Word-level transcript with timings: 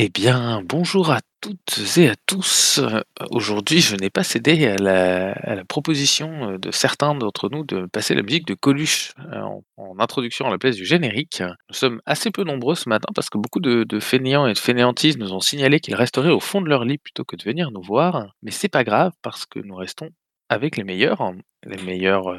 Eh 0.00 0.10
bien, 0.10 0.62
bonjour 0.64 1.10
à 1.10 1.18
toutes 1.40 1.80
et 1.96 2.08
à 2.08 2.14
tous. 2.24 2.78
Euh, 2.78 3.00
aujourd'hui, 3.32 3.80
je 3.80 3.96
n'ai 3.96 4.10
pas 4.10 4.22
cédé 4.22 4.64
à 4.68 4.76
la, 4.76 5.64
proposition 5.64 6.52
euh, 6.52 6.56
de 6.56 6.70
certains 6.70 7.16
d'entre 7.16 7.48
nous 7.48 7.64
de 7.64 7.84
passer 7.86 8.14
la 8.14 8.22
musique 8.22 8.46
de 8.46 8.54
Coluche 8.54 9.12
euh, 9.32 9.42
en, 9.76 9.98
introduction 9.98 10.46
à 10.46 10.50
la 10.50 10.58
place 10.58 10.76
du 10.76 10.84
générique. 10.84 11.42
Nous 11.68 11.74
sommes 11.74 12.00
assez 12.06 12.30
peu 12.30 12.44
nombreux 12.44 12.76
ce 12.76 12.88
matin 12.88 13.08
parce 13.12 13.28
que 13.28 13.38
beaucoup 13.38 13.58
de, 13.58 13.98
fainéants 13.98 14.46
et 14.46 14.52
de 14.52 14.58
fainéantises 14.58 15.18
nous 15.18 15.32
ont 15.32 15.40
signalé 15.40 15.80
qu'ils 15.80 15.96
resteraient 15.96 16.30
au 16.30 16.38
fond 16.38 16.60
de 16.60 16.68
leur 16.68 16.84
lit 16.84 16.98
plutôt 16.98 17.24
que 17.24 17.34
de 17.34 17.42
venir 17.42 17.72
nous 17.72 17.82
voir. 17.82 18.36
Mais 18.44 18.52
c'est 18.52 18.68
pas 18.68 18.84
grave 18.84 19.10
parce 19.22 19.46
que 19.46 19.58
nous 19.58 19.74
restons 19.74 20.10
avec 20.48 20.76
les 20.76 20.84
meilleurs, 20.84 21.32
les 21.64 21.82
meilleurs 21.82 22.32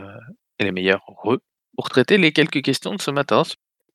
et 0.60 0.64
les 0.64 0.71
meilleurs 0.71 1.02
heureux 1.10 1.41
pour 1.76 1.89
traiter 1.89 2.18
les 2.18 2.32
quelques 2.32 2.62
questions 2.62 2.96
de 2.96 3.02
ce 3.02 3.12
matin. 3.12 3.44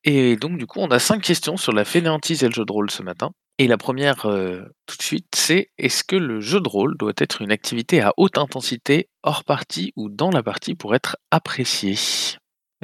Et 0.04 0.36
donc, 0.36 0.58
du 0.58 0.66
coup, 0.66 0.80
on 0.80 0.88
a 0.90 0.98
cinq 0.98 1.22
questions 1.22 1.56
sur 1.56 1.72
la 1.72 1.84
fainéantise 1.84 2.42
et 2.45 2.48
le 2.48 2.52
jeu 2.54 2.64
de 2.64 2.72
rôle 2.72 2.90
ce 2.90 3.02
matin. 3.02 3.32
Et 3.58 3.66
la 3.68 3.78
première, 3.78 4.26
heu, 4.26 4.66
tout 4.86 4.96
de 4.98 5.02
suite, 5.02 5.26
c'est: 5.34 5.70
est-ce 5.78 6.04
que 6.04 6.16
le 6.16 6.40
jeu 6.40 6.60
de 6.60 6.68
rôle 6.68 6.96
doit 6.98 7.12
être 7.18 7.40
une 7.40 7.52
activité 7.52 8.00
à 8.02 8.12
haute 8.18 8.36
intensité, 8.36 9.09
hors 9.22 9.45
partie 9.45 9.92
ou 9.96 10.09
dans 10.10 10.30
la 10.30 10.42
partie 10.42 10.74
pour 10.74 10.95
être 10.95 11.16
apprécié? 11.30 11.95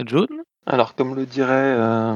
John? 0.07 0.29
Alors, 0.67 0.95
comme 0.95 1.15
le 1.15 1.25
dirait 1.25 1.75
euh, 1.79 2.15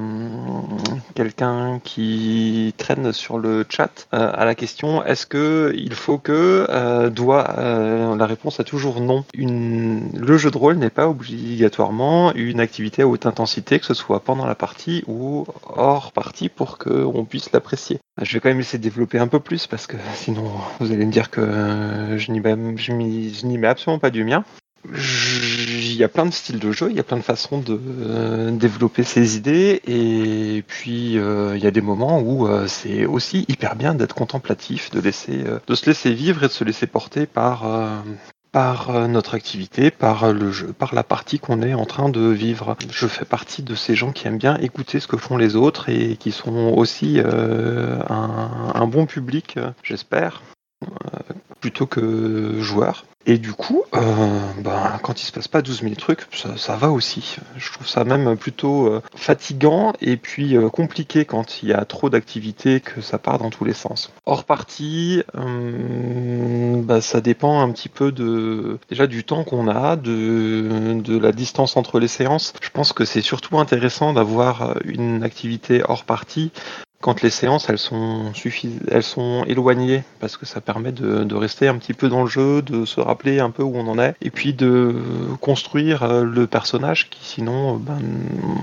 quelqu'un 1.15 1.81
qui 1.83 2.75
traîne 2.77 3.13
sur 3.13 3.39
le 3.39 3.65
chat 3.69 4.07
euh, 4.13 4.31
à 4.33 4.45
la 4.45 4.55
question 4.55 5.03
est-ce 5.05 5.27
que 5.27 5.73
il 5.75 5.95
faut 5.95 6.19
que 6.19 6.67
euh, 6.69 7.09
doit 7.11 7.55
la 7.57 8.27
réponse 8.27 8.61
est 8.61 8.65
toujours 8.65 9.01
non. 9.01 9.25
Le 9.35 10.37
jeu 10.37 10.51
de 10.51 10.59
rôle 10.59 10.77
n'est 10.77 10.91
pas 10.91 11.09
obligatoirement 11.09 12.33
une 12.35 12.61
activité 12.61 13.03
à 13.03 13.09
haute 13.09 13.27
intensité, 13.27 13.81
que 13.81 13.87
ce 13.87 13.95
soit 13.95 14.21
pendant 14.21 14.47
la 14.47 14.55
partie 14.55 15.03
ou 15.07 15.47
hors 15.65 16.13
partie, 16.13 16.49
pour 16.49 16.79
qu'on 16.79 17.25
puisse 17.25 17.51
l'apprécier. 17.53 17.99
Je 18.23 18.35
vais 18.35 18.41
quand 18.41 18.51
même 18.51 18.61
essayer 18.61 18.79
de 18.79 18.85
développer 18.85 19.19
un 19.19 19.27
peu 19.27 19.41
plus 19.41 19.67
parce 19.67 19.87
que 19.87 19.97
sinon 20.15 20.45
vous 20.81 20.93
allez 20.93 21.07
me 21.07 21.13
dire 21.13 21.31
que 21.31 22.17
je 22.17 22.31
n'y 22.31 23.59
mets 23.59 23.67
absolument 23.67 23.99
pas 23.99 24.11
du 24.11 24.23
mien. 24.23 24.45
Il 25.95 26.01
y 26.01 26.05
a 26.05 26.09
plein 26.09 26.27
de 26.27 26.33
styles 26.33 26.59
de 26.59 26.73
jeu, 26.73 26.89
il 26.91 26.97
y 26.97 27.01
a 27.01 27.05
plein 27.05 27.19
de 27.19 27.23
façons 27.23 27.59
de 27.59 27.79
euh, 28.01 28.51
développer 28.51 29.05
ses 29.05 29.37
idées, 29.37 29.81
et 29.87 30.65
puis 30.67 31.17
euh, 31.17 31.57
il 31.57 31.63
y 31.63 31.69
a 31.69 31.71
des 31.71 31.81
moments 31.81 32.19
où 32.19 32.49
euh, 32.49 32.67
c'est 32.67 33.07
aussi 33.07 33.45
hyper 33.47 33.77
bien 33.77 33.95
d'être 33.95 34.17
contemplatif, 34.17 34.91
de 34.91 34.99
laisser, 34.99 35.45
de 35.65 35.75
se 35.77 35.87
laisser 35.87 36.13
vivre 36.13 36.43
et 36.43 36.49
de 36.49 36.53
se 36.53 36.65
laisser 36.65 36.89
porter 36.89 37.27
par 37.27 37.65
par 38.51 39.09
notre 39.09 39.35
activité, 39.35 39.91
par 39.91 40.33
le 40.33 40.51
jeu, 40.53 40.73
par 40.73 40.95
la 40.95 41.03
partie 41.03 41.39
qu'on 41.41 41.63
est 41.63 41.75
en 41.75 41.87
train 41.87 42.09
de 42.09 42.29
vivre. 42.29 42.77
Je 42.91 43.07
fais 43.07 43.25
partie 43.25 43.63
de 43.63 43.75
ces 43.75 43.95
gens 43.95 44.13
qui 44.13 44.29
aiment 44.29 44.39
bien 44.39 44.57
écouter 44.59 45.01
ce 45.01 45.09
que 45.09 45.17
font 45.17 45.37
les 45.37 45.57
autres 45.57 45.89
et 45.89 46.17
qui 46.17 46.31
sont 46.31 46.73
aussi 46.77 47.21
un, 47.21 48.87
bon 48.87 49.07
public, 49.07 49.59
j'espère, 49.83 50.43
plutôt 51.61 51.87
que 51.87 52.61
joueur. 52.61 53.05
Et 53.27 53.39
du 53.39 53.55
coup, 53.55 53.85
euh, 53.95 54.53
ben, 54.59 54.99
quand 55.03 55.23
il 55.23 55.25
se 55.25 55.33
passe 55.33 55.49
pas 55.49 55.63
12 55.63 55.81
000 55.81 55.95
trucs, 55.95 56.27
ça, 56.35 56.59
ça 56.59 56.77
va 56.77 56.91
aussi. 56.91 57.37
Je 57.57 57.73
trouve 57.73 57.89
ça 57.89 58.05
même 58.05 58.37
plutôt 58.37 58.87
euh, 58.87 59.03
fatigant 59.17 59.95
et 60.03 60.19
puis 60.19 60.57
euh, 60.57 60.69
compliqué 60.69 61.25
quand 61.25 61.63
il 61.63 61.71
y 61.71 61.73
a 61.73 61.87
trop 61.87 62.11
d'activités 62.11 62.81
que 62.81 63.01
ça 63.01 63.17
part 63.17 63.39
dans 63.39 63.49
tous 63.49 63.65
les 63.65 63.73
sens. 63.73 64.13
Hors 64.27 64.45
partie, 64.45 65.23
euh, 65.37 66.83
bah, 66.83 67.01
ça 67.01 67.23
dépend 67.23 67.61
un 67.63 67.71
petit 67.73 67.89
peu 67.89 68.13
de 68.13 68.79
déjà 68.91 69.07
du 69.07 69.25
temps 69.25 69.45
qu'on 69.45 69.69
a, 69.69 69.97
de, 69.97 71.01
de 71.01 71.19
la 71.19 71.33
distance 71.33 71.79
entre 71.79 72.01
les 72.01 72.09
séances. 72.09 72.53
Je 72.61 72.69
pense 72.69 72.93
que 72.93 73.07
c'est 73.07 73.23
surtout 73.23 73.59
intéressant 73.59 74.13
d'avoir 74.13 74.77
une 74.85 75.23
activité 75.23 75.83
hors 75.89 76.05
partie 76.05 76.53
quand 77.05 77.21
les 77.21 77.29
séances 77.29 77.69
elles 77.69 77.79
sont 77.79 78.33
suffis- 78.33 78.81
elles 78.91 79.03
sont 79.03 79.45
éloignées 79.47 80.05
parce 80.21 80.39
que 80.39 80.47
ça 80.47 80.63
permet 80.63 80.91
de, 80.91 81.35
rester 81.35 81.69
un 81.69 81.77
petit 81.77 81.93
peu 81.93 82.09
dans 82.09 82.23
le 82.23 82.31
jeu, 82.31 82.63
de 82.63 82.87
se 82.87 82.99
rappeler 82.99 83.41
un 83.41 83.51
peu 83.51 83.63
où 83.63 83.77
on 83.77 83.87
en 83.89 83.99
est 83.99 84.15
et 84.23 84.31
puis 84.31 84.55
de 84.55 84.95
construire 85.43 86.03
euh, 86.05 86.25
le 86.25 86.47
personnage 86.47 87.11
qui 87.11 87.23
sinon 87.23 87.75
euh, 87.75 87.79
ben, 87.79 88.01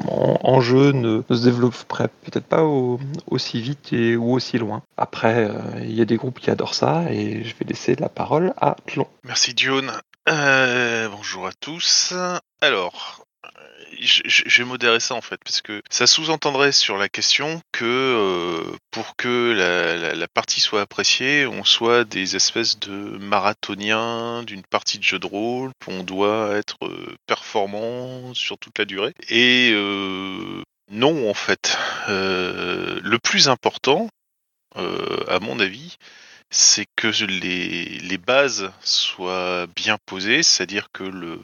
en, 0.08 0.60
jeu 0.60 0.92
ne, 0.92 1.22
se 1.30 1.44
développerait 1.44 2.10
peut-être 2.24 2.48
pas 2.48 2.64
au- 2.64 3.00
aussi 3.30 3.62
vite 3.62 3.94
et, 3.94 4.16
ou 4.16 4.34
aussi 4.34 4.58
loin. 4.58 4.82
Après 4.98 5.48
euh, 5.48 5.52
il 5.84 5.94
y 5.94 6.02
a 6.02 6.06
des 6.06 6.18
groupes 6.18 6.40
qui 6.40 6.50
adorent 6.50 6.74
ça 6.74 7.04
et 7.12 7.44
je 7.44 7.54
vais 7.60 7.66
laisser 7.68 7.96
la 7.96 8.10
parole 8.10 8.54
à 8.60 8.76
Tlon. 8.88 9.06
Merci 9.24 9.54
Dione. 9.54 9.92
Euh, 10.30 11.08
bonjour 11.10 11.46
à 11.46 11.52
tous. 11.60 12.12
Alors, 12.60 13.24
vais 14.58 14.64
modérer 14.64 15.00
ça 15.00 15.16
en 15.16 15.22
fait, 15.22 15.40
parce 15.44 15.62
que 15.62 15.82
ça 15.90 16.08
sous-entendrait 16.08 16.72
sur 16.72 16.98
la 16.98 17.10
question 17.10 17.62
que 17.72 17.86
euh, 17.86 18.78
pour 18.92 19.16
que 19.16 19.54
la, 20.16 20.28
partie 20.28 20.62
soit 20.62 20.82
appréciée, 20.82 21.46
on 21.46 21.64
soit 21.64 22.04
des 22.04 22.36
espèces 22.36 22.80
de 22.80 22.92
marathoniens 22.92 24.44
d'une 24.44 24.64
partie 24.64 24.98
de 24.98 25.04
jeu 25.04 25.20
de 25.20 25.28
rôle, 25.28 25.72
on 25.88 26.04
doit 26.04 26.56
être 26.56 26.78
euh, 26.84 27.16
performant 27.28 28.34
sur 28.34 28.58
toute 28.58 28.78
la 28.80 28.86
durée. 28.86 29.14
Et 29.30 29.72
euh, 29.74 30.64
non 30.90 31.30
en 31.30 31.34
fait. 31.34 31.78
Euh, 32.10 33.00
le 33.04 33.20
plus 33.20 33.50
important, 33.50 34.10
à 34.76 35.40
mon 35.40 35.60
avis, 35.60 35.98
c'est 36.50 36.86
que 36.96 37.08
les, 37.26 38.18
bases 38.18 38.72
soient 38.82 39.68
bien 39.76 39.98
posées, 40.06 40.44
c'est-à-dire 40.44 40.88
que 40.94 41.04
le- 41.04 41.40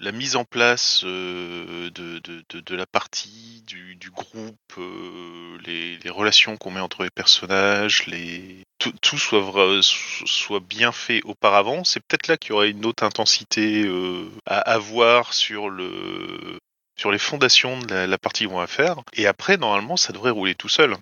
la 0.00 0.12
mise 0.12 0.36
en 0.36 0.44
place 0.44 1.02
euh, 1.04 1.90
de, 1.90 2.18
de, 2.18 2.60
de, 2.60 2.76
la 2.76 2.86
partie, 2.86 3.62
du, 3.66 3.96
du 3.96 4.10
groupe, 4.10 4.56
euh, 4.78 5.58
les, 5.64 5.98
relations 6.10 6.56
qu'on 6.56 6.70
met 6.70 6.80
entre 6.80 7.02
les 7.02 7.10
personnages, 7.10 8.06
les, 8.06 8.64
tout, 8.78 8.92
tout 9.02 9.18
soit, 9.18 9.80
soit 9.82 10.60
bien 10.60 10.92
fait 10.92 11.22
auparavant. 11.24 11.84
C'est 11.84 12.00
peut-être 12.00 12.28
là 12.28 12.36
qu'il 12.36 12.50
y 12.50 12.52
aurait 12.52 12.70
une 12.70 12.86
autre 12.86 13.04
intensité 13.04 13.84
euh, 13.84 14.30
à 14.46 14.58
avoir 14.58 15.34
sur 15.34 15.68
le 15.68 16.58
sur 16.98 17.12
les 17.12 17.18
fondations 17.18 17.78
de 17.78 17.94
la, 17.94 18.16
partie 18.16 18.46
qu'on 18.46 18.56
va 18.56 18.66
faire. 18.66 18.96
Et 19.12 19.26
après, 19.26 19.58
normalement, 19.58 19.98
ça 19.98 20.14
devrait 20.14 20.30
rouler 20.30 20.54
tout 20.54 20.70
seul. 20.70 20.96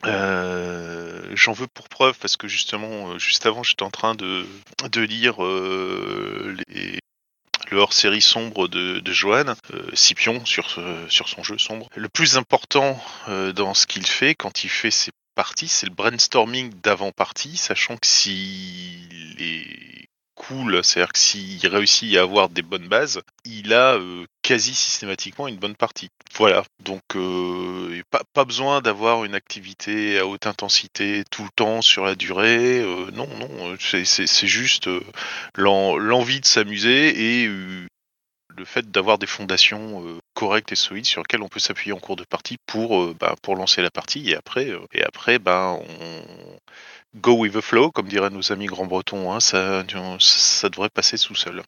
J'en 1.35 1.53
veux 1.53 1.69
pour 1.69 1.89
preuve 1.89 2.19
parce 2.19 2.37
que 2.37 2.49
justement, 2.49 3.17
juste 3.17 3.47
avant, 3.47 3.63
j'étais 3.63 3.85
en 3.85 3.91
train 3.91 4.17
de, 4.17 4.45
de 4.91 5.01
lire 5.03 5.37
le 7.75 7.81
hors-série 7.81 8.23
sombre 8.23 8.69
de, 8.69 9.01
de 9.01 9.13
Johan, 9.13 9.55
euh, 9.73 9.83
Scipion, 9.95 10.45
sur, 10.47 10.71
ce- 10.71 11.07
sur 11.09 11.29
son 11.29 11.43
jeu 11.43 11.59
sombre. 11.59 11.89
Le 11.97 12.09
plus 12.09 12.37
important 12.37 12.99
euh, 13.29 13.53
dans 13.53 13.75
ce 13.75 13.87
qu'il 13.87 14.07
fait, 14.07 14.35
quand 14.35 14.63
il 14.65 14.71
fait 14.71 14.93
ses 14.93 15.11
parties, 15.35 15.67
c'est 15.69 15.87
le 15.87 15.93
brainstorming 15.95 16.73
d'avant-partie, 16.83 17.57
sachant 17.57 17.97
que 17.97 18.07
s'il 18.07 19.37
est 19.41 20.04
cool, 20.49 20.83
c'est-à-dire 20.85 21.13
que 21.13 21.19
s'il 21.19 21.67
réussit 21.67 22.17
à 22.17 22.23
avoir 22.23 22.49
des 22.49 22.63
bonnes 22.63 22.89
bases, 22.89 23.21
il 23.45 23.73
a 23.73 23.95
euh, 23.95 24.25
quasi 24.43 24.75
systématiquement 24.75 25.49
une 25.49 25.57
bonne 25.57 25.77
partie. 25.77 26.09
Voilà, 26.37 26.65
donc 26.83 27.03
euh, 27.17 28.03
pas, 28.11 28.23
pas 28.33 28.45
besoin 28.45 28.81
d'avoir 28.81 29.25
une 29.25 29.35
activité 29.35 30.19
à 30.19 30.27
haute 30.27 30.47
intensité 30.47 31.25
tout 31.31 31.45
le 31.45 31.51
temps 31.57 31.83
sur 31.83 32.05
la 32.05 32.15
durée. 32.15 32.81
euh, 32.81 33.11
non, 33.13 33.29
non, 33.39 33.77
c'est- 33.79 34.47
juste 34.47 34.89
l'en- 35.57 35.97
l'envie 35.97 36.41
de 36.41 36.47
s'amuser 36.47 37.43
et 37.43 37.47
le 37.47 38.65
fait 38.65 38.91
d'avoir 38.91 39.19
des 39.19 39.27
fondations 39.27 40.19
correctes 40.35 40.73
et 40.73 40.77
solides 40.77 41.07
sur 41.07 41.23
lesquelles 41.23 41.43
on 41.43 41.49
peut 41.49 41.61
s'appuyer 41.61 41.93
en 41.93 41.99
cours 41.99 42.17
de 42.17 42.25
partie 42.25 42.59
pour, 42.67 43.01
euh, 43.01 43.17
bah, 43.19 43.35
lancer 43.49 43.83
la 43.83 43.91
partie 43.91 44.31
et 44.31 44.37
après, 44.37 44.71
euh, 44.71 44.81
et 44.93 45.03
après 45.03 45.39
ben, 45.39 45.79
on 46.01 46.59
go 47.15 47.33
with 47.35 47.55
the 47.55 47.61
flow, 47.61 47.91
comme 47.91 48.09
diraient 48.09 48.31
nos 48.31 48.53
amis 48.53 48.67
grands 48.67 48.87
bretons, 48.87 49.33
hein, 49.33 49.41
ça, 49.41 49.85
ça 50.19 50.69
devrait 50.69 50.91
passer 50.91 51.19
tout 51.19 51.35
seul. 51.35 51.63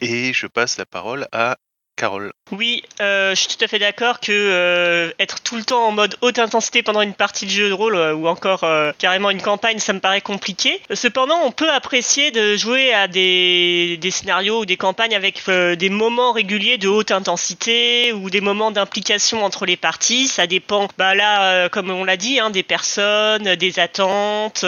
Et 0.00 0.32
je 0.32 0.46
passe 0.46 0.76
la 0.78 0.86
parole 0.86 1.26
à 1.32 1.56
Carole. 1.98 2.30
Oui, 2.50 2.82
euh, 3.02 3.34
je 3.34 3.40
suis 3.40 3.56
tout 3.56 3.62
à 3.62 3.68
fait 3.68 3.78
d'accord 3.78 4.20
que 4.20 4.32
euh, 4.32 5.10
être 5.18 5.42
tout 5.42 5.56
le 5.56 5.64
temps 5.64 5.86
en 5.86 5.92
mode 5.92 6.16
haute 6.22 6.38
intensité 6.38 6.82
pendant 6.82 7.02
une 7.02 7.12
partie 7.12 7.44
de 7.44 7.50
jeu 7.50 7.68
de 7.68 7.74
rôle 7.74 7.96
euh, 7.96 8.14
ou 8.14 8.26
encore 8.26 8.64
carrément 8.98 9.30
une 9.30 9.42
campagne, 9.42 9.78
ça 9.78 9.92
me 9.92 10.00
paraît 10.00 10.20
compliqué. 10.20 10.80
Cependant, 10.92 11.38
on 11.44 11.50
peut 11.50 11.70
apprécier 11.70 12.30
de 12.30 12.56
jouer 12.56 12.94
à 12.94 13.08
des, 13.08 13.98
scénarios 14.10 14.60
ou 14.60 14.64
des 14.64 14.76
campagnes 14.76 15.14
avec 15.14 15.42
des 15.48 15.90
moments 15.90 16.32
réguliers 16.32 16.78
de 16.78 16.88
haute 16.88 17.10
intensité 17.10 18.12
ou 18.12 18.30
des 18.30 18.40
moments 18.40 18.70
d'implication 18.70 19.44
entre 19.44 19.66
les 19.66 19.76
parties. 19.76 20.28
Ça 20.28 20.46
dépend, 20.46 20.88
bah 20.96 21.14
là, 21.14 21.68
comme 21.68 21.90
on 21.90 22.04
l'a 22.04 22.16
dit, 22.16 22.38
hein, 22.38 22.50
des 22.50 22.62
personnes, 22.62 23.56
des 23.56 23.78
attentes, 23.78 24.64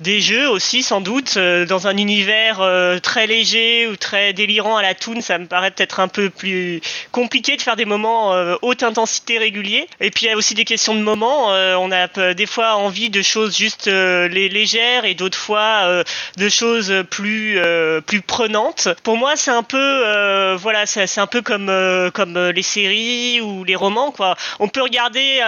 des 0.00 0.20
jeux 0.20 0.48
aussi 0.48 0.82
sans 0.82 1.00
doute. 1.00 1.38
Dans 1.38 1.86
un 1.86 1.96
univers 1.96 2.58
très 3.02 3.26
léger 3.26 3.86
ou 3.86 3.96
très 3.96 4.32
délirant 4.32 4.76
à 4.76 4.82
la 4.82 4.94
toon, 4.94 5.20
ça 5.20 5.38
me 5.38 5.46
paraît 5.46 5.70
peut-être 5.70 6.00
un 6.00 6.08
peu 6.08 6.28
plus 6.30 6.71
compliqué 7.10 7.56
de 7.56 7.62
faire 7.62 7.76
des 7.76 7.84
moments 7.84 8.32
haute 8.62 8.82
intensité 8.82 9.38
réguliers. 9.38 9.86
Et 10.00 10.10
puis 10.10 10.26
il 10.26 10.28
y 10.28 10.32
a 10.32 10.36
aussi 10.36 10.54
des 10.54 10.64
questions 10.64 10.94
de 10.94 11.00
moments. 11.00 11.48
on 11.48 11.90
a 11.92 12.34
des 12.34 12.46
fois 12.46 12.76
envie 12.76 13.10
de 13.10 13.22
choses 13.22 13.56
juste 13.56 13.86
légères 13.86 15.04
et 15.04 15.14
d'autres 15.14 15.38
fois 15.38 16.04
de 16.36 16.48
choses 16.48 16.92
plus 17.10 17.58
plus 18.06 18.22
prenantes. 18.22 18.88
Pour 19.02 19.16
moi, 19.16 19.36
c'est 19.36 19.50
un 19.50 19.62
peu 19.62 20.54
voilà, 20.56 20.86
c'est 20.86 21.18
un 21.18 21.26
peu 21.26 21.42
comme 21.42 21.70
comme 22.14 22.38
les 22.38 22.62
séries 22.62 23.40
ou 23.40 23.64
les 23.64 23.76
romans 23.76 24.10
quoi. 24.10 24.36
On 24.58 24.68
peut 24.68 24.82
regarder 24.82 25.40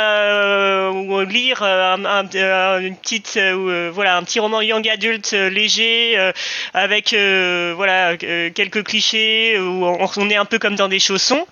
ou 0.92 1.20
lire 1.20 1.62
un, 1.62 2.24
une 2.80 2.96
petite 2.96 3.38
voilà 3.92 4.16
un 4.16 4.22
petit 4.22 4.40
roman 4.40 4.60
young 4.60 4.88
adulte 4.88 5.32
léger 5.32 6.18
avec 6.72 7.14
voilà 7.14 8.16
quelques 8.16 8.84
clichés 8.84 9.58
où 9.58 9.86
on 10.16 10.30
est 10.30 10.36
un 10.36 10.44
peu 10.44 10.58
comme 10.58 10.76
dans 10.76 10.88
des 10.88 10.98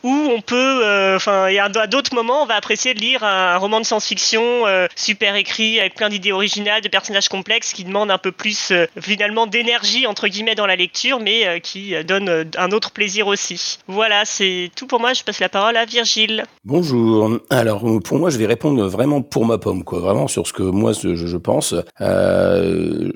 où 0.03 0.11
on 0.11 0.41
peut 0.41 1.14
enfin 1.17 1.49
il 1.49 1.55
y 1.55 1.59
a 1.59 1.69
d'autres 1.69 2.14
moments 2.14 2.43
on 2.43 2.47
va 2.47 2.55
apprécier 2.55 2.94
de 2.94 3.00
lire 3.00 3.25
un, 3.25 3.56
roman 3.56 3.81
de 3.81 3.85
science-fiction 3.85 4.64
super 4.97 5.37
écrit 5.37 5.81
avec 5.81 5.94
plein 5.94 6.09
d'idées 6.09 6.32
originales 6.32 6.81
de 6.81 6.88
personnages 6.88 7.29
complexes 7.29 7.73
qui 7.73 7.85
demandent 7.85 8.11
un 8.11 8.19
peu 8.19 8.32
plus 8.32 8.73
finalement 9.00 9.47
d'énergie 9.47 10.06
entre 10.06 10.29
guillemets 10.29 10.55
dans 10.55 10.67
la 10.67 10.76
lecture 10.76 11.20
mais 11.20 11.61
qui 11.61 11.94
donne 12.05 12.50
un 12.56 12.70
autre 12.70 12.91
plaisir 12.91 13.26
aussi. 13.26 13.79
Voilà 13.87 14.25
c'est 14.25 14.70
tout 14.76 14.87
pour 14.87 15.00
moi. 15.00 15.12
Je 15.12 15.23
passe 15.23 15.41
la 15.41 15.49
parole 15.49 15.76
à 15.76 15.85
Virgile. 15.85 16.44
Bonjour. 16.65 17.38
Alors 17.50 17.85
pour 18.03 18.19
moi 18.19 18.31
je 18.31 18.38
vais 18.38 18.47
répondre 18.47 18.87
vraiment 18.87 19.23
pour 19.23 19.44
ma 19.44 19.58
pomme 19.58 19.85
quoi. 19.85 20.00
Vraiment 20.00 20.29
sur 20.29 20.47
ce 20.47 20.53
que 20.53 20.62
moi 20.62 20.93
je, 20.93 21.37
pense. 21.37 21.75
Euh, 22.00 23.11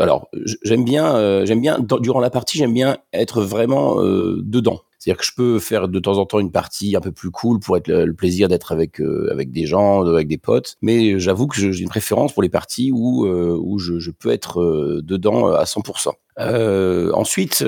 alors 0.00 0.28
j'aime 0.62 0.84
bien 0.84 1.14
euh, 1.16 1.46
j'aime 1.46 1.60
bien 1.60 1.78
durant 2.00 2.20
la 2.20 2.30
partie 2.30 2.58
j'aime 2.58 2.72
bien 2.72 2.96
être 3.12 3.42
vraiment 3.42 4.00
euh, 4.00 4.40
dedans 4.42 4.80
c'est-à-dire 5.04 5.20
que 5.20 5.26
je 5.26 5.34
peux 5.36 5.58
faire 5.58 5.88
de 5.88 5.98
temps 5.98 6.16
en 6.16 6.24
temps 6.24 6.40
une 6.40 6.50
partie 6.50 6.96
un 6.96 7.00
peu 7.00 7.12
plus 7.12 7.30
cool 7.30 7.60
pour 7.60 7.76
être 7.76 7.88
le, 7.88 8.14
plaisir 8.14 8.48
d'être 8.48 8.72
avec 8.72 9.02
euh, 9.02 9.28
avec 9.30 9.50
des 9.50 9.66
gens, 9.66 10.02
avec 10.06 10.28
des 10.28 10.38
potes. 10.38 10.76
Mais 10.80 11.18
j'avoue 11.18 11.46
que 11.46 11.56
j'ai 11.56 11.78
une 11.78 11.90
préférence 11.90 12.32
pour 12.32 12.42
les 12.42 12.48
parties 12.48 12.90
où 12.90 13.26
euh, 13.26 13.54
où 13.60 13.78
je, 13.78 13.98
je, 13.98 14.10
peux 14.10 14.30
être 14.30 14.62
euh, 14.62 15.02
dedans 15.04 15.48
à 15.48 15.64
100%. 15.64 16.12
Euh, 16.38 17.12
ensuite, 17.12 17.58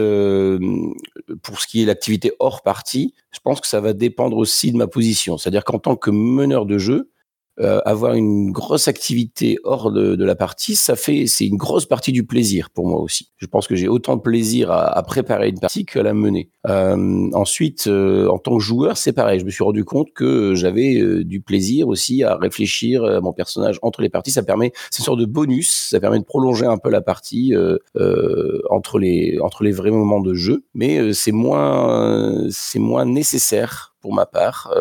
pour 1.43 1.61
ce 1.61 1.67
qui 1.67 1.83
est 1.83 1.85
l'activité 1.85 2.33
hors 2.39 2.63
partie, 2.63 3.13
je 3.33 3.41
pense 3.41 3.61
que 3.61 3.67
ça 3.67 3.83
va 3.83 3.93
dépendre 3.93 4.39
aussi 4.39 4.73
de 4.73 4.79
ma 4.79 4.87
position. 4.87 5.37
C'est-à-dire 5.37 5.65
qu'en 5.65 5.79
tant 5.79 5.97
que 5.97 6.11
meneur 6.11 6.65
de 6.65 6.79
jeu, 6.79 7.11
euh, 7.61 7.81
avoir 7.85 8.15
une 8.15 8.53
grosse 8.53 8.87
activité 8.89 9.59
hors 9.65 9.91
de, 9.91 10.15
de 10.15 10.25
la 10.25 10.35
partie, 10.35 10.77
ça 10.77 10.95
fait 10.95 11.27
c'est 11.27 11.47
une 11.47 11.57
grosse 11.57 11.87
partie 11.87 12.13
du 12.13 12.25
plaisir 12.25 12.71
pour 12.71 12.87
moi 12.87 13.01
aussi. 13.01 13.31
Je 13.39 13.47
pense 13.47 13.67
que 13.67 13.75
j'ai 13.75 13.89
autant 13.89 14.17
de 14.17 14.21
plaisir 14.21 14.71
à, 14.71 14.87
à, 14.87 15.03
préparer 15.03 15.49
une 15.49 15.59
partie 15.59 15.87
qu'à 15.87 16.03
la 16.03 16.13
mener. 16.13 16.51
Euh, 16.69 17.31
ensuite, 17.33 17.87
euh, 17.87 18.29
en 18.29 18.39
tant 18.39 18.57
que 18.59 18.63
joueur, 18.63 18.97
c'est 18.97 19.13
pareil. 19.13 19.41
Je 19.41 19.45
me 19.45 19.51
suis 19.51 19.65
rendu 19.65 19.85
compte 19.85 20.13
que 20.13 20.55
j'avais 20.55 20.97
euh, 21.01 21.25
du 21.25 21.41
plaisir 21.41 21.89
aussi 21.89 22.25
à 22.25 22.37
réfléchir 22.37 23.05
à 23.05 23.21
mon 23.21 23.33
personnage 23.33 23.79
entre 23.83 24.03
les 24.03 24.09
parties. 24.09 24.33
Ça 24.33 24.43
permet, 24.43 24.73
c'est 24.91 25.01
une 25.01 25.07
sorte 25.07 25.21
de 25.21 25.27
bonus. 25.27 25.89
Ça 25.91 26.01
permet 26.01 26.19
de 26.19 26.25
prolonger 26.25 26.67
un 26.67 26.79
peu 26.79 26.91
la 26.91 27.01
partie 27.01 27.55
entre 28.71 28.99
les 28.99 29.39
entre 29.41 29.65
les 29.65 29.73
vrais 29.73 29.91
moments 29.91 30.21
de 30.21 30.35
jeu, 30.35 30.65
mais 30.75 31.13
c'est 31.13 31.33
moins 31.33 32.47
c'est 32.51 32.79
moins 32.79 33.05
nécessaire 33.05 33.95
pour 34.01 34.15
ma 34.15 34.27
part. 34.27 34.73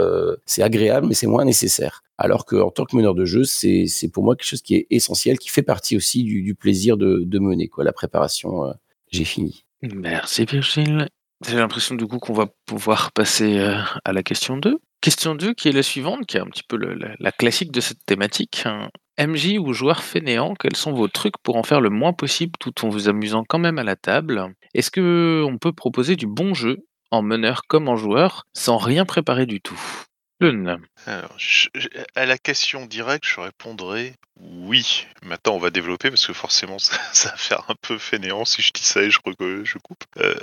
c'est 0.46 0.62
agréable, 0.62 1.08
mais 1.08 1.14
c'est 1.14 1.28
moins 1.28 1.46
nécessaire. 1.46 2.05
Alors 2.18 2.46
qu'en 2.46 2.72
tant 2.72 2.86
que 2.86 2.96
meneur 2.96 3.14
de 3.14 3.26
jeu, 3.26 3.44
c'est 3.44 4.10
pour 4.12 4.24
moi 4.24 4.36
quelque 4.36 4.48
chose 4.48 4.62
qui 4.62 4.76
est 4.76 4.88
essentiel, 4.90 5.38
qui 5.38 5.50
fait 5.50 5.64
partie 5.64 5.98
aussi 5.98 6.24
du, 6.24 6.56
plaisir 6.56 6.98
de, 6.98 7.40
mener 7.40 7.68
quoi, 7.68 7.84
la 7.84 7.94
préparation. 7.94 8.66
Euh, 8.66 8.72
j'ai 9.12 9.26
fini. 9.26 9.66
Merci 9.82 10.46
Virgile. 10.46 11.08
J'ai 11.46 11.58
l'impression 11.58 11.96
du 11.96 12.08
coup 12.08 12.18
qu'on 12.18 12.34
va 12.34 12.48
pouvoir 12.66 13.12
passer 13.12 13.60
euh, 13.60 13.78
à 14.06 14.14
la 14.14 14.24
question 14.24 14.58
2. 14.58 14.80
Question 15.02 15.36
2 15.36 15.54
qui 15.54 15.68
est 15.68 15.74
la 15.74 15.84
suivante, 15.84 16.26
qui 16.26 16.38
est 16.38 16.40
un 16.40 16.48
petit 16.48 16.64
peu 16.68 16.78
la, 16.78 17.16
la, 17.20 17.32
classique 17.32 17.72
de 17.72 17.82
cette 17.82 18.04
thématique. 18.06 18.64
MJ 19.20 19.58
ou 19.60 19.74
joueur 19.74 20.04
fainéant, 20.04 20.56
quels 20.56 20.76
sont 20.76 20.94
vos 20.94 21.08
trucs 21.08 21.38
pour 21.38 21.58
en 21.58 21.64
faire 21.64 21.82
le 21.82 21.90
moins 21.90 22.14
possible 22.14 22.54
tout 22.60 22.86
en 22.86 22.90
vous 22.90 23.08
amusant 23.10 23.44
quand 23.48 23.60
même 23.60 23.78
à 23.78 23.84
la 23.84 23.96
table? 23.96 24.54
Est-ce 24.74 24.92
que 24.92 25.44
on 25.46 25.58
peut 25.58 25.74
proposer 25.74 26.16
du 26.16 26.28
bon 26.28 26.54
jeu 26.54 26.86
en 27.12 27.22
meneur 27.22 27.64
comme 27.68 27.88
en 27.88 27.96
joueur 27.96 28.46
sans 28.54 28.78
rien 28.78 29.06
préparer 29.06 29.46
du 29.46 29.62
tout? 29.62 29.80
Alors, 30.42 31.38
à 32.16 32.26
la 32.26 32.38
question 32.38 32.86
directe, 32.86 33.26
je 33.26 33.40
répondrai 33.40 34.16
oui. 34.42 35.08
Maintenant, 35.24 35.54
on 35.54 35.60
va 35.60 35.70
développer 35.70 36.10
parce 36.10 36.28
que 36.28 36.34
forcément, 36.34 36.78
ça, 36.80 37.30
va 37.30 37.38
faire 37.38 37.64
un 37.70 37.76
peu 37.82 37.98
fainéant 37.98 38.44
si 38.44 38.62
je 38.62 38.72
dis 38.74 38.84
ça 38.84 39.02
et 39.02 39.10
je, 39.10 39.20
coupe. 39.20 40.04
Euh, 40.18 40.36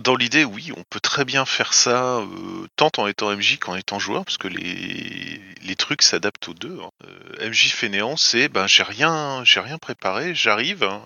dans, 0.00 0.16
l'idée, 0.16 0.44
oui, 0.44 0.72
on 0.76 0.82
peut 0.90 1.00
très 1.00 1.24
bien 1.24 1.44
faire 1.44 1.74
ça 1.74 2.18
euh, 2.18 2.66
tant 2.76 2.90
en 2.98 3.06
étant 3.06 3.34
MJ 3.34 3.58
qu'en 3.58 3.76
étant 3.76 3.98
joueur 3.98 4.24
parce 4.24 4.36
que 4.36 4.48
les, 4.48 5.40
les 5.62 5.76
trucs 5.76 6.02
s'adaptent 6.02 6.48
aux 6.48 6.54
deux. 6.54 6.78
Hein. 6.82 6.90
Euh, 7.06 7.50
MJ 7.50 7.72
fainéant, 7.72 8.16
c'est 8.16 8.48
ben 8.48 8.66
j'ai 8.66 8.82
rien, 8.82 9.44
rien 9.44 9.78
préparé, 9.78 10.34
j'arrive, 10.34 10.82
hein, 10.82 11.02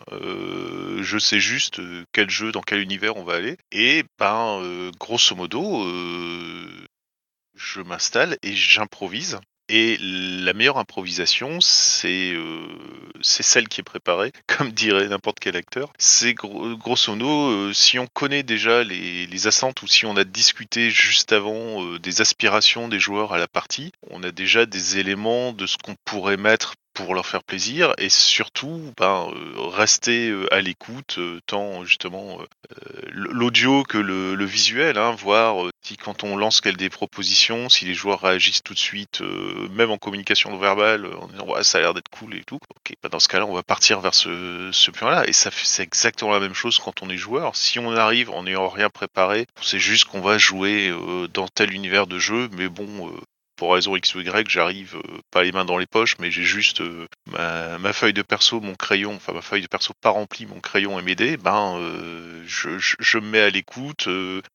je 1.01 1.19
sais 1.19 1.41
juste 1.41 1.81
quel 2.13 2.31
jeu, 2.31 2.53
dans 2.53 2.63
quel 2.63 2.81
univers 2.81 3.17
on 3.17 3.25
va 3.25 3.35
aller 3.35 3.57
et 3.71 4.05
ben 4.19 4.91
grosso 4.99 5.35
modo 5.37 5.87
je 7.55 7.81
m'installe 7.81 8.37
et 8.43 8.55
j'improvise. 8.55 9.41
Et 9.69 9.97
la 10.01 10.53
meilleure 10.53 10.77
improvisation, 10.77 11.61
c'est 11.61 12.33
euh, 12.35 12.67
celle 13.23 13.69
qui 13.69 13.81
est 13.81 13.85
préparée, 13.85 14.33
comme 14.47 14.73
dirait 14.73 15.09
n'importe 15.09 15.39
quel 15.41 15.57
acteur. 15.57 15.93
C'est 15.99 16.35
gros, 16.35 16.77
grosso 16.77 17.13
modo, 17.13 17.51
euh, 17.51 17.73
si 17.73 17.99
on 17.99 18.07
connaît 18.07 18.43
déjà 18.43 18.85
les, 18.85 19.27
les 19.27 19.47
ou 19.47 19.87
si 19.87 20.05
on 20.05 20.17
a 20.17 20.25
discuté 20.25 20.91
juste 20.91 21.33
avant 21.33 21.83
euh, 21.85 21.99
des 21.99 22.21
aspirations 22.21 22.89
des 22.89 23.01
joueurs 23.01 23.33
à 23.33 23.39
la 23.39 23.49
partie, 23.49 23.93
on 24.11 24.23
a 24.23 24.31
déjà 24.31 24.67
des 24.67 24.99
éléments 24.99 25.53
de 25.53 25.67
ce 25.67 25.79
qu'on 25.79 25.95
pourrait 26.05 26.37
mettre 26.37 26.75
pour 26.93 27.15
leur 27.15 27.27
faire 27.27 27.43
plaisir 27.43 27.95
et 27.97 28.11
surtout 28.11 28.93
ben, 28.99 29.29
rester 29.57 30.31
à 30.51 30.61
l'écoute 30.61 31.19
tant 31.47 31.85
justement 31.85 32.39
l'audio 33.11 33.83
que 33.83 33.97
le, 33.97 34.35
le 34.35 34.45
visuel, 34.45 34.99
hein, 34.99 35.13
voir 35.13 35.72
si 35.83 35.97
quand 35.97 36.25
on 36.25 36.37
lance 36.37 36.63
des 36.63 36.91
propositions, 36.91 37.69
si 37.69 37.85
les 37.85 37.95
joueurs 37.95 38.21
réagissent 38.21 38.63
tout 38.63 38.75
de 38.75 38.79
suite, 38.79 39.21
même 39.71 39.91
en 39.91 39.99
communication 39.99 40.57
verbale, 40.57 41.07
en 41.21 41.27
disant 41.27 41.47
ouais, 41.47 41.65
ça 41.65 41.79
a 41.79 41.81
l'air 41.81 41.95
d'être 41.95 42.09
cool 42.09 42.35
et 42.35 42.45
tout. 42.45 42.59
Ok, 42.77 42.95
ben, 43.03 43.09
dans 43.09 43.19
ce 43.19 43.29
cas-là, 43.29 43.47
on 43.47 43.55
va 43.55 43.63
partir 43.63 44.01
vers 44.01 44.15
ce, 44.15 44.71
ce 44.73 44.91
point-là 44.91 45.27
et 45.27 45.33
ça 45.33 45.51
c'est 45.53 45.83
exactement 45.83 46.33
la 46.33 46.41
même 46.41 46.55
chose 46.55 46.79
quand 46.79 47.03
on 47.03 47.11
est 47.11 47.17
joueur. 47.17 47.57
Si 47.57 47.79
on 47.79 47.93
arrive 47.97 48.31
en 48.31 48.45
n'ayant 48.45 48.69
rien 48.69 48.91
préparé, 48.91 49.47
sait 49.61 49.79
juste 49.79 50.07
qu'on 50.07 50.21
va 50.21 50.39
jouer 50.39 50.95
dans 51.33 51.49
tel 51.49 51.73
univers 51.73 52.07
de 52.07 52.19
jeu, 52.19 52.49
mais 52.53 52.69
bon, 52.69 53.13
pour 53.63 53.75
raison 53.75 53.95
X 53.95 54.17
ou 54.17 54.21
Y, 54.21 54.51
j'arrive 54.51 54.97
euh, 54.97 55.21
pas 55.31 55.45
les 55.45 55.53
mains 55.53 55.65
dans 55.65 55.79
les 55.79 55.87
poches, 55.87 56.17
mais 56.19 56.33
j'ai 56.33 56.43
juste 56.43 56.81
euh, 56.81 57.07
ma, 57.79 57.93
feuille 57.93 58.13
de 58.13 58.23
perso, 58.23 58.61
mon 58.61 58.75
crayon, 58.75 59.15
enfin 59.15 59.33
ma 59.33 59.41
feuille 59.41 59.63
de 59.63 59.69
perso 59.69 59.95
pas 60.01 60.11
remplie, 60.11 60.47
mon 60.47 60.59
crayon 60.59 60.99
et 60.99 61.03
mes 61.03 61.15
dés, 61.15 61.37
ben 61.37 61.77
euh, 61.79 62.43
je, 62.45 63.19
me 63.19 63.25
mets 63.25 63.41
à 63.41 63.51
l'écoute. 63.51 64.09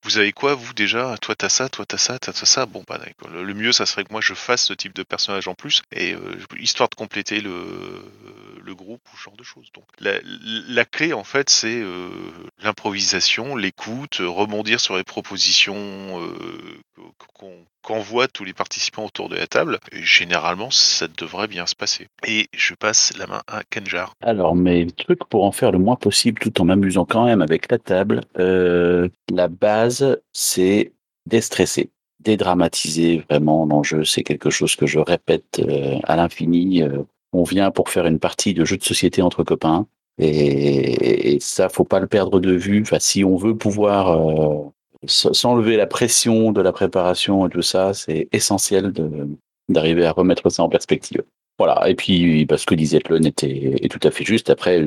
Vous 0.04 0.18
avez 0.18 0.34
quoi 0.34 0.56
vous 0.56 0.74
déjà? 0.74 1.18
Toi 1.22 1.36
t'as 1.36 1.48
ça, 1.48 1.70
toi 1.70 1.86
t'as 1.86 1.98
ça, 1.98 2.20
t'as 2.20 2.34
ça. 2.34 2.66
Bon 2.66 2.84
bah 2.86 3.00
le, 3.32 3.46
le 3.46 3.54
mieux 3.54 3.72
ça 3.72 3.86
serait 3.86 4.04
que 4.04 4.12
moi 4.12 4.20
je 4.20 4.34
fasse 4.34 4.66
ce 4.66 4.74
type 4.74 4.94
de 4.94 5.04
personnage 5.04 5.48
en 5.48 5.54
plus, 5.54 5.84
et 5.94 6.14
histoire 6.58 6.90
de 6.90 6.96
compléter 6.96 7.40
le, 7.40 7.64
le 8.62 8.76
groupe 8.76 9.00
ou 9.14 9.18
ce 9.18 9.24
genre 9.24 9.38
de 9.38 9.44
choses. 9.46 9.72
Donc 9.74 9.86
la, 10.02 10.20
la 10.68 10.84
clé 10.84 11.14
en 11.14 11.24
fait 11.24 11.50
c'est 11.50 11.82
l'improvisation, 12.62 13.56
l'écoute, 13.56 14.18
rebondir 14.20 14.82
sur 14.82 14.98
les 14.98 15.06
propositions 15.06 16.20
qu'on 17.34 17.66
qu'envoient 17.88 18.28
tous 18.28 18.44
les 18.44 18.54
participants 18.54 19.06
autour 19.06 19.30
de 19.30 19.38
la 19.38 19.48
table. 19.48 19.80
Généralement, 19.94 20.70
ça 20.72 21.08
devrait 21.08 21.48
bien 21.48 21.66
se 21.66 21.74
passer. 21.74 22.08
Et 22.28 22.48
je 22.54 22.74
passe 22.74 23.14
la 23.18 23.28
main 23.28 23.42
à 23.48 23.64
Kenjar. 23.64 24.14
Alors, 24.22 24.56
mes 24.58 24.88
trucs 24.88 25.24
pour 25.30 25.46
en 25.46 25.54
faire 25.54 25.72
le 25.72 25.80
moins 25.80 25.96
possible 25.96 26.42
tout 26.42 26.60
en 26.60 26.66
m'amusant 26.66 27.06
quand 27.06 27.26
même 27.26 27.42
avec 27.42 27.72
la 27.72 27.78
table, 27.78 28.22
euh, 28.40 29.08
la 29.34 29.48
base, 29.48 30.20
c'est 30.34 30.92
déstresser 31.26 31.90
dédramatiser 32.20 33.24
vraiment 33.30 33.66
l'enjeu. 33.66 34.04
C'est 34.04 34.24
quelque 34.24 34.50
chose 34.50 34.76
que 34.76 34.86
je 34.86 35.00
répète 35.00 35.60
euh, 35.60 35.98
à 36.04 36.18
l'infini. 36.18 36.82
Euh, 36.82 37.04
on 37.32 37.44
vient 37.44 37.72
pour 37.72 37.90
faire 37.90 38.06
une 38.06 38.20
partie 38.20 38.54
de 38.54 38.66
jeu 38.66 38.76
de 38.76 38.84
société 38.84 39.22
entre 39.22 39.44
copains. 39.44 39.88
Et, 40.18 41.36
et 41.36 41.40
ça, 41.40 41.70
faut 41.70 41.86
pas 41.86 42.02
le 42.02 42.08
perdre 42.08 42.42
de 42.42 42.52
vue. 42.52 42.82
Enfin, 42.82 43.00
si 43.00 43.24
on 43.24 43.38
veut 43.38 43.56
pouvoir 43.56 44.20
s'enlever 45.06 45.78
la 45.78 45.88
pression 45.88 46.52
de 46.52 46.62
la 46.62 46.72
préparation 46.72 47.48
et 47.48 47.50
tout 47.50 47.62
ça, 47.62 47.94
c'est 47.94 48.28
essentiel 48.32 48.94
d'arriver 49.70 50.06
à 50.06 50.12
remettre 50.12 50.50
ça 50.50 50.64
en 50.64 50.70
perspective. 50.70 51.24
Voilà. 51.60 51.90
Et 51.90 51.96
puis, 51.96 52.46
parce 52.46 52.66
que 52.66 52.76
disait 52.76 53.02
Lon 53.10 53.24
était 53.24 53.76
est 53.82 53.90
tout 53.90 54.06
à 54.08 54.12
fait 54.12 54.24
juste. 54.24 54.50
Après, 54.50 54.84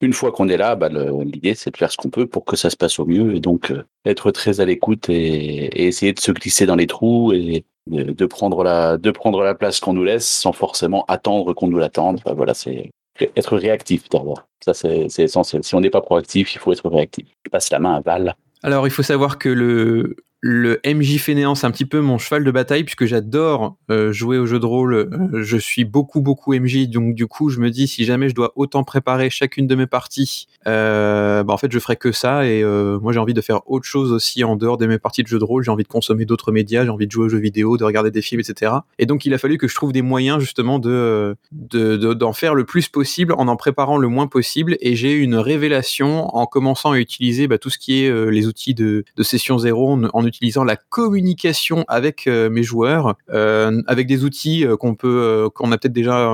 une 0.00 0.12
fois 0.12 0.32
qu'on 0.32 0.48
est 0.48 0.56
là, 0.56 0.74
bah, 0.74 0.88
l'idée 0.88 1.54
c'est 1.54 1.70
de 1.70 1.76
faire 1.76 1.90
ce 1.90 1.96
qu'on 1.96 2.10
peut 2.10 2.26
pour 2.26 2.44
que 2.44 2.56
ça 2.56 2.70
se 2.70 2.76
passe 2.76 2.98
au 2.98 3.06
mieux 3.06 3.34
et 3.34 3.40
donc 3.40 3.70
euh, 3.70 3.84
être 4.04 4.30
très 4.30 4.60
à 4.60 4.64
l'écoute 4.64 5.08
et, 5.10 5.86
essayer 5.86 6.12
de 6.12 6.20
se 6.20 6.32
glisser 6.32 6.66
dans 6.66 6.76
les 6.76 6.86
trous 6.86 7.32
et 7.32 7.64
de, 7.86 8.26
prendre 8.26 8.64
la 8.64 8.96
de 8.96 9.10
prendre 9.10 9.42
la 9.42 9.54
place 9.54 9.80
qu'on 9.80 9.92
nous 9.92 10.04
laisse 10.04 10.26
sans 10.26 10.52
forcément 10.52 11.04
attendre 11.08 11.52
qu'on 11.52 11.68
nous 11.68 11.78
l'attende. 11.78 12.20
Enfin, 12.24 12.34
voilà, 12.34 12.54
c'est 12.54 12.90
être 13.36 13.56
réactif 13.56 14.08
d'abord. 14.08 14.46
Ça 14.64 14.72
c'est 14.72 15.08
essentiel. 15.18 15.62
Si 15.62 15.74
on 15.74 15.80
n'est 15.80 15.90
pas 15.90 16.00
proactif, 16.00 16.54
il 16.54 16.58
faut 16.58 16.72
être 16.72 16.88
réactif. 16.88 17.26
Je 17.44 17.50
passe 17.50 17.70
la 17.70 17.78
main 17.78 17.94
à 17.96 18.00
Val. 18.00 18.34
Alors, 18.64 18.86
il 18.88 18.90
faut 18.90 19.02
savoir 19.02 19.38
que 19.38 19.50
le, 19.50 20.16
le 20.46 20.78
MJ 20.84 21.16
fainéant, 21.16 21.54
c'est 21.54 21.66
un 21.66 21.70
petit 21.70 21.86
peu 21.86 22.02
mon 22.02 22.18
cheval 22.18 22.44
de 22.44 22.50
bataille 22.50 22.84
puisque 22.84 23.06
j'adore 23.06 23.78
euh, 23.90 24.12
jouer 24.12 24.36
au 24.36 24.44
jeu 24.44 24.60
de 24.60 24.66
rôle. 24.66 24.92
Euh, 24.92 25.42
je 25.42 25.56
suis 25.56 25.86
beaucoup, 25.86 26.20
beaucoup 26.20 26.52
MJ. 26.52 26.86
Donc, 26.86 27.14
du 27.14 27.26
coup, 27.26 27.48
je 27.48 27.60
me 27.60 27.70
dis, 27.70 27.86
si 27.88 28.04
jamais 28.04 28.28
je 28.28 28.34
dois 28.34 28.52
autant 28.54 28.84
préparer 28.84 29.30
chacune 29.30 29.66
de 29.66 29.74
mes 29.74 29.86
parties, 29.86 30.46
euh, 30.66 31.42
bah, 31.44 31.54
en 31.54 31.56
fait, 31.56 31.72
je 31.72 31.78
ferai 31.78 31.96
que 31.96 32.12
ça. 32.12 32.46
Et 32.46 32.62
moi, 32.62 33.14
j'ai 33.14 33.20
envie 33.20 33.32
de 33.32 33.40
faire 33.40 33.62
autre 33.70 33.86
chose 33.86 34.12
aussi 34.12 34.44
en 34.44 34.54
dehors 34.56 34.76
de 34.76 34.86
mes 34.86 34.98
parties 34.98 35.22
de 35.22 35.28
jeu 35.28 35.38
de 35.38 35.44
rôle. 35.44 35.64
J'ai 35.64 35.70
envie 35.70 35.82
de 35.82 35.88
consommer 35.88 36.26
d'autres 36.26 36.52
médias, 36.52 36.84
j'ai 36.84 36.90
envie 36.90 37.06
de 37.06 37.12
jouer 37.12 37.24
aux 37.24 37.30
jeux 37.30 37.38
vidéo, 37.38 37.78
de 37.78 37.84
regarder 37.84 38.10
des 38.10 38.20
films, 38.20 38.42
etc. 38.42 38.72
Et 38.98 39.06
donc, 39.06 39.24
il 39.24 39.32
a 39.32 39.38
fallu 39.38 39.56
que 39.56 39.66
je 39.66 39.74
trouve 39.74 39.92
des 39.92 40.02
moyens 40.02 40.40
justement 40.40 40.78
de 40.78 41.36
d'en 41.52 42.30
de, 42.30 42.34
faire 42.34 42.54
le 42.54 42.64
plus 42.64 42.88
possible 42.88 43.32
en 43.32 43.48
en 43.48 43.56
préparant 43.56 43.96
le 43.96 44.08
moins 44.08 44.26
possible. 44.26 44.76
Et 44.82 44.94
j'ai 44.94 45.12
eu 45.12 45.22
une 45.22 45.36
révélation 45.36 46.36
en 46.36 46.44
commençant 46.44 46.92
à 46.92 46.98
utiliser 46.98 47.48
bah, 47.48 47.56
tout 47.56 47.70
ce 47.70 47.78
qui 47.78 48.04
est 48.04 48.30
les 48.30 48.46
outils 48.46 48.74
de, 48.74 49.04
de 49.16 49.22
session 49.22 49.56
zéro 49.56 49.90
en, 49.90 50.04
en 50.12 50.33
utilisant 50.34 50.64
la 50.64 50.76
communication 50.76 51.84
avec 51.88 52.26
euh, 52.26 52.50
mes 52.50 52.62
joueurs, 52.62 53.14
euh, 53.30 53.82
avec 53.86 54.06
des 54.06 54.24
outils 54.24 54.66
euh, 54.66 54.76
qu'on 54.76 54.94
peut, 54.94 55.48
qu'on 55.54 55.70
a 55.72 55.78
peut-être 55.78 55.92
déjà, 55.92 56.26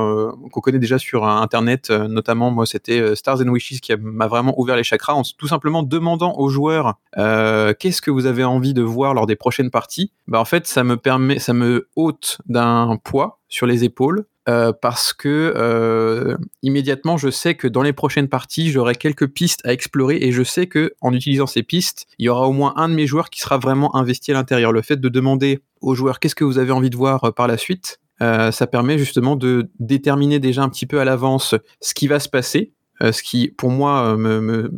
qu'on 0.52 0.60
connaît 0.60 0.78
déjà 0.78 0.98
sur 0.98 1.26
Internet, 1.26 1.90
notamment 1.90 2.50
moi 2.50 2.66
c'était 2.66 3.14
Stars 3.14 3.40
and 3.40 3.48
Wishes 3.48 3.80
qui 3.80 3.94
m'a 3.96 4.26
vraiment 4.26 4.58
ouvert 4.58 4.76
les 4.76 4.84
chakras 4.84 5.14
en 5.14 5.22
tout 5.22 5.48
simplement 5.48 5.82
demandant 5.82 6.34
aux 6.36 6.48
joueurs 6.48 6.94
qu'est-ce 7.14 8.02
que 8.02 8.10
vous 8.10 8.26
avez 8.26 8.44
envie 8.44 8.74
de 8.74 8.82
voir 8.82 9.14
lors 9.14 9.26
des 9.26 9.36
prochaines 9.36 9.70
parties. 9.70 10.12
Bah 10.26 10.40
en 10.40 10.44
fait 10.44 10.66
ça 10.66 10.84
me 10.84 10.96
permet, 10.96 11.38
ça 11.38 11.52
me 11.52 11.88
ôte 11.96 12.38
d'un 12.46 12.98
poids 13.02 13.40
sur 13.48 13.66
les 13.66 13.84
épaules 13.84 14.24
euh, 14.48 14.72
parce 14.72 15.12
que 15.12 15.52
euh, 15.54 16.36
immédiatement 16.62 17.18
je 17.18 17.28
sais 17.28 17.54
que 17.54 17.68
dans 17.68 17.82
les 17.82 17.92
prochaines 17.92 18.28
parties 18.28 18.70
j'aurai 18.70 18.94
quelques 18.94 19.28
pistes 19.28 19.60
à 19.64 19.72
explorer 19.72 20.16
et 20.22 20.32
je 20.32 20.42
sais 20.42 20.66
que 20.66 20.94
en 21.02 21.12
utilisant 21.12 21.46
ces 21.46 21.62
pistes 21.62 22.06
il 22.18 22.24
y 22.24 22.28
aura 22.30 22.48
au 22.48 22.52
moins 22.52 22.72
un 22.76 22.88
de 22.88 22.94
mes 22.94 23.06
joueurs 23.06 23.28
qui 23.28 23.40
sera 23.40 23.58
vraiment 23.58 23.94
investi 23.94 24.30
à 24.30 24.34
l'intérieur. 24.34 24.72
Le 24.72 24.80
fait 24.80 24.96
de 24.96 25.08
demander 25.10 25.60
aux 25.82 25.94
joueurs 25.94 26.20
qu'est-ce 26.20 26.34
que 26.34 26.44
vous 26.44 26.58
avez 26.58 26.72
envie 26.72 26.88
de 26.88 26.96
voir 26.96 27.24
euh, 27.24 27.30
par 27.32 27.48
la 27.48 27.58
suite, 27.58 28.00
ça 28.20 28.66
permet 28.66 28.98
justement 28.98 29.34
de 29.34 29.70
déterminer 29.78 30.40
déjà 30.40 30.62
un 30.62 30.68
petit 30.68 30.84
peu 30.84 31.00
à 31.00 31.06
l'avance 31.06 31.54
ce 31.80 31.94
qui 31.94 32.06
va 32.06 32.20
se 32.20 32.28
passer 32.28 32.74
euh, 33.02 33.12
ce 33.12 33.22
qui 33.22 33.48
pour 33.48 33.70
moi 33.70 34.12
euh, 34.12 34.16
me, 34.16 34.40
me, 34.40 34.70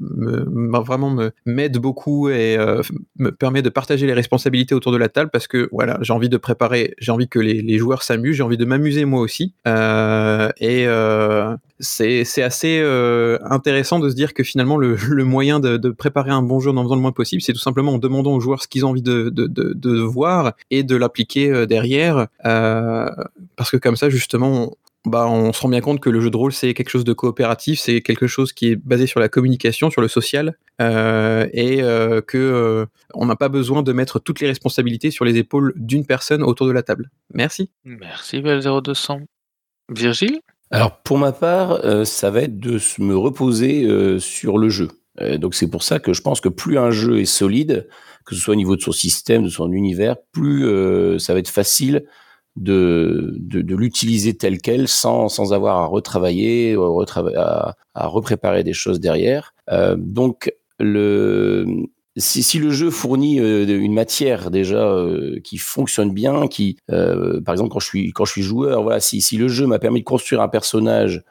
me, 0.00 0.78
vraiment 0.80 1.10
me 1.10 1.30
m'aide 1.46 1.78
beaucoup 1.78 2.28
et 2.28 2.56
euh, 2.58 2.82
me 3.18 3.30
permet 3.30 3.62
de 3.62 3.70
partager 3.70 4.06
les 4.06 4.12
responsabilités 4.12 4.74
autour 4.74 4.92
de 4.92 4.98
la 4.98 5.08
table 5.08 5.30
parce 5.32 5.46
que 5.46 5.68
voilà 5.72 5.98
j'ai 6.02 6.12
envie 6.12 6.28
de 6.28 6.36
préparer 6.36 6.94
j'ai 6.98 7.10
envie 7.10 7.28
que 7.28 7.38
les, 7.38 7.62
les 7.62 7.78
joueurs 7.78 8.02
s'amusent 8.02 8.36
j'ai 8.36 8.42
envie 8.42 8.58
de 8.58 8.64
m'amuser 8.66 9.04
moi 9.06 9.20
aussi. 9.20 9.54
Et 9.66 10.86
c'est 11.82 12.24
c'est 12.24 12.42
assez 12.42 12.80
intéressant 13.42 13.98
de 13.98 14.10
se 14.10 14.14
dire 14.14 14.34
que 14.34 14.42
finalement 14.42 14.76
le, 14.76 14.96
le 15.08 15.24
moyen 15.24 15.58
de, 15.58 15.78
de, 15.78 15.90
préparer 15.90 16.30
un 16.30 16.42
bon 16.42 16.60
jeu 16.60 16.70
en 16.70 16.82
faisant 16.82 16.96
le 16.96 17.00
moins 17.00 17.12
possible 17.12 17.40
c'est 17.40 17.54
tout 17.54 17.60
simplement 17.60 17.94
en 17.94 17.98
demandant 17.98 18.34
aux 18.34 18.40
joueurs 18.40 18.62
ce 18.62 18.68
qu'ils 18.68 18.84
ont 18.84 18.90
envie 18.90 19.02
de, 19.02 19.30
de, 19.30 19.46
de, 19.46 20.00
voir 20.00 20.52
et 20.70 20.82
de 20.82 20.96
l'appliquer 20.96 21.66
derrière. 21.66 22.26
Parce 22.42 23.70
que 23.70 23.78
comme 23.78 23.96
ça 23.96 24.10
justement 24.10 24.76
bah, 25.06 25.26
on 25.26 25.52
se 25.52 25.62
rend 25.62 25.70
bien 25.70 25.80
compte 25.80 26.00
que 26.00 26.10
le 26.10 26.20
jeu 26.20 26.30
de 26.30 26.36
rôle, 26.36 26.52
c'est 26.52 26.74
quelque 26.74 26.90
chose 26.90 27.04
de 27.04 27.14
coopératif, 27.14 27.80
c'est 27.80 28.02
quelque 28.02 28.26
chose 28.26 28.52
qui 28.52 28.68
est 28.68 28.76
basé 28.76 29.06
sur 29.06 29.18
la 29.18 29.30
communication, 29.30 29.90
sur 29.90 30.02
le 30.02 30.08
social, 30.08 30.58
euh, 30.80 31.48
et 31.52 31.82
euh, 31.82 32.20
que 32.20 32.36
euh, 32.36 32.86
on 33.14 33.24
n'a 33.24 33.36
pas 33.36 33.48
besoin 33.48 33.82
de 33.82 33.92
mettre 33.92 34.18
toutes 34.18 34.40
les 34.40 34.46
responsabilités 34.46 35.10
sur 35.10 35.24
les 35.24 35.38
épaules 35.38 35.72
d'une 35.76 36.04
personne 36.04 36.42
autour 36.42 36.66
de 36.66 36.72
la 36.72 36.82
table. 36.82 37.10
Merci. 37.32 37.70
Merci, 37.84 38.40
Bel0200. 38.40 39.24
Virgile? 39.88 40.40
Alors, 40.70 40.98
pour 40.98 41.18
ma 41.18 41.32
part, 41.32 41.84
euh, 41.84 42.04
ça 42.04 42.30
va 42.30 42.42
être 42.42 42.60
de 42.60 42.78
me 42.98 43.16
reposer 43.16 43.84
euh, 43.86 44.18
sur 44.18 44.58
le 44.58 44.68
jeu. 44.68 44.88
donc, 45.38 45.54
c'est 45.54 45.68
pour 45.68 45.82
ça 45.82 45.98
que 45.98 46.12
je 46.12 46.22
pense 46.22 46.40
que 46.40 46.48
plus 46.48 46.78
un 46.78 46.90
jeu 46.90 47.20
est 47.20 47.24
solide, 47.24 47.88
que 48.24 48.34
ce 48.34 48.40
soit 48.40 48.52
au 48.52 48.56
niveau 48.56 48.76
de 48.76 48.82
son 48.82 48.92
système, 48.92 49.44
de 49.44 49.48
son 49.48 49.72
univers, 49.72 50.16
plus 50.32 50.64
ça 51.18 51.32
va 51.32 51.40
être 51.40 51.48
facile 51.48 52.04
de, 52.60 53.34
de, 53.38 53.74
l'utiliser 53.74 54.34
tel 54.34 54.60
quel 54.60 54.86
sans, 54.86 55.28
sans 55.28 55.52
avoir 55.52 55.78
à 55.78 55.86
retravailler, 55.86 56.76
à, 57.36 57.74
à 57.94 58.06
repréparer 58.06 58.62
des 58.62 58.74
choses 58.74 59.00
derrière. 59.00 59.54
Euh, 59.70 59.96
donc, 59.98 60.52
le, 60.78 61.66
si, 62.16 62.42
si, 62.42 62.58
le 62.58 62.70
jeu 62.70 62.90
fournit 62.90 63.40
euh, 63.40 63.66
une 63.66 63.94
matière 63.94 64.50
déjà 64.50 64.82
euh, 64.82 65.40
qui 65.42 65.58
fonctionne 65.58 66.12
bien, 66.12 66.48
qui, 66.48 66.76
euh, 66.90 67.40
par 67.40 67.54
exemple, 67.54 67.70
quand 67.70 67.80
je 67.80 67.86
suis 67.86 68.12
quand 68.12 68.24
je 68.24 68.32
suis 68.32 68.42
joueur, 68.42 68.82
voilà, 68.82 69.00
si, 69.00 69.20
si 69.20 69.36
le 69.36 69.48
jeu 69.48 69.66
m'a 69.66 69.78
permis 69.78 70.00
de 70.00 70.04
construire 70.04 70.42
un 70.42 70.48
personnage 70.48 71.22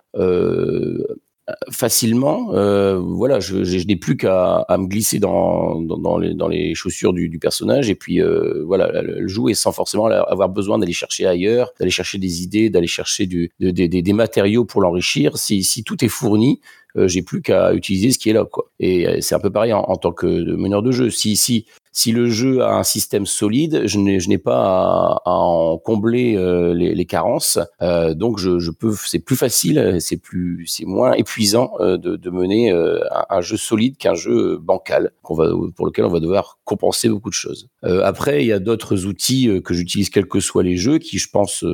facilement, 1.72 2.54
euh, 2.54 3.00
voilà, 3.00 3.40
je, 3.40 3.86
n'ai 3.86 3.96
plus 3.96 4.18
qu'à 4.18 4.58
à 4.68 4.78
me 4.78 4.88
glisser 4.88 5.20
dans, 5.20 5.82
dans, 5.82 6.18
les, 6.18 6.34
dans 6.34 6.48
les 6.48 6.76
chaussures 6.76 7.14
du, 7.14 7.40
personnage 7.40 7.90
et 7.90 7.96
puis 7.96 8.22
euh, 8.22 8.64
voilà, 8.66 9.02
le, 9.02 9.28
jouer 9.28 9.54
sans 9.54 9.72
forcément 9.72 10.08
avoir 10.08 10.50
besoin 10.50 10.78
d'aller 10.78 10.94
chercher 10.94 11.26
ailleurs, 11.26 11.72
d'aller 11.80 11.92
chercher 11.92 12.18
des 12.18 12.44
idées, 12.44 12.70
d'aller 12.70 12.88
chercher 12.88 13.28
des 13.28 14.14
matériaux 14.14 14.66
pour 14.66 14.82
l'enrichir. 14.82 15.38
Si, 15.38 15.84
tout 15.86 16.04
est 16.04 16.10
fourni, 16.10 16.60
euh, 16.96 17.08
j'ai 17.08 17.22
plus 17.22 17.42
qu'à 17.42 17.74
utiliser 17.74 18.12
ce 18.12 18.18
qui 18.18 18.30
est 18.30 18.34
là, 18.34 18.46
quoi. 18.46 18.70
Et 18.80 19.22
c'est 19.22 19.36
un 19.36 19.40
peu 19.40 19.52
pareil 19.52 19.74
en, 19.74 19.82
en, 19.82 19.98
tant 19.98 20.12
que 20.12 20.26
meneur 20.26 20.82
de 20.82 20.92
jeu. 20.92 21.10
Si, 21.10 21.36
si, 21.36 21.66
si 21.92 22.12
le 22.12 22.30
jeu 22.30 22.62
a 22.62 22.78
un 22.78 22.84
système 22.84 23.26
solide, 23.26 23.84
je 23.86 23.98
n'ai 24.00 24.38
pas 24.38 25.22
à, 25.26 25.32
en 25.32 25.78
combler 25.78 26.36
euh, 26.36 26.74
les, 26.74 27.06
carences. 27.06 27.60
Euh, 27.82 28.14
donc 28.14 28.38
je, 28.38 28.70
peux, 28.70 28.94
c'est 28.94 29.20
plus 29.20 29.36
facile, 29.36 29.98
c'est 30.00 30.18
plus, 30.18 30.66
c'est 30.68 30.86
moins 30.86 31.14
épuisant 31.14 31.72
euh, 31.80 31.98
de, 31.98 32.30
mener 32.30 32.72
un, 32.72 33.42
jeu 33.42 33.58
solide 33.58 33.98
qu'un 33.98 34.14
jeu 34.14 34.58
bancal, 34.58 35.12
qu'on 35.24 35.34
va, 35.34 35.50
pour 35.76 35.88
lequel 35.88 36.06
on 36.06 36.10
va 36.10 36.20
devoir 36.20 36.60
compenser 36.64 37.10
beaucoup 37.10 37.30
de 37.30 37.34
choses. 37.34 37.68
Après, 37.82 38.44
il 38.44 38.48
y 38.48 38.54
a 38.54 38.60
d'autres 38.60 39.06
outils 39.06 39.50
que 39.64 39.74
j'utilise 39.74 40.10
quels 40.10 40.28
que 40.28 40.40
soient 40.40 40.64
les 40.64 40.78
jeux, 40.78 41.00
qui 41.00 41.18
je 41.18 41.28
pense 41.30 41.66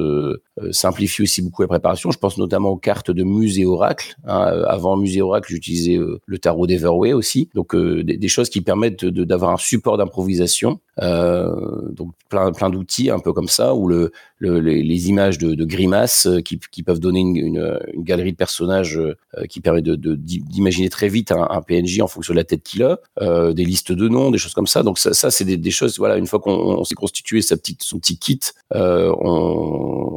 simplifient 0.71 1.23
aussi 1.23 1.41
beaucoup 1.41 1.61
la 1.61 1.67
préparation. 1.67 2.11
Je 2.11 2.17
pense 2.17 2.37
notamment 2.37 2.69
aux 2.69 2.77
cartes 2.77 3.11
de 3.11 3.23
Muse 3.23 3.59
et 3.59 3.65
Oracle. 3.65 4.15
Hein. 4.25 4.63
Avant 4.67 4.95
Muse 4.95 5.17
et 5.17 5.21
Oracle, 5.21 5.51
j'utilisais 5.51 5.99
le 6.25 6.37
tarot 6.37 6.67
d'Everway 6.67 7.11
aussi. 7.11 7.49
Donc 7.53 7.75
des, 7.75 8.17
des, 8.17 8.27
choses 8.29 8.49
qui 8.49 8.61
permettent 8.61 9.03
d'avoir 9.05 9.51
un 9.51 9.57
support 9.57 9.97
d'improvisation. 10.05 10.79
Euh, 11.01 11.91
donc 11.91 12.13
plein, 12.29 12.53
plein 12.53 12.69
d'outils 12.69 13.09
un 13.09 13.19
peu 13.19 13.33
comme 13.33 13.49
ça, 13.49 13.73
le 13.87 14.11
les, 14.39 15.09
images 15.09 15.37
de, 15.37 15.65
grimaces 15.65 16.27
euh, 16.27 16.41
qui, 16.41 16.83
peuvent 16.83 16.99
donner 16.99 17.21
une, 17.21 17.79
galerie 17.97 18.31
de 18.31 18.37
personnages 18.37 18.97
euh, 18.97 19.15
qui 19.49 19.61
permet 19.61 19.81
d'imaginer 19.81 20.87
de, 20.87 20.91
très 20.91 21.09
vite 21.09 21.31
un, 21.31 21.61
PNJ 21.61 22.01
en 22.01 22.07
fonction 22.07 22.33
de 22.33 22.37
la 22.37 22.43
tête 22.43 22.63
qu'il 22.63 22.83
a, 22.83 22.99
euh, 23.21 23.53
des 23.53 23.65
listes 23.65 23.91
de 23.91 24.07
noms, 24.07 24.31
des 24.31 24.37
choses 24.37 24.53
comme 24.53 24.67
ça. 24.67 24.83
Donc 24.83 24.99
ça, 24.99 25.31
c'est 25.31 25.45
des, 25.45 25.71
choses, 25.71 25.97
voilà, 25.97 26.17
une 26.17 26.27
fois 26.27 26.39
qu'on 26.39 26.83
s'est 26.83 26.95
constitué 26.95 27.41
sa 27.41 27.57
petite, 27.57 27.83
son 27.83 27.99
petit 27.99 28.17
kit, 28.17 28.39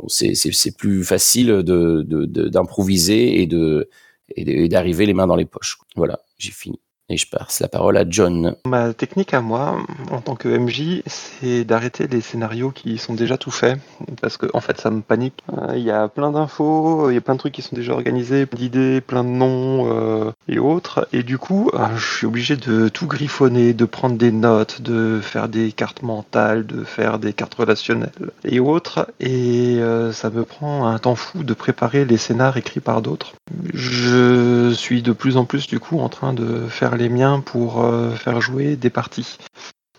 c'est 0.08 0.76
plus 0.76 1.04
facile 1.04 1.62
d'improviser 1.62 3.42
et 3.42 4.68
d'arriver 4.68 5.06
les 5.06 5.14
mains 5.14 5.26
dans 5.26 5.36
les 5.36 5.46
poches. 5.46 5.78
Voilà, 5.96 6.20
j'ai 6.38 6.52
fini. 6.52 6.78
Et 7.10 7.16
je 7.16 7.26
passe 7.26 7.60
la 7.60 7.68
parole 7.68 7.96
à 7.96 8.04
John. 8.06 8.54
Ma 8.66 8.92
technique 8.92 9.32
à 9.32 9.40
moi, 9.40 9.78
en 10.10 10.20
tant 10.20 10.34
que 10.34 10.46
MJ, 10.46 11.02
c'est 11.06 11.64
d'arrêter 11.64 12.06
les 12.06 12.20
scénarios 12.20 12.70
qui 12.70 12.98
sont 12.98 13.14
déjà 13.14 13.38
tout 13.38 13.50
faits. 13.50 13.80
Parce 14.20 14.36
que, 14.36 14.44
en 14.52 14.60
fait, 14.60 14.78
ça 14.78 14.90
me 14.90 15.00
panique. 15.00 15.42
Euh, 15.56 15.72
il 15.74 15.82
y 15.82 15.90
a 15.90 16.08
plein 16.08 16.30
d'infos, 16.32 17.10
il 17.10 17.14
y 17.14 17.16
a 17.16 17.22
plein 17.22 17.32
de 17.32 17.38
trucs 17.38 17.54
qui 17.54 17.62
sont 17.62 17.74
déjà 17.74 17.94
organisés, 17.94 18.46
d'idées, 18.52 19.00
plein 19.00 19.24
de 19.24 19.30
noms 19.30 19.90
euh, 19.90 20.32
et 20.48 20.58
autres. 20.58 21.08
Et 21.14 21.22
du 21.22 21.38
coup, 21.38 21.70
euh, 21.72 21.86
je 21.96 22.16
suis 22.18 22.26
obligé 22.26 22.56
de 22.56 22.90
tout 22.90 23.06
griffonner, 23.06 23.72
de 23.72 23.86
prendre 23.86 24.18
des 24.18 24.32
notes, 24.32 24.82
de 24.82 25.20
faire 25.22 25.48
des 25.48 25.72
cartes 25.72 26.02
mentales, 26.02 26.66
de 26.66 26.84
faire 26.84 27.18
des 27.18 27.32
cartes 27.32 27.54
relationnelles 27.54 28.10
et 28.44 28.60
autres. 28.60 29.08
Et 29.18 29.80
ça 30.12 30.28
me 30.30 30.44
prend 30.44 30.86
un 30.86 30.98
temps 30.98 31.14
fou 31.14 31.42
de 31.42 31.54
préparer 31.54 32.04
les 32.04 32.18
scénars 32.18 32.56
écrits 32.56 32.80
par 32.80 33.00
d'autres. 33.00 33.34
Je 33.72 34.72
suis 34.74 35.00
de 35.00 35.12
plus 35.12 35.36
en 35.38 35.46
plus, 35.46 35.66
du 35.66 35.80
coup, 35.80 36.00
en 36.00 36.08
train 36.08 36.32
de 36.32 36.66
faire 36.68 36.97
les 36.98 37.08
miens 37.08 37.40
pour 37.40 37.82
euh, 37.82 38.10
faire 38.10 38.40
jouer 38.40 38.76
des 38.76 38.90
parties. 38.90 39.38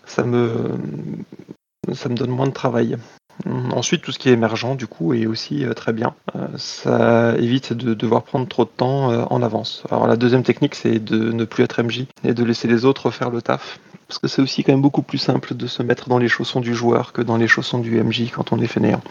Ça 0.06 0.22
me, 0.22 0.70
ça 1.92 2.08
me 2.08 2.14
donne 2.14 2.30
moins 2.30 2.46
de 2.46 2.52
travail. 2.52 2.96
Ensuite, 3.46 4.02
tout 4.02 4.12
ce 4.12 4.18
qui 4.18 4.28
est 4.28 4.32
émergent, 4.32 4.76
du 4.76 4.86
coup, 4.86 5.14
est 5.14 5.26
aussi 5.26 5.64
euh, 5.64 5.72
très 5.72 5.92
bien. 5.92 6.14
Euh, 6.36 6.46
ça 6.56 7.34
évite 7.38 7.72
de 7.72 7.94
devoir 7.94 8.22
prendre 8.22 8.46
trop 8.46 8.64
de 8.64 8.70
temps 8.70 9.08
en 9.32 9.42
avance. 9.42 9.82
Alors, 9.90 10.06
la 10.06 10.16
deuxième 10.16 10.42
technique, 10.42 10.74
c'est 10.74 10.98
de 10.98 11.32
ne 11.32 11.44
plus 11.44 11.64
être 11.64 11.82
MJ 11.82 12.06
et 12.22 12.34
de 12.34 12.44
laisser 12.44 12.68
les 12.68 12.84
autres 12.84 13.10
faire 13.10 13.30
le 13.30 13.40
taf. 13.40 13.80
Parce 14.06 14.18
que 14.18 14.28
c'est 14.28 14.42
aussi 14.42 14.62
quand 14.62 14.72
même 14.72 14.82
beaucoup 14.82 15.02
plus 15.02 15.18
simple 15.18 15.54
de 15.54 15.66
se 15.66 15.82
mettre 15.82 16.08
dans 16.08 16.18
les 16.18 16.28
chaussons 16.28 16.60
du 16.60 16.74
joueur 16.74 17.12
que 17.12 17.22
dans 17.22 17.36
les 17.36 17.48
chaussons 17.48 17.78
du 17.78 18.02
MJ 18.02 18.30
quand 18.30 18.52
on 18.52 18.58
est 18.58 18.66
fainéant 18.66 19.02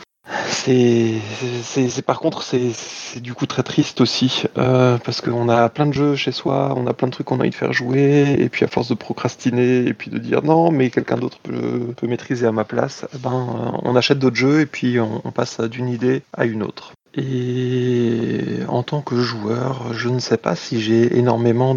c'est, 1.64 2.02
par 2.06 2.20
contre, 2.20 2.44
c'est, 2.44 3.20
du 3.20 3.34
coup 3.34 3.46
très 3.46 3.64
triste 3.64 4.02
aussi 4.02 4.44
euh, 4.58 4.98
parce 5.04 5.22
qu'on 5.22 5.50
a 5.50 5.70
plein 5.70 5.88
de 5.88 5.94
jeux 5.94 6.16
chez 6.16 6.32
soi, 6.32 6.74
on 6.76 6.86
a 6.88 6.94
plein 6.94 7.08
de 7.08 7.14
trucs 7.14 7.28
qu'on 7.28 7.38
a 7.38 7.42
envie 7.42 7.50
de 7.50 7.56
faire 7.56 7.74
jouer, 7.74 8.36
et 8.38 8.50
puis 8.50 8.66
à 8.66 8.68
force 8.68 8.90
de 8.90 8.94
procrastiner 8.94 9.86
et 9.86 9.94
puis 9.94 10.12
de 10.12 10.18
dire 10.20 10.44
non, 10.44 10.72
mais 10.72 10.90
quelqu'un 10.90 11.18
d'autre 11.18 11.40
peut, 11.42 11.94
peut 11.98 12.08
maîtriser 12.08 12.46
à 12.46 12.52
ma 12.52 12.66
place, 12.66 13.06
eh 13.14 13.18
ben 13.18 13.80
on 13.84 13.96
achète 13.96 14.20
d'autres 14.20 14.36
jeux 14.36 14.62
et 14.62 14.66
puis 14.66 15.00
on, 15.00 15.32
passe 15.32 15.62
d'une 15.62 15.88
idée 15.88 16.24
à 16.34 16.46
une 16.46 16.64
autre. 16.64 16.94
Et 17.16 18.60
en 18.68 18.84
tant 18.84 19.02
que 19.02 19.16
joueur, 19.16 19.94
je 19.94 20.10
ne 20.10 20.20
sais 20.20 20.38
pas 20.38 20.56
si 20.56 20.82
j'ai 20.82 21.18
énormément 21.18 21.76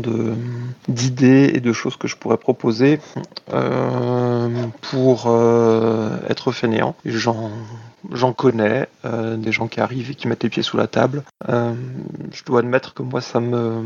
d'idées 0.88 1.52
et 1.54 1.60
de 1.60 1.72
choses 1.72 1.96
que 1.96 2.08
je 2.08 2.16
pourrais 2.16 2.36
proposer. 2.36 2.98
Euh, 3.52 4.48
pour 4.82 5.24
euh, 5.26 6.16
être 6.28 6.52
fainéant. 6.52 6.94
J'en, 7.04 7.50
j'en 8.10 8.32
connais, 8.32 8.88
euh, 9.04 9.36
des 9.36 9.52
gens 9.52 9.68
qui 9.68 9.80
arrivent 9.80 10.10
et 10.10 10.14
qui 10.14 10.28
mettent 10.28 10.42
les 10.42 10.48
pieds 10.48 10.62
sous 10.62 10.76
la 10.76 10.86
table. 10.86 11.22
Euh, 11.48 11.74
je 12.32 12.44
dois 12.44 12.60
admettre 12.60 12.94
que 12.94 13.02
moi, 13.02 13.20
ça 13.20 13.40
me, 13.40 13.82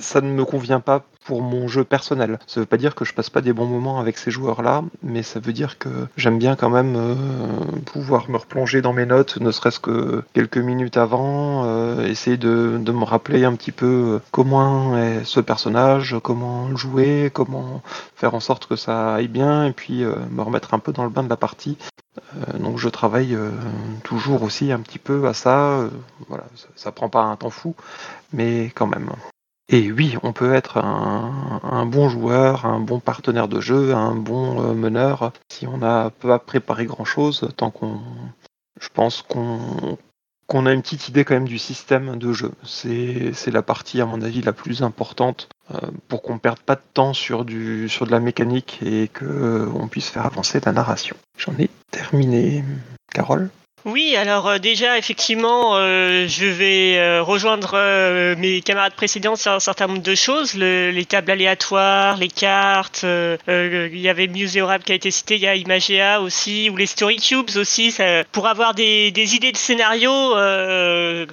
ça 0.00 0.20
ne 0.20 0.30
me 0.30 0.44
convient 0.44 0.80
pas 0.80 1.04
pour 1.24 1.42
mon 1.42 1.68
jeu 1.68 1.84
personnel. 1.84 2.38
Ça 2.46 2.60
veut 2.60 2.66
pas 2.66 2.76
dire 2.76 2.94
que 2.94 3.04
je 3.04 3.12
passe 3.12 3.30
pas 3.30 3.40
des 3.40 3.52
bons 3.52 3.66
moments 3.66 4.00
avec 4.00 4.18
ces 4.18 4.30
joueurs-là, 4.30 4.82
mais 5.02 5.22
ça 5.22 5.40
veut 5.40 5.52
dire 5.52 5.78
que 5.78 5.88
j'aime 6.16 6.38
bien 6.38 6.56
quand 6.56 6.70
même 6.70 6.96
euh, 6.96 7.14
pouvoir 7.86 8.30
me 8.30 8.36
replonger 8.36 8.82
dans 8.82 8.92
mes 8.92 9.06
notes, 9.06 9.38
ne 9.38 9.50
serait-ce 9.50 9.80
que 9.80 10.22
quelques 10.32 10.58
minutes 10.58 10.96
avant, 10.96 11.64
euh, 11.64 12.06
essayer 12.06 12.36
de, 12.36 12.80
me 12.90 13.04
rappeler 13.04 13.44
un 13.44 13.54
petit 13.54 13.72
peu 13.72 14.20
comment 14.30 14.98
est 14.98 15.24
ce 15.24 15.40
personnage, 15.40 16.16
comment 16.22 16.68
le 16.68 16.76
jouer, 16.76 17.30
comment 17.32 17.82
faire 18.16 18.34
en 18.34 18.40
sorte 18.40 18.66
que 18.66 18.76
ça 18.76 19.14
aille 19.14 19.28
bien, 19.28 19.66
et 19.66 19.72
puis 19.72 20.02
euh, 20.04 20.14
me 20.30 20.42
remettre 20.42 20.74
un 20.74 20.78
peu 20.78 20.92
dans 20.92 21.04
le 21.04 21.10
bain 21.10 21.22
de 21.22 21.28
la 21.28 21.36
partie. 21.36 21.76
Euh, 22.36 22.58
donc 22.58 22.78
je 22.78 22.88
travaille 22.88 23.34
euh, 23.34 23.50
toujours 24.02 24.42
aussi 24.42 24.72
un 24.72 24.80
petit 24.80 24.98
peu 24.98 25.26
à 25.28 25.34
ça. 25.34 25.80
euh, 25.80 25.90
voilà, 26.28 26.44
ça, 26.56 26.68
ça 26.76 26.92
prend 26.92 27.08
pas 27.08 27.22
un 27.22 27.36
temps 27.36 27.50
fou, 27.50 27.74
mais 28.32 28.70
quand 28.74 28.86
même. 28.86 29.10
Et 29.72 29.92
oui, 29.92 30.16
on 30.24 30.32
peut 30.32 30.52
être 30.52 30.78
un, 30.78 31.86
bon 31.86 32.08
joueur, 32.08 32.66
un 32.66 32.80
bon 32.80 32.98
partenaire 32.98 33.46
de 33.46 33.60
jeu, 33.60 33.94
un 33.94 34.16
bon 34.16 34.60
euh, 34.60 34.74
meneur 34.74 35.32
si 35.48 35.68
on 35.68 35.78
n'a 35.78 36.10
pas 36.10 36.40
préparé 36.40 36.86
grand 36.86 37.04
chose, 37.04 37.48
tant 37.56 37.70
qu'on, 37.70 38.00
je 38.80 38.88
pense 38.92 39.22
qu'on 39.22 39.96
qu'on 40.48 40.66
a 40.66 40.72
une 40.72 40.82
petite 40.82 41.08
idée 41.08 41.24
quand 41.24 41.34
même 41.34 41.46
du 41.46 41.58
système 41.58 42.18
de 42.18 42.32
jeu. 42.32 42.50
C'est 42.64 43.52
la 43.52 43.62
partie 43.62 44.00
à 44.00 44.06
mon 44.06 44.20
avis 44.20 44.42
la 44.42 44.52
plus 44.52 44.82
importante 44.82 45.48
euh, 45.72 45.78
pour 46.08 46.22
qu'on 46.22 46.40
perde 46.40 46.58
pas 46.58 46.74
de 46.74 46.82
temps 46.92 47.12
sur 47.12 47.44
du 47.44 47.88
sur 47.88 48.04
de 48.04 48.10
la 48.10 48.18
mécanique 48.18 48.80
et 48.84 49.06
que 49.06 49.24
euh, 49.24 49.86
puisse 49.88 50.08
faire 50.08 50.26
avancer 50.26 50.58
la 50.66 50.72
narration. 50.72 51.16
J'en 51.38 51.52
ai 51.60 51.70
terminé. 51.92 52.64
Carole? 53.14 53.50
Oui, 53.86 54.14
alors 54.14 54.46
euh, 54.46 54.58
déjà, 54.58 54.98
effectivement, 54.98 55.76
euh, 55.76 56.26
je 56.28 56.44
vais 56.44 56.98
euh, 56.98 57.22
rejoindre 57.22 57.70
mes 58.36 58.60
camarades 58.60 58.92
précédents 58.92 59.36
sur 59.36 59.52
un 59.52 59.60
certain 59.60 59.86
nombre 59.86 60.02
de 60.02 60.14
choses. 60.14 60.54
Le- 60.54 60.90
les 60.90 61.04
tables 61.06 61.30
aléatoires, 61.30 62.16
les 62.18 62.28
cartes, 62.28 63.04
il 63.04 63.98
y 63.98 64.08
avait 64.08 64.26
Museorab 64.26 64.82
qui 64.82 64.92
a 64.92 64.94
été 64.94 65.10
cité, 65.10 65.36
il 65.36 65.40
y 65.40 65.46
a 65.48 65.54
Imagea 65.54 66.20
aussi, 66.20 66.68
ou 66.68 66.76
les 66.76 66.86
Story 66.86 67.16
Cubes 67.16 67.56
aussi, 67.56 67.96
pour 68.32 68.48
avoir 68.48 68.74
des, 68.74 69.12
idées 69.16 69.52
de 69.52 69.56
scénario 69.56 70.10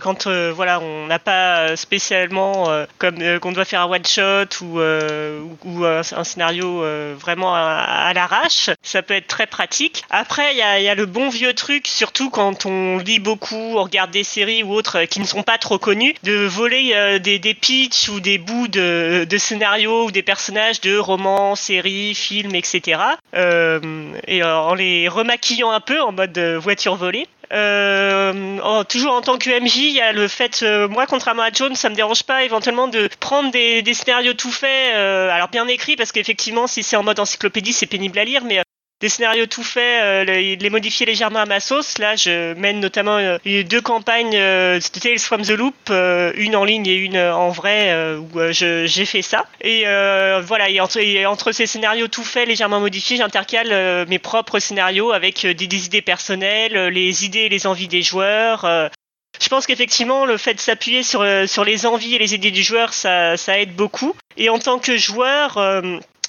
quand 0.02 0.28
voilà, 0.28 0.80
on 0.80 1.08
n'a 1.08 1.20
pas 1.20 1.76
spécialement 1.76 2.70
comme 2.98 3.40
qu'on 3.40 3.52
doit 3.52 3.66
faire 3.66 3.82
un 3.82 3.90
one-shot 3.90 4.64
ou, 4.64 4.80
euh, 4.80 5.42
ou, 5.66 5.86
un, 5.86 6.04
scénario 6.04 6.84
vraiment 7.16 7.54
à, 7.56 8.12
l'arrache. 8.14 8.70
Ça 8.84 9.02
peut 9.02 9.16
être 9.16 9.28
très 9.28 9.48
pratique. 9.48 10.04
Après, 10.10 10.54
il 10.54 10.58
y 10.58 10.62
a, 10.62 10.80
y 10.80 10.88
a 10.88 10.96
le 10.96 11.06
bon 11.06 11.30
vieux 11.30 11.54
truc, 11.54 11.88
surtout 11.88 12.30
quand 12.38 12.68
on 12.68 13.00
lit 13.00 13.18
beaucoup, 13.18 13.78
on 13.78 13.82
regarde 13.82 14.12
des 14.12 14.24
séries 14.24 14.62
ou 14.62 14.72
autres 14.72 15.00
euh, 15.00 15.06
qui 15.06 15.20
ne 15.20 15.26
sont 15.26 15.42
pas 15.42 15.58
trop 15.58 15.80
connues, 15.80 16.14
de 16.22 16.46
voler 16.46 16.92
euh, 16.94 17.18
des, 17.18 17.40
des 17.40 17.56
pitchs 17.56 18.10
ou 18.10 18.20
des 18.20 18.38
bouts 18.38 18.68
de, 18.68 19.26
de 19.28 19.38
scénarios 19.40 20.06
ou 20.06 20.12
des 20.12 20.22
personnages 20.22 20.80
de 20.82 21.00
romans, 21.00 21.56
séries, 21.56 22.14
films, 22.14 22.54
etc. 22.54 23.02
Et 23.34 24.44
euh, 24.44 24.56
en 24.56 24.76
les 24.76 25.08
remaquillant 25.08 25.72
un 25.72 25.80
peu 25.80 26.00
en 26.00 26.12
mode 26.12 26.38
voiture 26.38 26.96
volée. 26.96 27.26
Toujours 27.50 29.14
en 29.14 29.22
tant 29.22 29.40
que 29.40 29.60
MJ, 29.60 29.78
il 29.78 29.94
y 29.94 30.02
a 30.02 30.14
le 30.14 30.28
fait, 30.28 30.64
moi 30.92 31.08
contrairement 31.08 31.42
à 31.42 31.52
Jones, 31.52 31.76
ça 31.76 31.90
me 31.90 31.96
dérange 31.96 32.22
pas 32.22 32.44
éventuellement 32.44 32.88
de 32.88 33.10
prendre 33.20 33.50
des, 33.50 33.94
scénarios 33.96 34.34
tout 34.34 34.52
faits, 34.52 34.94
alors 34.96 35.48
bien 35.48 35.68
écrits, 35.68 35.96
parce 35.96 36.12
qu'effectivement 36.12 36.68
si 36.68 36.84
c'est 36.84 36.98
en 36.98 37.04
mode 37.04 37.20
encyclopédie 37.20 37.74
c'est 37.74 37.88
pénible 37.88 38.20
à 38.20 38.26
lire, 38.26 38.44
mais 38.44 38.62
des 39.00 39.10
scénarios 39.10 39.46
tout 39.46 39.64
faits, 39.64 40.04
euh, 40.04 40.24
les, 40.24 40.70
modifier 40.70 41.06
légèrement 41.06 41.40
à 41.40 41.46
ma 41.46 41.60
sauce. 41.60 42.00
Là, 42.00 42.16
je 42.16 42.54
mène 42.56 42.80
notamment 42.80 43.18
euh, 43.18 43.38
deux 43.64 43.82
campagnes 43.82 44.36
euh, 44.36 44.80
de 44.80 45.00
Tales 45.00 45.20
from 45.20 45.44
the 45.44 45.52
Loop, 45.52 45.76
euh, 45.92 46.34
une 46.36 46.56
en 46.56 46.64
ligne 46.64 46.88
et 46.88 46.96
une 46.96 47.16
euh, 47.16 47.36
en 47.36 47.50
vrai, 47.50 47.94
où 48.18 48.40
j'ai 48.52 49.06
fait 49.06 49.22
ça. 49.22 49.46
Et 49.62 49.84
voilà, 50.42 50.70
et 50.70 50.80
entre, 50.80 51.52
ces 51.52 51.68
scénarios 51.68 52.08
tout 52.08 52.24
faits, 52.24 52.48
légèrement 52.48 52.80
modifiés, 52.80 53.18
j'intercale 53.18 54.06
mes 54.08 54.20
propres 54.20 54.60
scénarios 54.60 55.12
avec 55.12 55.46
des, 55.46 55.86
idées 55.86 56.02
personnelles, 56.02 56.88
les 56.88 57.26
idées 57.26 57.42
et 57.42 57.50
les 57.50 57.68
envies 57.68 57.88
des 57.88 58.02
joueurs. 58.02 58.66
je 59.40 59.48
pense 59.50 59.68
qu'effectivement, 59.68 60.26
le 60.26 60.38
fait 60.38 60.56
de 60.56 60.60
s'appuyer 60.60 61.04
sur, 61.04 61.26
sur 61.48 61.64
les 61.64 61.86
envies 61.86 62.16
et 62.16 62.20
les 62.20 62.34
idées 62.34 62.52
du 62.52 62.64
joueur, 62.64 62.94
ça, 62.94 63.38
ça 63.38 63.60
aide 63.60 63.76
beaucoup. 63.76 64.16
Et 64.38 64.50
en 64.50 64.60
tant 64.60 64.80
que 64.80 64.98
joueur, 64.98 65.58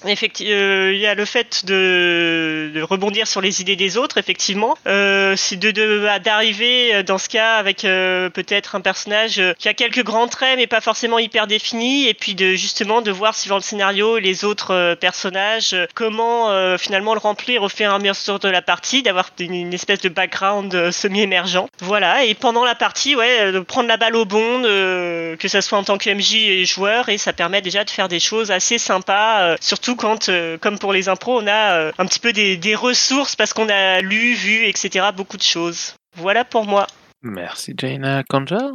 euh, 0.04 0.08
effectivement, 0.08 0.88
il 0.90 0.98
y 0.98 1.06
a 1.06 1.14
le 1.14 1.24
fait 1.24 1.64
de, 1.64 2.80
rebondir 2.82 3.26
sur 3.26 3.40
les 3.40 3.61
idées 3.61 3.76
des 3.76 3.96
autres, 3.96 4.18
effectivement. 4.18 4.76
Euh, 4.87 5.34
c'est 5.37 5.56
de 5.56 5.70
de- 5.70 6.18
d'arriver 6.22 6.94
euh, 6.94 7.02
dans 7.02 7.18
ce 7.18 7.28
cas 7.28 7.56
avec 7.56 7.84
euh, 7.84 8.30
peut-être 8.30 8.74
un 8.74 8.80
personnage 8.80 9.38
euh, 9.38 9.52
qui 9.58 9.68
a 9.68 9.74
quelques 9.74 10.04
grands 10.04 10.28
traits, 10.28 10.56
mais 10.56 10.66
pas 10.66 10.80
forcément 10.80 11.18
hyper 11.18 11.46
définis, 11.46 12.06
et 12.08 12.14
puis 12.14 12.34
de 12.34 12.52
justement 12.54 13.02
de 13.02 13.11
voir 13.11 13.34
suivant 13.34 13.56
le 13.56 13.62
scénario 13.62 14.18
les 14.18 14.44
autres 14.44 14.72
euh, 14.72 14.94
personnages 14.94 15.72
euh, 15.72 15.87
comment 15.94 16.50
euh, 16.50 16.78
finalement 16.78 17.14
le 17.14 17.20
remplir 17.20 17.62
au 17.62 17.68
fur 17.68 17.90
et 17.90 17.94
à 17.94 17.98
mesure 17.98 18.38
de 18.38 18.48
la 18.48 18.62
partie, 18.62 19.02
d'avoir 19.02 19.30
une, 19.38 19.72
espèce 19.74 20.00
de 20.00 20.08
background 20.08 20.74
euh, 20.74 20.92
semi-émergent. 20.92 21.66
Voilà, 21.80 22.24
et 22.24 22.34
pendant 22.34 22.64
la 22.64 22.74
partie, 22.74 23.14
ouais, 23.16 23.40
euh, 23.40 23.52
de 23.52 23.61
prendre 23.61 23.88
la 23.88 23.96
balle 23.96 24.16
au 24.16 24.24
bon, 24.24 24.61
de- 24.61 25.37
que 25.37 25.48
ça 25.48 25.61
soit 25.61 25.78
en 25.78 25.84
tant 25.84 25.98
que 25.98 26.11
MJ 26.11 26.34
et 26.34 26.64
joueur, 26.64 27.08
et 27.08 27.18
ça 27.18 27.32
permet 27.32 27.61
déjà 27.62 27.84
de 27.84 27.90
faire 27.90 28.08
des 28.08 28.20
choses 28.20 28.50
assez 28.50 28.78
sympas, 28.78 29.42
euh, 29.42 29.56
surtout 29.88 30.01
quand, 30.01 30.29
euh, 30.29 30.59
comme 30.59 30.79
pour 30.79 30.92
les 30.92 31.09
impros, 31.09 31.40
on 31.40 31.46
a 31.46 31.72
euh, 31.72 31.92
un 31.98 32.05
petit 32.05 32.20
peu 32.20 32.33
des, 32.33 32.57
des 32.59 32.74
ressources 32.74 33.37
parce 33.37 33.55
qu'on 33.55 33.68
a 33.70 34.01
lu, 34.01 34.35
vu, 34.35 34.66
etc. 34.66 35.07
beaucoup 35.16 35.38
de 35.38 35.42
choses. 35.42 35.94
Voilà 36.16 36.44
pour 36.44 36.66
moi. 36.66 36.87
Merci 37.22 37.74
Jaina 37.77 38.22
Kanja? 38.22 38.70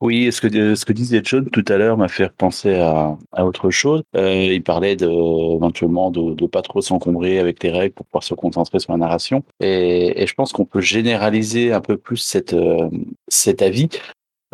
Oui, 0.00 0.30
ce 0.30 0.40
que, 0.40 0.74
ce 0.74 0.84
que 0.84 0.92
disait 0.92 1.22
John 1.24 1.48
tout 1.48 1.64
à 1.68 1.76
l'heure 1.76 1.96
m'a 1.96 2.08
fait 2.08 2.30
penser 2.30 2.74
à, 2.74 3.16
à 3.32 3.46
autre 3.46 3.70
chose. 3.70 4.02
Euh, 4.16 4.34
il 4.34 4.62
parlait 4.62 4.96
de, 4.96 5.08
éventuellement 5.56 6.10
de, 6.10 6.34
de 6.34 6.46
pas 6.46 6.62
trop 6.62 6.82
s'encombrer 6.82 7.38
avec 7.38 7.62
les 7.62 7.70
règles 7.70 7.94
pour 7.94 8.04
pouvoir 8.06 8.24
se 8.24 8.34
concentrer 8.34 8.80
sur 8.80 8.92
la 8.92 8.98
narration. 8.98 9.44
Et, 9.60 10.20
et 10.20 10.26
je 10.26 10.34
pense 10.34 10.52
qu'on 10.52 10.66
peut 10.66 10.82
généraliser 10.82 11.72
un 11.72 11.80
peu 11.80 11.96
plus 11.96 12.18
cette, 12.18 12.52
euh, 12.54 12.90
cet 13.28 13.62
avis 13.62 13.88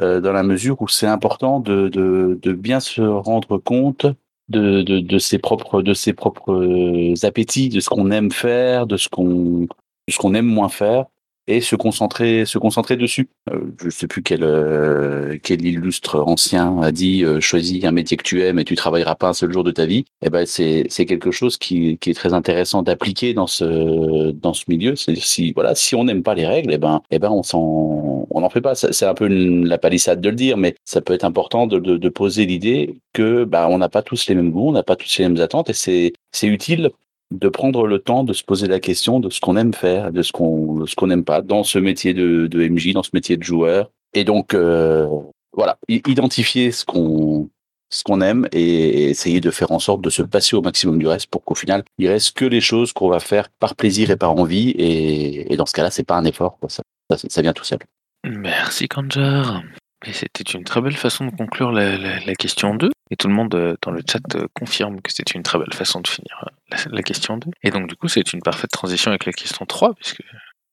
euh, 0.00 0.20
dans 0.20 0.32
la 0.32 0.42
mesure 0.42 0.80
où 0.80 0.88
c'est 0.88 1.06
important 1.06 1.58
de, 1.58 1.88
de, 1.88 2.38
de 2.40 2.52
bien 2.52 2.80
se 2.80 3.00
rendre 3.00 3.58
compte 3.58 4.06
de, 4.52 4.82
de, 4.82 5.18
ses 5.18 5.38
propres 5.38 5.82
de 5.82 5.94
ses 5.94 6.12
propres 6.12 6.52
euh, 6.52 7.14
appétits, 7.26 7.68
de 7.70 7.80
ce 7.80 7.88
qu'on 7.88 8.10
aime 8.10 8.30
faire, 8.30 8.86
de 8.86 8.96
ce 8.96 9.08
qu'on 9.08 9.66
de 10.08 10.12
ce 10.12 10.18
qu'on 10.18 10.34
aime 10.34 10.46
moins 10.46 10.68
faire 10.68 11.06
et 11.46 11.60
se 11.60 11.76
concentrer 11.76 12.44
se 12.46 12.58
concentrer 12.58 12.96
dessus. 12.96 13.28
Euh, 13.50 13.60
je 13.82 13.90
sais 13.90 14.06
plus 14.06 14.22
quel 14.22 14.44
euh, 14.44 15.38
quel 15.42 15.64
illustre 15.64 16.20
ancien 16.20 16.80
a 16.80 16.92
dit 16.92 17.24
euh, 17.24 17.40
choisis 17.40 17.84
un 17.84 17.90
métier 17.90 18.16
que 18.16 18.22
tu 18.22 18.42
aimes 18.42 18.58
et 18.58 18.64
tu 18.64 18.76
travailleras 18.76 19.16
pas 19.16 19.28
un 19.28 19.32
seul 19.32 19.52
jour 19.52 19.64
de 19.64 19.72
ta 19.72 19.86
vie. 19.86 20.04
Et 20.24 20.30
ben 20.30 20.46
c'est 20.46 20.86
c'est 20.88 21.06
quelque 21.06 21.30
chose 21.30 21.56
qui 21.56 21.98
qui 21.98 22.10
est 22.10 22.14
très 22.14 22.32
intéressant 22.32 22.82
d'appliquer 22.82 23.34
dans 23.34 23.46
ce 23.46 24.30
dans 24.30 24.54
ce 24.54 24.64
milieu. 24.68 24.94
C'est 24.96 25.16
si 25.16 25.52
voilà 25.52 25.74
si 25.74 25.94
on 25.94 26.04
n'aime 26.04 26.22
pas 26.22 26.34
les 26.34 26.46
règles, 26.46 26.72
et 26.72 26.78
ben 26.78 27.02
et 27.10 27.18
ben 27.18 27.30
on 27.30 27.42
s'en 27.42 28.26
on 28.30 28.40
n'en 28.40 28.50
fait 28.50 28.60
pas. 28.60 28.74
C'est 28.74 29.06
un 29.06 29.14
peu 29.14 29.26
la 29.26 29.78
palissade 29.78 30.20
de 30.20 30.28
le 30.30 30.36
dire, 30.36 30.56
mais 30.56 30.74
ça 30.84 31.00
peut 31.00 31.14
être 31.14 31.24
important 31.24 31.66
de 31.66 31.78
de, 31.78 31.96
de 31.96 32.08
poser 32.08 32.46
l'idée 32.46 33.00
que 33.12 33.44
bah 33.44 33.68
on 33.70 33.78
n'a 33.78 33.88
pas 33.88 34.02
tous 34.02 34.28
les 34.28 34.34
mêmes 34.34 34.50
goûts, 34.50 34.68
on 34.68 34.72
n'a 34.72 34.82
pas 34.82 34.96
tous 34.96 35.18
les 35.18 35.28
mêmes 35.28 35.40
attentes 35.40 35.70
et 35.70 35.74
c'est 35.74 36.12
c'est 36.32 36.46
utile 36.46 36.90
de 37.32 37.48
prendre 37.48 37.86
le 37.86 37.98
temps 37.98 38.24
de 38.24 38.32
se 38.32 38.44
poser 38.44 38.66
la 38.68 38.80
question 38.80 39.20
de 39.20 39.30
ce 39.30 39.40
qu'on 39.40 39.56
aime 39.56 39.74
faire, 39.74 40.12
de 40.12 40.22
ce 40.22 40.32
qu'on 40.32 40.86
ce 40.86 40.94
qu'on 40.94 41.06
n'aime 41.08 41.24
pas 41.24 41.42
dans 41.42 41.64
ce 41.64 41.78
métier 41.78 42.14
de, 42.14 42.46
de 42.46 42.68
MJ, 42.68 42.92
dans 42.92 43.02
ce 43.02 43.10
métier 43.12 43.36
de 43.36 43.42
joueur. 43.42 43.90
Et 44.14 44.24
donc 44.24 44.54
euh, 44.54 45.08
voilà, 45.54 45.76
identifier 45.88 46.70
ce 46.72 46.84
qu'on 46.84 47.48
ce 47.90 48.02
qu'on 48.04 48.20
aime 48.22 48.48
et 48.52 49.10
essayer 49.10 49.40
de 49.40 49.50
faire 49.50 49.70
en 49.72 49.78
sorte 49.78 50.00
de 50.00 50.08
se 50.10 50.22
passer 50.22 50.56
au 50.56 50.62
maximum 50.62 50.98
du 50.98 51.06
reste 51.06 51.26
pour 51.26 51.44
qu'au 51.44 51.54
final 51.54 51.82
il 51.98 52.08
reste 52.08 52.34
que 52.36 52.46
les 52.46 52.62
choses 52.62 52.92
qu'on 52.94 53.08
va 53.08 53.20
faire 53.20 53.48
par 53.60 53.74
plaisir 53.76 54.10
et 54.10 54.16
par 54.16 54.32
envie 54.32 54.70
et, 54.70 55.52
et 55.52 55.56
dans 55.56 55.66
ce 55.66 55.74
cas-là 55.74 55.90
c'est 55.90 56.02
pas 56.06 56.16
un 56.16 56.24
effort 56.24 56.56
quoi. 56.58 56.70
Ça, 56.70 56.82
ça, 57.10 57.16
ça 57.28 57.42
vient 57.42 57.52
tout 57.52 57.64
seul. 57.64 57.80
Merci 58.24 58.88
Kanjar. 58.88 59.62
Et 60.06 60.12
c'était 60.12 60.42
une 60.44 60.64
très 60.64 60.80
belle 60.80 60.96
façon 60.96 61.26
de 61.26 61.30
conclure 61.36 61.70
la, 61.70 61.96
la- 61.98 62.18
la 62.24 62.34
question 62.34 62.74
2. 62.74 62.90
Et 63.12 63.16
tout 63.16 63.28
le 63.28 63.34
monde 63.34 63.54
euh, 63.54 63.76
dans 63.82 63.90
le 63.90 64.00
chat 64.10 64.22
euh, 64.36 64.48
confirme 64.54 65.02
que 65.02 65.12
c'était 65.12 65.34
une 65.34 65.42
très 65.42 65.58
belle 65.58 65.74
façon 65.74 66.00
de 66.00 66.08
finir 66.08 66.48
euh, 66.72 66.76
la, 66.90 67.02
question 67.02 67.36
2. 67.36 67.50
Et 67.62 67.70
donc 67.70 67.86
du 67.86 67.94
coup, 67.94 68.08
c'est 68.08 68.32
une 68.32 68.40
parfaite 68.40 68.70
transition 68.70 69.10
avec 69.10 69.26
la 69.26 69.32
question 69.34 69.66
3, 69.66 69.92
puisque 69.94 70.22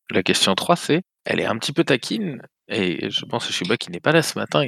la 0.10 0.24
question 0.24 0.56
3, 0.56 0.78
c'est, 0.78 1.02
elle 1.26 1.42
est 1.42 1.46
un 1.46 1.58
petit 1.58 1.74
peu 1.74 1.84
taquine, 1.84 2.42
et 2.70 3.10
je 3.10 3.26
pense 3.26 3.46
à 3.46 3.52
Shuba 3.52 3.76
qui 3.76 3.92
n'est 3.92 4.00
pas 4.00 4.14
là 4.14 4.22
ce 4.22 4.40
matin, 4.40 4.64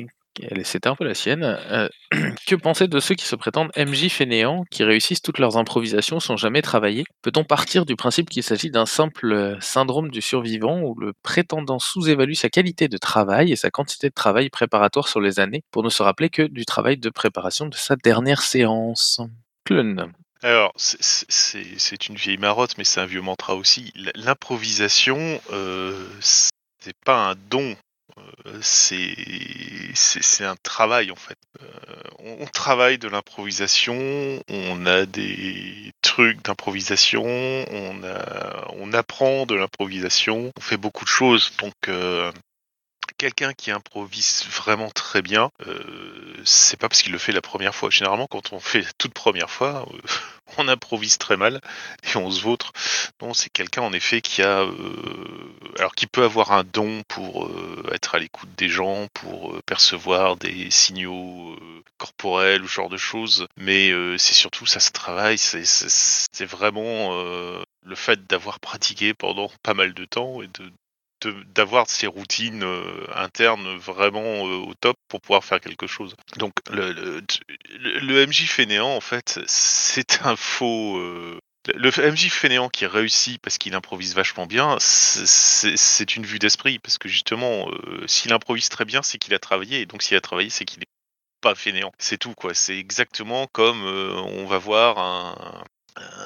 c'était 0.63 0.87
un 0.87 0.95
peu 0.95 1.03
la 1.03 1.13
sienne. 1.13 1.43
Euh, 1.43 1.89
que 2.47 2.55
penser 2.55 2.87
de 2.87 2.99
ceux 2.99 3.15
qui 3.15 3.25
se 3.25 3.35
prétendent 3.35 3.71
MJ 3.77 4.09
fainéants, 4.09 4.63
qui 4.71 4.83
réussissent 4.83 5.21
toutes 5.21 5.39
leurs 5.39 5.57
improvisations 5.57 6.19
sans 6.19 6.37
jamais 6.37 6.61
travailler? 6.61 7.03
Peut-on 7.21 7.43
partir 7.43 7.85
du 7.85 7.95
principe 7.95 8.29
qu'il 8.29 8.43
s'agit 8.43 8.71
d'un 8.71 8.85
simple 8.85 9.31
euh, 9.31 9.59
syndrome 9.59 10.09
du 10.09 10.21
survivant 10.21 10.81
où 10.81 10.95
le 10.99 11.13
prétendant 11.23 11.79
sous-évalue 11.79 12.33
sa 12.33 12.49
qualité 12.49 12.87
de 12.87 12.97
travail 12.97 13.51
et 13.51 13.55
sa 13.55 13.69
quantité 13.71 14.09
de 14.09 14.13
travail 14.13 14.49
préparatoire 14.49 15.07
sur 15.07 15.21
les 15.21 15.39
années 15.39 15.63
pour 15.71 15.83
ne 15.83 15.89
se 15.89 16.03
rappeler 16.03 16.29
que 16.29 16.43
du 16.43 16.65
travail 16.65 16.97
de 16.97 17.09
préparation 17.09 17.67
de 17.67 17.75
sa 17.75 17.95
dernière 17.95 18.41
séance? 18.41 19.21
Clun. 19.65 20.11
Alors, 20.43 20.71
c'est- 20.75 22.07
une 22.07 22.15
vieille 22.15 22.37
marotte, 22.37 22.77
mais 22.77 22.83
c'est 22.83 22.99
un 22.99 23.05
vieux 23.05 23.21
mantra 23.21 23.55
aussi. 23.55 23.93
L'improvisation, 24.15 25.39
euh, 25.51 26.07
c'est 26.19 26.95
pas 27.05 27.29
un 27.29 27.35
don. 27.49 27.75
Euh, 28.17 28.59
C'est 28.61 30.45
un 30.45 30.55
travail 30.57 31.11
en 31.11 31.15
fait. 31.15 31.37
Euh, 31.61 32.35
on, 32.39 32.45
travaille 32.45 32.97
de 32.97 33.07
l'improvisation, 33.07 34.43
on 34.49 34.85
a 34.85 35.05
des 35.05 35.93
trucs 36.01 36.43
d'improvisation, 36.43 37.23
on 37.25 38.93
apprend 38.93 39.45
de 39.45 39.55
l'improvisation, 39.55 40.51
on 40.55 40.61
fait 40.61 40.77
beaucoup 40.77 41.05
de 41.05 41.09
choses. 41.09 41.51
Donc 41.59 41.73
euh, 41.87 42.31
quelqu'un 43.17 43.53
qui 43.53 43.71
improvise 43.71 44.45
vraiment 44.47 44.89
très 44.89 45.21
bien, 45.21 45.49
c'est 46.43 46.79
pas 46.79 46.89
parce 46.89 47.01
qu'il 47.01 47.11
le 47.11 47.19
fait 47.19 47.31
la 47.31 47.41
première 47.41 47.75
fois. 47.75 47.89
Généralement, 47.89 48.27
quand 48.27 48.53
on 48.53 48.59
fait 48.59 48.81
la 48.81 48.91
toute 48.97 49.13
première 49.13 49.49
fois, 49.49 49.87
on 50.57 50.67
improvise 50.67 51.17
très 51.17 51.37
mal 51.37 51.61
et 52.03 52.17
on 52.17 52.29
se 52.31 52.41
vautre. 52.41 52.71
C'est 53.33 53.49
quelqu'un 53.51 53.83
en 53.83 53.93
effet 53.93 54.21
qui 54.21 54.41
a, 54.41 54.61
euh, 54.61 55.55
alors 55.77 55.93
qui 55.95 56.07
peut 56.07 56.23
avoir 56.23 56.51
un 56.51 56.63
don 56.63 57.01
pour 57.07 57.45
euh, 57.45 57.85
être 57.93 58.15
à 58.15 58.19
l'écoute 58.19 58.49
des 58.57 58.67
gens, 58.67 59.07
pour 59.13 59.53
euh, 59.53 59.61
percevoir 59.65 60.37
des 60.37 60.69
signaux 60.71 61.55
corporels 61.97 62.63
ou 62.63 62.67
genre 62.67 62.89
de 62.89 62.97
choses. 62.97 63.47
Mais 63.57 63.91
c'est 64.17 64.33
surtout 64.33 64.65
ça 64.65 64.79
se 64.79 64.91
travaille. 64.91 65.37
C'est 65.37 66.45
vraiment 66.45 67.11
le 67.83 67.95
fait 67.95 68.25
d'avoir 68.27 68.59
pratiqué 68.59 69.13
pendant 69.13 69.51
pas 69.63 69.73
mal 69.73 69.93
de 69.93 70.05
temps 70.05 70.41
et 70.41 70.47
de- 70.47 70.71
d'avoir 71.27 71.89
ces 71.89 72.07
routines 72.07 72.63
euh, 72.63 73.05
internes 73.15 73.77
vraiment 73.77 74.47
euh, 74.47 74.57
au 74.57 74.73
top 74.73 74.95
pour 75.07 75.21
pouvoir 75.21 75.43
faire 75.43 75.59
quelque 75.59 75.87
chose. 75.87 76.15
Donc 76.37 76.53
le, 76.71 77.21
MJ 78.25 78.47
fainéant, 78.47 78.89
en 78.95 79.01
fait, 79.01 79.39
c'est 79.47 80.21
un 80.23 80.35
faux... 80.35 80.97
euh, 80.97 81.39
le 81.75 81.91
MJ 82.11 82.29
fainéant 82.29 82.69
qui 82.69 82.85
réussit 82.85 83.39
parce 83.41 83.57
qu'il 83.57 83.75
improvise 83.75 84.15
vachement 84.15 84.47
bien, 84.47 84.77
c'est- 84.79 86.15
une 86.15 86.25
vue 86.25 86.39
d'esprit, 86.39 86.79
parce 86.79 86.97
que 86.97 87.07
justement, 87.07 87.69
s'il 88.07 88.33
improvise 88.33 88.69
très 88.69 88.83
bien, 88.83 89.03
c'est 89.03 89.19
qu'il 89.19 89.33
a 89.35 89.39
travaillé, 89.39 89.81
et 89.81 89.85
donc 89.85 90.01
s'il 90.01 90.17
a 90.17 90.21
travaillé, 90.21 90.49
c'est 90.49 90.65
qu'il 90.65 90.81
est 90.81 90.89
pas 91.39 91.53
fainéant. 91.53 91.91
C'est 91.99 92.17
tout, 92.17 92.33
quoi. 92.33 92.55
C'est 92.55 92.77
exactement 92.77 93.45
comme 93.53 93.83
on 93.85 94.45
va 94.47 94.57
voir 94.57 94.97
un, 94.97 95.63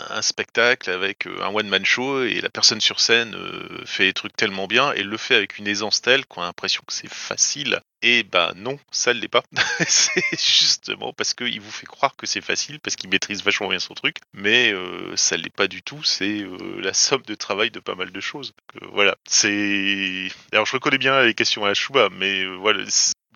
un 0.10 0.22
spectacle 0.22 0.90
avec 0.90 1.28
euh, 1.28 1.44
un 1.44 1.54
one-man 1.54 1.86
show 1.86 2.24
et 2.24 2.42
la 2.42 2.50
personne 2.50 2.82
sur 2.82 3.00
scène 3.00 3.36
euh, 3.36 3.84
fait 3.86 4.06
des 4.06 4.14
trucs 4.14 4.36
tellement 4.36 4.68
bien 4.68 4.92
et 4.94 5.04
le 5.04 5.18
fait 5.18 5.36
avec 5.36 5.58
une 5.58 5.68
aisance 5.68 6.02
telle 6.02 6.26
qu'on 6.26 6.42
a 6.42 6.46
l'impression 6.46 6.84
que 6.86 6.94
c'est 6.94 7.12
facile. 7.12 7.80
Et 8.02 8.24
bah 8.24 8.54
non, 8.56 8.78
ça 8.92 9.14
ne 9.14 9.20
l'est 9.20 9.28
pas. 9.28 9.44
c'est 9.88 10.22
justement 10.32 11.14
parce 11.14 11.34
qu'il 11.34 11.60
vous 11.60 11.72
fait 11.72 11.88
croire 11.88 12.16
que 12.16 12.28
c'est 12.28 12.42
facile, 12.42 12.80
parce 12.80 12.96
qu'il 12.96 13.10
maîtrise 13.10 13.44
vachement 13.44 13.70
bien 13.70 13.80
son 13.80 13.96
truc, 13.96 14.18
mais 14.34 14.72
euh, 14.72 15.16
ça 15.16 15.38
ne 15.38 15.44
l'est 15.44 15.56
pas 15.56 15.68
du 15.68 15.82
tout. 15.82 16.04
C'est 16.04 16.46
la 16.80 16.94
somme 16.94 17.24
de 17.24 17.36
travail 17.36 17.72
de 17.72 17.80
pas 17.80 17.96
mal 17.96 18.12
de 18.12 18.20
choses. 18.20 18.54
Donc, 18.74 18.92
voilà, 18.94 19.16
c'est. 19.28 20.28
Alors 20.52 20.66
je 20.66 20.74
reconnais 20.74 21.00
bien 21.00 21.24
les 21.24 21.34
questions 21.34 21.66
à 21.66 21.74
Chouba, 21.74 22.10
mais 22.12 22.46
voilà, 22.46 22.84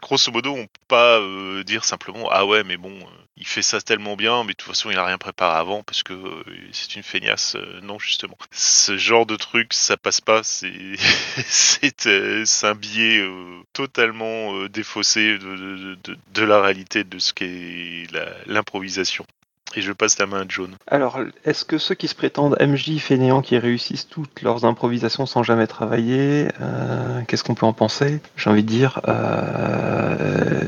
grosso 0.02 0.32
modo, 0.32 0.54
on 0.54 0.66
peut 0.66 0.80
pas 0.88 1.20
euh, 1.20 1.64
dire 1.64 1.86
simplement 1.86 2.30
ah 2.32 2.46
ouais, 2.46 2.64
mais 2.64 2.78
bon, 2.78 2.92
euh, 2.92 3.06
il 3.38 3.46
fait 3.48 3.62
ça 3.62 3.82
tellement 3.82 4.16
bien, 4.16 4.44
mais 4.44 4.54
de 4.54 4.58
toute 4.58 4.68
façon, 4.68 4.90
il 4.90 4.98
a 4.98 5.06
rien 5.06 5.18
préparé 5.18 5.58
avant 5.58 5.84
parce 5.84 6.04
que 6.04 6.14
euh, 6.14 6.44
c'est 6.72 6.96
une 6.96 7.04
feignasse. 7.04 7.56
Non, 7.84 8.00
justement, 8.00 8.38
ce 8.52 8.98
genre 8.98 9.26
de 9.26 9.36
truc, 9.36 9.74
ça 9.74 9.98
passe 9.98 10.22
pas. 10.22 10.44
C'est 10.44 10.72
c'est 11.48 12.68
un 12.68 12.76
biais 12.76 13.28
totalement 13.74 14.66
défaussé 14.66 15.38
de, 15.38 16.44
la 16.44 16.62
réalité 16.62 17.04
de 17.04 17.20
ce 17.20 17.34
qu'est 17.34 18.08
l'improvisation. 18.46 19.26
Et 19.76 19.82
je 19.82 19.92
passe 19.92 20.18
la 20.18 20.26
main 20.26 20.42
à 20.42 20.46
John. 20.48 20.76
Alors, 20.88 21.20
est-ce 21.46 21.64
que 21.64 21.78
ceux 21.78 21.96
qui 21.96 22.08
se 22.08 22.16
prétendent 22.16 22.58
MJ 22.60 22.98
fainéants 22.98 23.42
qui 23.42 23.58
réussissent 23.58 24.08
toutes 24.08 24.42
leurs 24.42 24.66
improvisations 24.66 25.26
sans 25.26 25.44
jamais 25.44 25.68
travailler, 25.68 26.48
euh, 26.60 27.22
qu'est-ce 27.28 27.44
qu'on 27.44 27.56
peut 27.56 27.66
en 27.66 27.74
penser? 27.74 28.20
J'ai 28.36 28.50
envie 28.50 28.64
de 28.64 28.68
dire, 28.68 29.00
euh, 29.08 30.64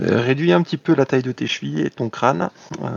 réduis 0.00 0.52
un 0.52 0.62
petit 0.62 0.78
peu 0.78 0.94
la 0.94 1.04
taille 1.04 1.22
de 1.22 1.32
tes 1.32 1.46
chevilles 1.46 1.82
et 1.82 1.90
ton 1.90 2.08
crâne. 2.08 2.50
Euh, 2.82 2.88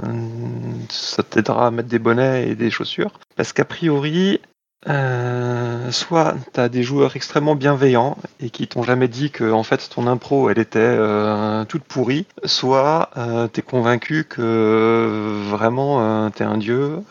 ça 0.89 1.23
t'aidera 1.23 1.67
à 1.67 1.71
mettre 1.71 1.89
des 1.89 1.99
bonnets 1.99 2.47
et 2.49 2.55
des 2.55 2.69
chaussures. 2.69 3.11
Parce 3.35 3.51
qu'a 3.51 3.65
priori, 3.65 4.39
euh, 4.89 5.91
soit 5.91 6.35
tu 6.53 6.59
as 6.59 6.69
des 6.69 6.83
joueurs 6.83 7.15
extrêmement 7.15 7.55
bienveillants 7.55 8.17
et 8.39 8.49
qui 8.49 8.67
t'ont 8.67 8.83
jamais 8.83 9.07
dit 9.07 9.29
que 9.29 9.51
en 9.51 9.63
fait 9.63 9.89
ton 9.93 10.07
impro 10.07 10.49
elle 10.49 10.59
était 10.59 10.79
euh, 10.79 11.65
toute 11.65 11.83
pourrie, 11.83 12.25
soit 12.45 13.09
euh, 13.17 13.47
tu 13.51 13.59
es 13.59 13.63
convaincu 13.63 14.23
que 14.23 14.41
euh, 14.41 15.43
vraiment 15.49 16.25
euh, 16.25 16.29
tu 16.35 16.43
es 16.43 16.45
un 16.45 16.57
dieu, 16.57 17.03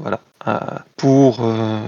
voilà. 0.00 0.20
Euh, 0.46 0.58
pour 0.96 1.38
euh, 1.42 1.80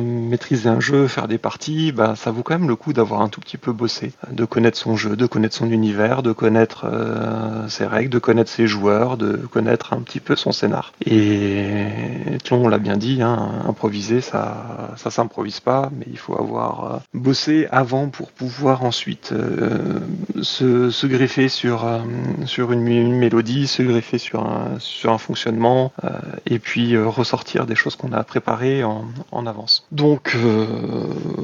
maîtriser 0.00 0.68
un 0.68 0.78
jeu, 0.78 1.08
faire 1.08 1.26
des 1.26 1.38
parties, 1.38 1.90
bah, 1.90 2.14
ça 2.16 2.30
vaut 2.30 2.42
quand 2.42 2.58
même 2.58 2.68
le 2.68 2.76
coup 2.76 2.92
d'avoir 2.92 3.20
un 3.20 3.28
tout 3.28 3.40
petit 3.40 3.56
peu 3.56 3.72
bossé, 3.72 4.12
de 4.30 4.44
connaître 4.44 4.78
son 4.78 4.96
jeu, 4.96 5.16
de 5.16 5.26
connaître 5.26 5.56
son 5.56 5.70
univers, 5.70 6.22
de 6.22 6.32
connaître 6.32 6.86
euh, 6.88 7.68
ses 7.68 7.86
règles, 7.86 8.10
de 8.10 8.18
connaître 8.20 8.50
ses 8.50 8.68
joueurs, 8.68 9.16
de 9.16 9.36
connaître 9.36 9.92
un 9.92 10.00
petit 10.02 10.20
peu 10.20 10.36
son 10.36 10.52
scénar. 10.52 10.92
Et 11.04 11.86
Tlon 12.44 12.68
l'a 12.68 12.78
bien 12.78 12.96
dit, 12.96 13.22
hein, 13.22 13.62
improviser, 13.68 14.20
ça, 14.20 14.92
ça 14.96 15.10
s'improvise 15.10 15.60
pas, 15.60 15.90
mais 15.96 16.06
il 16.08 16.18
faut 16.18 16.38
avoir 16.38 17.00
bossé 17.12 17.66
avant 17.72 18.08
pour 18.08 18.30
pouvoir 18.30 18.84
ensuite 18.84 19.34
se, 20.42 20.90
se 20.90 21.06
greffer 21.06 21.48
sur, 21.48 21.88
sur 22.46 22.70
une, 22.72 22.82
mélodie, 22.82 23.66
se 23.66 23.82
greffer 23.82 24.18
sur 24.18 24.46
un, 24.46 24.78
sur 24.78 25.12
un 25.12 25.18
fonctionnement, 25.18 25.92
et 26.46 26.60
puis 26.60 26.96
ressortir 27.10 27.66
des 27.66 27.74
choses 27.74 27.96
qu'on 27.96 28.12
a 28.12 28.22
préparées 28.24 28.84
en, 28.84 29.04
en 29.32 29.46
avance. 29.46 29.86
Donc, 29.92 30.34
euh, 30.36 30.66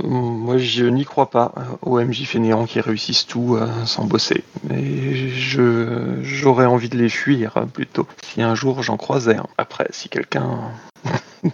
moi, 0.04 0.58
je 0.58 0.84
n'y 0.84 1.04
crois 1.04 1.30
pas 1.30 1.52
euh, 1.56 1.60
aux 1.82 2.00
MJ 2.00 2.24
fainéants 2.24 2.66
qui 2.66 2.80
réussissent 2.80 3.26
tout 3.26 3.56
euh, 3.56 3.66
sans 3.84 4.04
bosser. 4.04 4.44
Je, 4.70 6.18
j'aurais 6.22 6.66
envie 6.66 6.88
de 6.88 6.96
les 6.96 7.08
fuir 7.08 7.56
euh, 7.56 7.66
plutôt. 7.66 8.06
Si 8.22 8.42
un 8.42 8.54
jour 8.54 8.82
j'en 8.82 8.96
croisais. 8.96 9.36
Après, 9.58 9.86
si 9.90 10.08
quelqu'un 10.08 10.60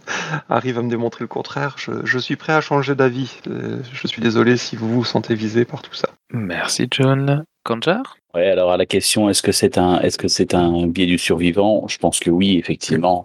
arrive 0.48 0.78
à 0.78 0.82
me 0.82 0.90
démontrer 0.90 1.24
le 1.24 1.28
contraire, 1.28 1.76
je, 1.78 1.92
je 2.04 2.18
suis 2.18 2.36
prêt 2.36 2.52
à 2.52 2.60
changer 2.60 2.94
d'avis. 2.94 3.38
Euh, 3.48 3.80
Je 3.92 4.06
suis 4.06 4.22
désolé 4.22 4.56
si 4.56 4.76
vous 4.76 4.88
vous 4.88 5.04
sentez 5.04 5.34
visé 5.34 5.64
par 5.64 5.82
tout 5.82 5.94
ça. 5.94 6.08
Merci 6.32 6.88
John. 6.90 7.44
Kanjar? 7.64 8.16
Ouais, 8.36 8.50
alors 8.50 8.70
à 8.70 8.76
la 8.76 8.84
question, 8.84 9.30
est-ce 9.30 9.40
que 9.40 9.50
c'est 9.50 9.78
un, 9.78 9.98
est-ce 10.02 10.18
que 10.18 10.28
c'est 10.28 10.52
un 10.52 10.86
biais 10.88 11.06
du 11.06 11.16
survivant? 11.16 11.88
Je 11.88 11.96
pense 11.96 12.20
que 12.20 12.28
oui, 12.28 12.58
effectivement. 12.58 13.22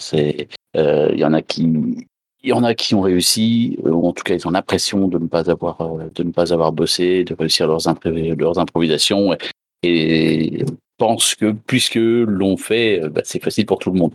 Euh, 0.77 1.09
il 1.11 1.19
y 1.19 1.25
en 1.25 1.33
a 1.33 1.41
qui, 1.41 2.95
ont 2.95 3.01
réussi, 3.01 3.77
euh, 3.85 3.89
ou 3.89 4.07
en 4.07 4.13
tout 4.13 4.23
cas 4.23 4.35
ils 4.35 4.47
ont 4.47 4.51
l'impression 4.51 5.09
de 5.09 5.17
ne 5.17 5.27
pas 5.27 5.51
avoir, 5.51 5.81
euh, 5.81 6.09
de 6.15 6.23
ne 6.23 6.31
pas 6.31 6.53
avoir 6.53 6.71
bossé, 6.71 7.25
de 7.25 7.33
réussir 7.33 7.67
leurs, 7.67 7.81
leurs 8.05 8.57
improvisations, 8.57 9.33
et, 9.33 9.39
et 9.83 10.65
pensent 10.97 11.35
que 11.35 11.51
puisque 11.51 11.95
l'on 11.95 12.55
fait, 12.55 13.01
bah, 13.09 13.19
c'est 13.25 13.43
facile 13.43 13.65
pour 13.65 13.79
tout 13.79 13.91
le 13.91 13.99
monde. 13.99 14.13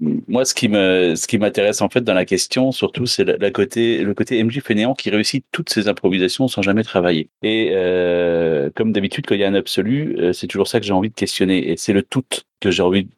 Moi, 0.00 0.44
ce 0.44 0.54
qui 0.54 0.68
me, 0.68 1.14
ce 1.16 1.26
qui 1.26 1.38
m'intéresse 1.38 1.80
en 1.80 1.88
fait 1.88 2.02
dans 2.02 2.14
la 2.14 2.24
question, 2.24 2.70
surtout, 2.70 3.06
c'est 3.06 3.24
la, 3.24 3.50
côté, 3.50 3.98
le 3.98 4.14
côté 4.14 4.42
MJ 4.42 4.60
fainéant 4.60 4.94
qui 4.94 5.10
réussit 5.10 5.44
toutes 5.50 5.70
ses 5.70 5.88
improvisations 5.88 6.46
sans 6.46 6.62
jamais 6.62 6.84
travailler. 6.84 7.30
Et 7.42 7.70
euh, 7.72 8.70
comme 8.76 8.92
d'habitude, 8.92 9.26
quand 9.26 9.34
il 9.34 9.40
y 9.40 9.44
a 9.44 9.48
un 9.48 9.54
absolu, 9.54 10.16
euh, 10.18 10.32
c'est 10.32 10.46
toujours 10.46 10.68
ça 10.68 10.78
que 10.78 10.86
j'ai 10.86 10.92
envie 10.92 11.10
de 11.10 11.14
questionner. 11.14 11.70
Et 11.70 11.76
c'est 11.76 11.92
le 11.92 12.02
tout 12.02 12.24
que 12.60 12.70
j'ai 12.70 12.82
envie, 12.82 13.08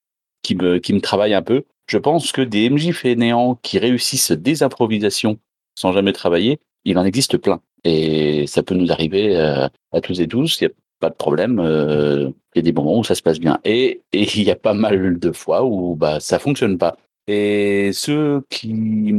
qui 0.43 0.55
me, 0.55 0.79
qui 0.79 0.95
me 0.95 1.01
travaille 1.01 1.35
un 1.35 1.43
peu. 1.43 1.65
Je 1.87 1.99
pense 1.99 2.33
que 2.33 2.41
des 2.41 2.71
MJ 2.71 2.93
fainéants 2.93 3.59
qui 3.63 3.79
réussissent 3.79 4.33
des 4.33 4.63
improvisations 4.63 5.39
sans 5.75 5.93
jamais 5.93 6.13
travailler, 6.13 6.61
il 6.85 6.97
en 6.99 7.05
existe 7.05 7.37
plein. 7.37 7.61
Et 7.85 8.47
ça 8.47 8.63
peut 8.63 8.75
nous 8.75 8.91
arriver 8.91 9.37
euh, 9.37 9.69
à 9.93 10.01
tous 10.01 10.21
et 10.21 10.29
tous. 10.29 10.63
Pas 11.01 11.11
de 11.11 11.15
problème. 11.15 11.59
euh, 11.59 12.31
Il 12.55 12.59
y 12.59 12.61
a 12.61 12.63
des 12.63 12.73
moments 12.73 12.99
où 12.99 13.05
ça 13.05 13.15
se 13.15 13.23
passe 13.23 13.41
bien. 13.41 13.59
Et, 13.65 14.03
il 14.13 14.43
y 14.43 14.51
a 14.51 14.57
pas 14.57 14.75
mal 14.75 15.19
de 15.19 15.33
fois 15.33 15.65
où 15.65 15.97
bah, 15.97 16.21
ça 16.21 16.39
fonctionne 16.39 16.79
pas. 16.79 16.97
Et 17.27 17.91
ceux 17.93 18.43
qui, 18.51 19.15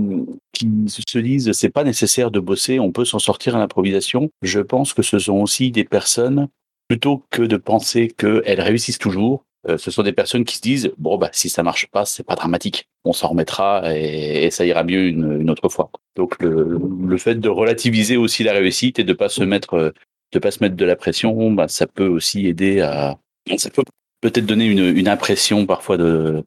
qui 0.53 0.67
se 0.87 1.19
disent 1.19 1.51
c'est 1.53 1.69
pas 1.69 1.83
nécessaire 1.83 2.31
de 2.31 2.39
bosser, 2.39 2.79
on 2.79 2.91
peut 2.91 3.05
s'en 3.05 3.19
sortir 3.19 3.55
à 3.55 3.59
l'improvisation, 3.59 4.29
je 4.41 4.59
pense 4.59 4.93
que 4.93 5.01
ce 5.01 5.17
sont 5.17 5.37
aussi 5.37 5.71
des 5.71 5.85
personnes, 5.85 6.47
plutôt 6.89 7.23
que 7.29 7.41
de 7.41 7.57
penser 7.57 8.09
qu'elles 8.09 8.59
réussissent 8.59 8.97
toujours, 8.97 9.45
euh, 9.69 9.77
ce 9.77 9.91
sont 9.91 10.03
des 10.03 10.11
personnes 10.11 10.43
qui 10.43 10.57
se 10.57 10.61
disent 10.61 10.91
bon 10.97 11.17
bah 11.17 11.29
si 11.31 11.47
ça 11.47 11.61
marche 11.63 11.87
pas, 11.87 12.03
c'est 12.05 12.23
pas 12.25 12.35
dramatique, 12.35 12.89
on 13.05 13.13
s'en 13.13 13.29
remettra 13.29 13.95
et, 13.95 14.49
ça 14.49 14.65
ira 14.65 14.83
mieux 14.83 15.07
une, 15.07 15.41
une 15.41 15.49
autre 15.49 15.69
fois. 15.69 15.91
Donc 16.15 16.41
le, 16.41 16.79
le 17.07 17.17
fait 17.17 17.35
de 17.35 17.49
relativiser 17.49 18.17
aussi 18.17 18.43
la 18.43 18.53
réussite 18.53 18.97
et 18.99 19.03
de 19.03 19.13
pas 19.13 19.29
se 19.29 19.43
mettre 19.43 19.75
euh, 19.75 19.91
de 20.31 20.39
pas 20.39 20.51
se 20.51 20.63
mettre 20.63 20.75
de 20.75 20.85
la 20.85 20.95
pression, 20.95 21.51
bah, 21.51 21.67
ça 21.67 21.87
peut 21.87 22.07
aussi 22.07 22.47
aider 22.47 22.81
à 22.81 23.17
ça 23.57 23.69
peut 23.69 23.83
peut-être 24.21 24.45
donner 24.45 24.65
une, 24.65 24.95
une 24.95 25.07
impression 25.07 25.65
parfois 25.65 25.97
de 25.97 26.43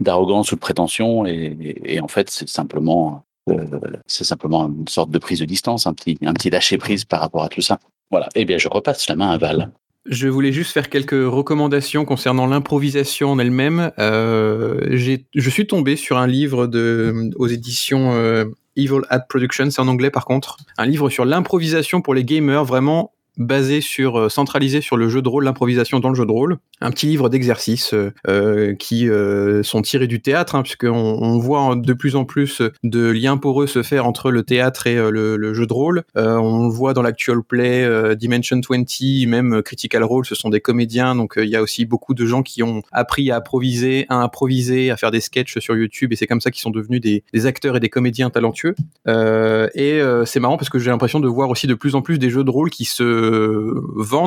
d'arrogance 0.00 0.52
ou 0.52 0.56
de 0.56 0.60
prétention 0.60 1.24
et, 1.24 1.98
en 2.02 2.08
fait 2.08 2.28
c'est 2.28 2.48
simplement 2.48 3.24
euh, 3.48 3.64
c'est 4.06 4.24
simplement 4.24 4.66
une 4.66 4.88
sorte 4.88 5.10
de 5.10 5.18
prise 5.18 5.40
de 5.40 5.46
distance, 5.46 5.86
un 5.86 5.94
petit 5.94 6.18
un 6.22 6.34
petit 6.34 6.50
lâcher 6.50 6.76
prise 6.76 7.04
par 7.04 7.20
rapport 7.20 7.42
à 7.42 7.48
tout 7.48 7.62
ça. 7.62 7.78
Voilà. 8.10 8.28
Eh 8.34 8.44
bien 8.44 8.58
je 8.58 8.68
repasse 8.68 9.08
la 9.08 9.16
main 9.16 9.30
à 9.30 9.38
Val. 9.38 9.70
Je 10.08 10.28
voulais 10.28 10.52
juste 10.52 10.72
faire 10.72 10.88
quelques 10.88 11.10
recommandations 11.12 12.04
concernant 12.04 12.46
l'improvisation 12.46 13.32
en 13.32 13.38
elle-même. 13.40 13.90
Euh, 13.98 14.96
je 15.34 15.50
suis 15.50 15.66
tombé 15.66 15.96
sur 15.96 16.18
un 16.18 16.28
livre 16.28 16.68
de, 16.68 17.30
aux 17.36 17.48
éditions 17.48 18.12
euh, 18.12 18.44
Evil 18.76 19.02
Ad 19.08 19.26
Production, 19.28 19.70
c'est 19.70 19.80
en 19.80 19.88
anglais 19.88 20.10
par 20.10 20.24
contre, 20.24 20.58
un 20.78 20.86
livre 20.86 21.10
sur 21.10 21.24
l'improvisation 21.24 22.02
pour 22.02 22.14
les 22.14 22.24
gamers, 22.24 22.64
vraiment 22.64 23.12
basé 23.36 23.80
sur, 23.80 24.18
euh, 24.18 24.28
centralisé 24.28 24.80
sur 24.80 24.96
le 24.96 25.08
jeu 25.08 25.22
de 25.22 25.28
rôle, 25.28 25.44
l'improvisation 25.44 26.00
dans 26.00 26.08
le 26.08 26.14
jeu 26.14 26.26
de 26.26 26.32
rôle. 26.32 26.58
Un 26.80 26.90
petit 26.90 27.06
livre 27.06 27.28
d'exercices 27.28 27.94
euh, 27.94 28.12
euh, 28.28 28.74
qui 28.74 29.08
euh, 29.08 29.62
sont 29.62 29.82
tirés 29.82 30.06
du 30.06 30.20
théâtre, 30.20 30.54
hein, 30.54 30.62
puisqu'on 30.62 30.90
on 30.90 31.38
voit 31.38 31.74
de 31.76 31.92
plus 31.92 32.16
en 32.16 32.24
plus 32.24 32.62
de 32.82 33.10
liens 33.10 33.36
poreux 33.36 33.66
se 33.66 33.82
faire 33.82 34.06
entre 34.06 34.30
le 34.30 34.42
théâtre 34.42 34.86
et 34.86 34.96
euh, 34.96 35.10
le, 35.10 35.36
le 35.36 35.54
jeu 35.54 35.66
de 35.66 35.72
rôle. 35.72 36.02
On 36.14 36.66
le 36.66 36.72
voit 36.72 36.94
dans 36.94 37.02
l'actual 37.02 37.42
play, 37.42 38.16
Dimension 38.16 38.60
20, 38.68 39.26
même 39.26 39.62
Critical 39.62 40.04
Role, 40.04 40.24
ce 40.24 40.34
sont 40.34 40.48
des 40.50 40.60
comédiens, 40.60 41.14
donc 41.14 41.34
il 41.36 41.48
y 41.48 41.56
a 41.56 41.62
aussi 41.62 41.84
beaucoup 41.84 42.14
de 42.14 42.24
gens 42.26 42.42
qui 42.42 42.62
ont 42.62 42.82
appris 42.92 43.30
à 43.30 43.36
improviser, 43.36 44.06
à 44.08 44.16
improviser, 44.16 44.90
à 44.90 44.96
faire 44.96 45.10
des 45.10 45.20
sketchs 45.20 45.58
sur 45.58 45.76
YouTube, 45.76 46.12
et 46.12 46.16
c'est 46.16 46.26
comme 46.26 46.40
ça 46.40 46.50
qu'ils 46.50 46.62
sont 46.62 46.70
devenus 46.70 47.00
des, 47.00 47.24
des 47.32 47.46
acteurs 47.46 47.76
et 47.76 47.80
des 47.80 47.88
comédiens 47.88 48.30
talentueux. 48.30 48.74
Et 49.06 50.00
c'est 50.24 50.40
marrant 50.40 50.56
parce 50.56 50.70
que 50.70 50.78
j'ai 50.78 50.90
l'impression 50.90 51.20
de 51.20 51.28
voir 51.28 51.50
aussi 51.50 51.66
de 51.66 51.74
plus 51.74 51.94
en 51.94 52.02
plus 52.02 52.18
des 52.18 52.30
jeux 52.30 52.44
de 52.44 52.50
rôle 52.50 52.70
qui 52.70 52.84
se 52.84 53.25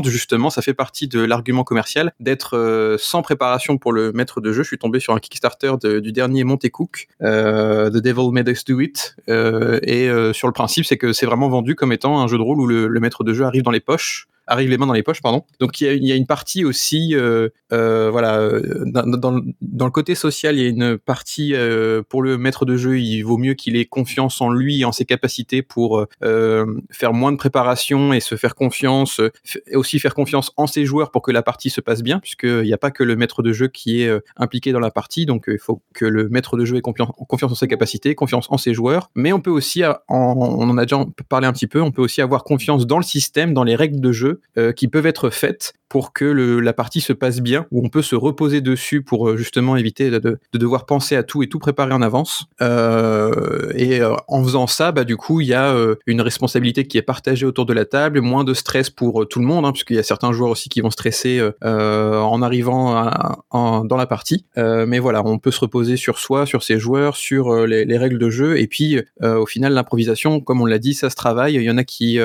justement. 0.05 0.49
Ça 0.49 0.61
fait 0.61 0.73
partie 0.73 1.07
de 1.07 1.19
l'argument 1.19 1.63
commercial 1.63 2.13
d'être 2.19 2.57
euh, 2.57 2.97
sans 2.99 3.21
préparation 3.21 3.77
pour 3.77 3.91
le 3.91 4.11
maître 4.11 4.41
de 4.41 4.51
jeu. 4.51 4.63
Je 4.63 4.67
suis 4.67 4.77
tombé 4.77 4.99
sur 4.99 5.13
un 5.13 5.19
Kickstarter 5.19 5.73
du 6.01 6.11
dernier 6.11 6.43
Monte 6.43 6.69
Cook, 6.69 7.07
euh, 7.21 7.89
The 7.89 7.97
Devil 7.97 8.31
Made 8.31 8.49
Us 8.49 8.65
Do 8.65 8.79
It, 8.79 9.15
euh, 9.29 9.79
et 9.83 10.09
sur 10.33 10.47
le 10.47 10.53
principe, 10.53 10.85
c'est 10.85 10.97
que 10.97 11.13
c'est 11.13 11.25
vraiment 11.25 11.49
vendu 11.49 11.75
comme 11.75 11.91
étant 11.91 12.21
un 12.21 12.27
jeu 12.27 12.37
de 12.37 12.43
rôle 12.43 12.59
où 12.59 12.67
le 12.67 12.99
maître 12.99 13.23
de 13.23 13.33
jeu 13.33 13.45
arrive 13.45 13.63
dans 13.63 13.71
les 13.71 13.79
poches 13.79 14.27
arrive 14.49 14.69
les 14.69 14.77
mains 14.77 14.87
dans 14.87 14.93
les 14.93 15.03
poches, 15.03 15.21
pardon. 15.21 15.43
Donc 15.59 15.79
il 15.79 16.03
y 16.03 16.11
a, 16.11 16.15
une 16.15 16.25
partie 16.25 16.65
aussi, 16.65 17.15
euh, 17.15 17.49
euh, 17.71 18.09
voilà, 18.11 18.39
euh, 18.39 18.83
dans, 18.85 19.05
dans, 19.05 19.41
dans 19.61 19.85
le 19.85 19.91
côté 19.91 20.15
social, 20.15 20.57
il 20.57 20.63
y 20.63 20.65
a 20.65 20.69
une 20.69 20.97
partie 20.97 21.53
euh, 21.53 22.01
pour 22.07 22.21
le 22.21 22.37
maître 22.37 22.65
de 22.65 22.75
jeu, 22.75 22.99
il 22.99 23.21
vaut 23.21 23.37
mieux 23.37 23.53
qu'il 23.53 23.75
ait 23.77 23.85
confiance 23.85 24.41
en 24.41 24.49
lui 24.49 24.81
et 24.81 24.85
en 24.85 24.91
ses 24.91 25.05
capacités 25.05 25.61
pour 25.61 26.05
euh, 26.23 26.65
faire 26.91 27.13
moins 27.13 27.31
de 27.31 27.37
préparation 27.37 28.11
et 28.11 28.19
se 28.19 28.35
faire 28.35 28.55
confiance, 28.55 29.21
et 29.67 29.75
aussi 29.75 29.99
faire 29.99 30.15
confiance 30.15 30.51
en 30.57 30.67
ses 30.67 30.85
joueurs 30.85 31.11
pour 31.11 31.21
que 31.21 31.31
la 31.31 31.43
partie 31.43 31.69
se 31.69 31.81
passe 31.81 32.01
bien, 32.01 32.19
puisqu'il 32.19 32.63
n'y 32.63 32.73
a 32.73 32.77
pas 32.77 32.91
que 32.91 33.03
le 33.03 33.15
maître 33.15 33.43
de 33.43 33.53
jeu 33.53 33.67
qui 33.67 34.01
est 34.01 34.11
impliqué 34.35 34.71
dans 34.71 34.79
la 34.79 34.91
partie, 34.91 35.25
donc 35.25 35.45
il 35.47 35.59
faut 35.59 35.81
que 35.93 36.05
le 36.05 36.27
maître 36.29 36.57
de 36.57 36.65
jeu 36.65 36.77
ait 36.77 36.81
confiance, 36.81 37.11
en 37.43 37.55
ses 37.55 37.67
capacités, 37.67 38.15
confiance 38.15 38.47
en 38.49 38.57
ses 38.57 38.73
joueurs, 38.73 39.11
mais 39.15 39.31
on 39.31 39.39
peut 39.39 39.51
aussi, 39.51 39.83
on 40.09 40.69
en 40.69 40.77
a 40.77 40.85
déjà 40.85 41.05
parlé 41.29 41.45
un 41.45 41.53
petit 41.53 41.67
peu, 41.67 41.81
on 41.81 41.91
peut 41.91 42.01
aussi 42.01 42.21
avoir 42.21 42.43
confiance 42.43 42.87
dans 42.87 42.97
le 42.97 43.03
système, 43.03 43.53
dans 43.53 43.63
les 43.63 43.75
règles 43.75 43.99
de 43.99 44.11
jeu 44.11 44.38
qui 44.75 44.87
peuvent 44.87 45.05
être 45.05 45.29
faites 45.29 45.73
pour 45.89 46.13
que 46.13 46.25
le- 46.25 46.59
la 46.59 46.73
partie 46.73 47.01
se 47.01 47.13
passe 47.13 47.41
bien, 47.41 47.65
où 47.71 47.83
on 47.85 47.89
peut 47.89 48.01
se 48.01 48.15
reposer 48.15 48.61
dessus 48.61 49.01
pour 49.01 49.29
euh, 49.29 49.37
justement 49.37 49.75
éviter 49.75 50.09
de, 50.11 50.19
de- 50.19 50.39
de 50.53 50.57
devoir 50.57 50.85
penser 50.85 51.15
à 51.15 51.23
tout 51.23 51.43
et 51.43 51.47
tout 51.49 51.59
préparer 51.59 51.93
en 51.93 52.01
avance. 52.01 52.45
Euh, 52.61 53.71
et 53.75 54.01
euh, 54.01 54.13
en 54.27 54.43
faisant 54.43 54.67
ça, 54.67 54.91
bah, 54.91 55.03
du 55.03 55.17
coup, 55.17 55.41
il 55.41 55.47
y 55.47 55.53
a 55.53 55.73
euh, 55.73 55.95
une 56.05 56.21
responsabilité 56.21 56.85
qui 56.87 56.97
est 56.97 57.01
partagée 57.01 57.45
autour 57.45 57.65
de 57.65 57.73
la 57.73 57.85
table, 57.85 58.21
moins 58.21 58.43
de 58.43 58.53
stress 58.53 58.89
pour 58.89 59.27
tout 59.27 59.39
le 59.39 59.45
monde, 59.45 59.65
hein, 59.65 59.71
puisqu'il 59.71 59.95
y 59.95 59.99
a 59.99 60.03
certains 60.03 60.31
joueurs 60.31 60.51
aussi 60.51 60.69
qui 60.69 60.81
vont 60.81 60.91
stresser 60.91 61.39
euh, 61.63 62.19
en 62.19 62.41
arrivant 62.41 62.95
à- 62.95 63.37
dans 63.51 63.97
la 63.97 64.05
partie. 64.05 64.45
Euh, 64.57 64.85
mais 64.87 64.99
voilà, 64.99 65.21
on 65.25 65.37
peut 65.39 65.51
se 65.51 65.59
reposer 65.59 65.97
sur 65.97 66.19
soi, 66.19 66.45
sur 66.45 66.63
ses 66.63 66.79
joueurs, 66.79 67.15
sur 67.15 67.65
les, 67.65 67.85
les 67.85 67.97
règles 67.97 68.19
de 68.19 68.29
jeu, 68.29 68.59
et 68.59 68.67
puis 68.67 68.99
au 69.21 69.45
final, 69.45 69.73
l'improvisation, 69.73 70.39
comme 70.39 70.61
on 70.61 70.65
l'a 70.65 70.79
dit, 70.79 70.93
ça 70.93 71.09
se 71.09 71.15
travaille. 71.15 71.55
Il 71.55 71.63
y 71.63 71.71
en 71.71 71.77
a 71.77 71.83
qui 71.83 72.19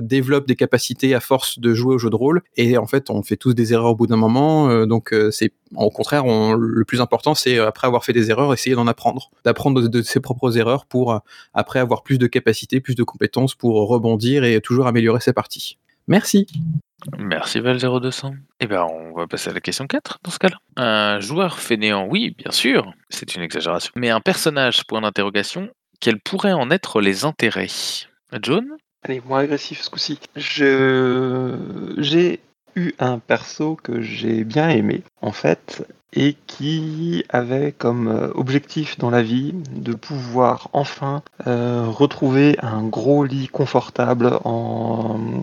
développent 0.00 0.46
des 0.46 0.56
capacités 0.56 1.14
à 1.14 1.20
force 1.20 1.58
de 1.58 1.74
jouer 1.74 1.94
au 1.94 1.98
jeu 1.98 2.10
de 2.10 2.16
rôle, 2.16 2.42
et 2.56 2.76
en 2.78 2.86
fait, 2.86 2.99
on 3.08 3.22
fait 3.22 3.36
tous 3.36 3.54
des 3.54 3.72
erreurs 3.72 3.92
au 3.92 3.94
bout 3.94 4.06
d'un 4.06 4.16
moment. 4.16 4.68
euh, 4.68 4.84
donc, 4.84 5.14
euh, 5.14 5.30
c'est 5.30 5.52
au 5.76 5.90
contraire, 5.90 6.26
on- 6.26 6.52
le 6.52 6.84
plus 6.84 7.00
important, 7.00 7.34
c'est 7.34 7.58
euh, 7.58 7.66
après 7.68 7.86
avoir 7.86 8.04
fait 8.04 8.12
des 8.12 8.30
erreurs, 8.30 8.52
essayer 8.52 8.74
d'en 8.76 8.86
apprendre, 8.86 9.30
d'apprendre 9.44 9.80
de, 9.80 9.88
de 9.88 10.02
ses 10.02 10.20
propres 10.20 10.58
erreurs 10.58 10.84
pour 10.86 11.20
après 11.54 11.78
avoir 11.78 12.02
plus 12.02 12.18
de 12.18 12.26
capacités, 12.26 12.80
plus 12.80 12.94
de 12.96 13.04
compétences 13.04 13.54
pour 13.54 13.88
rebondir 13.88 14.44
et 14.44 14.60
toujours 14.60 14.86
améliorer 14.88 15.20
ses 15.20 15.32
parties. 15.32 15.78
Merci. 16.08 16.46
Merci 17.18 17.60
Val0200. 17.60 18.34
Eh 18.60 18.66
ben, 18.66 18.84
on 18.84 19.16
va 19.16 19.26
passer 19.26 19.48
à 19.50 19.52
la 19.54 19.60
question 19.60 19.86
4 19.86 20.18
dans 20.22 20.30
ce 20.30 20.38
cas-là. 20.38 20.58
Un 20.76 21.20
joueur 21.20 21.58
fainéant, 21.58 22.06
oui, 22.06 22.34
bien 22.36 22.50
sûr, 22.50 22.92
c'est 23.08 23.36
une 23.36 23.42
exagération. 23.42 23.90
Mais 23.96 24.10
un 24.10 24.20
personnage, 24.20 24.84
point 24.86 25.00
d'interrogation, 25.00 25.70
quels 26.00 26.20
pourraient 26.20 26.52
en 26.52 26.70
être 26.70 27.00
les 27.00 27.24
intérêts? 27.24 27.68
John? 28.42 28.66
Allez, 29.02 29.22
moins 29.26 29.38
agressif 29.40 29.80
ce 29.80 29.88
coup-ci. 29.88 30.18
Je... 30.36 31.56
J'ai 31.98 32.40
eu 32.76 32.92
un 32.98 33.18
perso 33.18 33.76
que 33.82 34.00
j'ai 34.00 34.44
bien 34.44 34.68
aimé, 34.68 35.02
en 35.22 35.32
fait, 35.32 35.86
et 36.12 36.36
qui 36.46 37.24
avait 37.28 37.72
comme 37.72 38.08
euh, 38.08 38.30
objectif 38.34 38.98
dans 38.98 39.10
la 39.10 39.22
vie 39.22 39.54
de 39.72 39.94
pouvoir 39.94 40.68
enfin 40.72 41.22
euh, 41.46 41.84
retrouver 41.86 42.56
un 42.62 42.82
gros 42.82 43.24
lit 43.24 43.48
confortable 43.48 44.38
en 44.44 45.42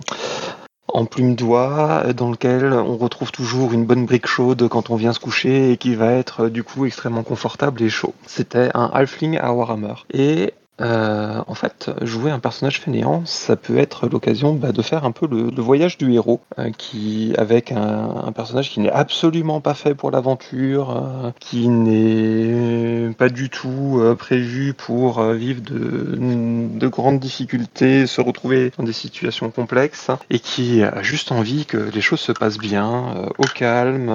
en 0.90 1.04
plume 1.04 1.34
d'oie, 1.34 2.12
dans 2.14 2.30
lequel 2.30 2.72
on 2.72 2.96
retrouve 2.96 3.30
toujours 3.30 3.72
une 3.72 3.84
bonne 3.84 4.06
brique 4.06 4.26
chaude 4.26 4.68
quand 4.68 4.90
on 4.90 4.96
vient 4.96 5.12
se 5.12 5.20
coucher 5.20 5.72
et 5.72 5.76
qui 5.76 5.94
va 5.94 6.12
être 6.12 6.44
euh, 6.44 6.50
du 6.50 6.64
coup 6.64 6.86
extrêmement 6.86 7.22
confortable 7.22 7.82
et 7.82 7.90
chaud. 7.90 8.14
C'était 8.26 8.70
un 8.74 8.90
halfling 8.92 9.38
à 9.38 9.52
Warhammer. 9.52 9.94
Et 10.12 10.54
euh, 10.80 11.42
en 11.46 11.54
fait, 11.54 11.90
jouer 12.02 12.30
un 12.30 12.38
personnage 12.38 12.80
fainéant, 12.80 13.22
ça 13.24 13.56
peut 13.56 13.78
être 13.78 14.08
l'occasion 14.08 14.54
bah, 14.54 14.72
de 14.72 14.82
faire 14.82 15.04
un 15.04 15.10
peu 15.10 15.26
le, 15.26 15.50
voyage 15.60 15.98
du 15.98 16.12
héros, 16.12 16.40
euh, 16.58 16.70
qui 16.70 17.32
avec 17.36 17.72
un, 17.72 18.32
personnage 18.32 18.70
qui 18.70 18.80
n'est 18.80 18.90
absolument 18.90 19.60
pas 19.60 19.74
fait 19.74 19.94
pour 19.94 20.10
l'aventure, 20.10 20.90
euh, 20.90 21.30
qui 21.40 21.68
n'est 21.68 23.12
pas 23.14 23.28
du 23.28 23.50
tout 23.50 23.98
euh, 23.98 24.14
prévu 24.14 24.72
pour 24.72 25.22
vivre 25.22 25.62
de, 25.62 26.16
de 26.16 26.88
grandes 26.88 27.18
difficultés, 27.18 28.06
se 28.06 28.20
retrouver 28.20 28.72
dans 28.78 28.84
des 28.84 28.92
situations 28.92 29.50
complexes, 29.50 30.10
et 30.30 30.38
qui 30.38 30.82
a 30.82 31.02
juste 31.02 31.32
envie 31.32 31.66
que 31.66 31.76
les 31.76 32.00
choses 32.00 32.20
se 32.20 32.32
passent 32.32 32.58
bien, 32.58 33.28
au 33.38 33.44
calme, 33.44 34.12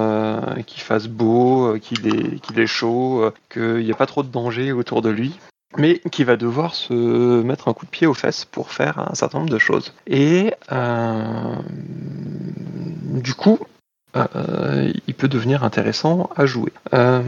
qu'il 0.66 0.82
fasse 0.82 1.08
beau, 1.08 1.76
qu'il 1.80 2.06
est, 2.06 2.40
qu'il 2.40 2.58
est 2.58 2.66
chaud, 2.66 3.30
qu'il 3.52 3.84
n'y 3.84 3.92
a 3.92 3.96
pas 3.96 4.06
trop 4.06 4.22
de 4.22 4.28
danger 4.28 4.72
autour 4.72 5.02
de 5.02 5.10
lui 5.10 5.34
mais 5.76 6.00
qui 6.10 6.24
va 6.24 6.36
devoir 6.36 6.74
se 6.74 7.42
mettre 7.42 7.68
un 7.68 7.72
coup 7.72 7.86
de 7.86 7.90
pied 7.90 8.06
aux 8.06 8.14
fesses 8.14 8.44
pour 8.44 8.70
faire 8.70 8.98
un 8.98 9.14
certain 9.14 9.38
nombre 9.38 9.50
de 9.50 9.58
choses. 9.58 9.92
Et 10.06 10.52
euh, 10.72 11.56
du 13.20 13.34
coup, 13.34 13.58
euh, 14.16 14.92
il 15.06 15.14
peut 15.14 15.28
devenir 15.28 15.64
intéressant 15.64 16.30
à 16.36 16.46
jouer. 16.46 16.72
Euh, 16.92 17.22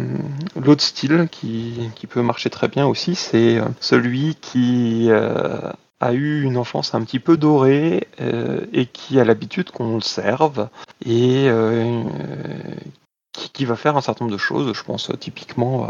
L'autre 0.56 0.82
style 0.82 1.28
qui, 1.30 1.90
qui 1.94 2.06
peut 2.06 2.22
marcher 2.22 2.50
très 2.50 2.68
bien 2.68 2.86
aussi, 2.86 3.14
c'est 3.14 3.60
celui 3.80 4.36
qui 4.36 5.10
a 5.10 6.12
eu 6.12 6.42
une 6.42 6.56
enfance 6.56 6.94
un 6.94 7.02
petit 7.02 7.20
peu 7.20 7.36
dorée 7.36 8.06
et 8.72 8.86
qui 8.86 9.18
a 9.18 9.24
l'habitude 9.24 9.70
qu'on 9.70 9.96
le 9.96 10.00
serve 10.00 10.68
et 11.04 11.48
qui, 13.52 13.64
va 13.64 13.76
faire 13.76 13.96
un 13.96 14.00
certain 14.00 14.24
nombre 14.24 14.36
de 14.36 14.40
choses. 14.40 14.72
Je 14.72 14.82
pense 14.82 15.10
euh, 15.10 15.16
typiquement 15.16 15.88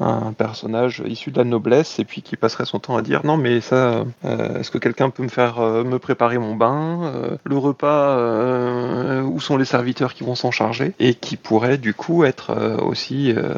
à 0.00 0.04
un 0.04 0.32
personnage 0.32 1.02
issu 1.06 1.30
de 1.30 1.38
la 1.38 1.44
noblesse 1.44 1.98
et 1.98 2.04
puis 2.04 2.22
qui 2.22 2.36
passerait 2.36 2.64
son 2.64 2.78
temps 2.78 2.96
à 2.96 3.02
dire 3.02 3.20
non 3.24 3.36
mais 3.36 3.60
ça, 3.60 4.04
euh, 4.24 4.58
est-ce 4.58 4.70
que 4.70 4.78
quelqu'un 4.78 5.10
peut 5.10 5.22
me 5.22 5.28
faire 5.28 5.60
euh, 5.60 5.84
me 5.84 5.98
préparer 5.98 6.38
mon 6.38 6.54
bain, 6.54 7.04
euh, 7.04 7.36
le 7.44 7.58
repas, 7.58 8.16
euh, 8.18 9.22
où 9.22 9.40
sont 9.40 9.56
les 9.56 9.64
serviteurs 9.64 10.14
qui 10.14 10.24
vont 10.24 10.34
s'en 10.34 10.50
charger 10.50 10.94
et 10.98 11.14
qui 11.14 11.36
pourrait 11.36 11.78
du 11.78 11.94
coup 11.94 12.24
être 12.24 12.50
euh, 12.50 12.76
aussi 12.78 13.32
euh, 13.36 13.52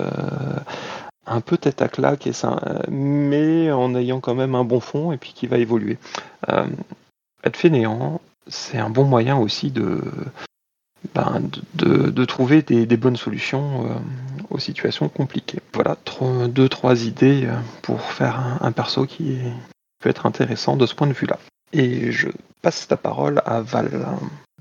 un 1.26 1.40
peu 1.40 1.56
tête 1.56 1.82
à 1.82 1.88
claque 1.88 2.26
et 2.26 2.32
ça, 2.32 2.60
mais 2.88 3.70
en 3.70 3.94
ayant 3.94 4.20
quand 4.20 4.34
même 4.34 4.54
un 4.54 4.64
bon 4.64 4.80
fond 4.80 5.12
et 5.12 5.16
puis 5.16 5.32
qui 5.34 5.46
va 5.46 5.58
évoluer. 5.58 5.98
Euh, 6.48 6.66
être 7.44 7.56
fainéant, 7.56 8.20
c'est 8.48 8.78
un 8.78 8.90
bon 8.90 9.04
moyen 9.04 9.36
aussi 9.36 9.70
de 9.70 10.00
ben, 11.14 11.42
de, 11.74 12.24
trouver 12.24 12.62
des, 12.62 12.96
bonnes 12.96 13.16
solutions 13.16 13.86
euh, 13.86 13.94
aux 14.50 14.58
situations 14.58 15.08
compliquées. 15.08 15.58
Voilà, 15.74 15.96
deux, 16.48 16.68
trois 16.68 17.04
idées 17.04 17.48
pour 17.82 18.00
faire 18.02 18.58
un, 18.60 18.72
perso 18.72 19.06
qui 19.06 19.38
peut 20.00 20.10
être 20.10 20.26
intéressant 20.26 20.76
de 20.76 20.86
ce 20.86 20.94
point 20.94 21.06
de 21.06 21.12
vue-là. 21.12 21.38
Et 21.72 22.12
je 22.12 22.28
passe 22.60 22.86
la 22.90 22.96
parole 22.96 23.42
à 23.44 23.60
Val. 23.60 23.90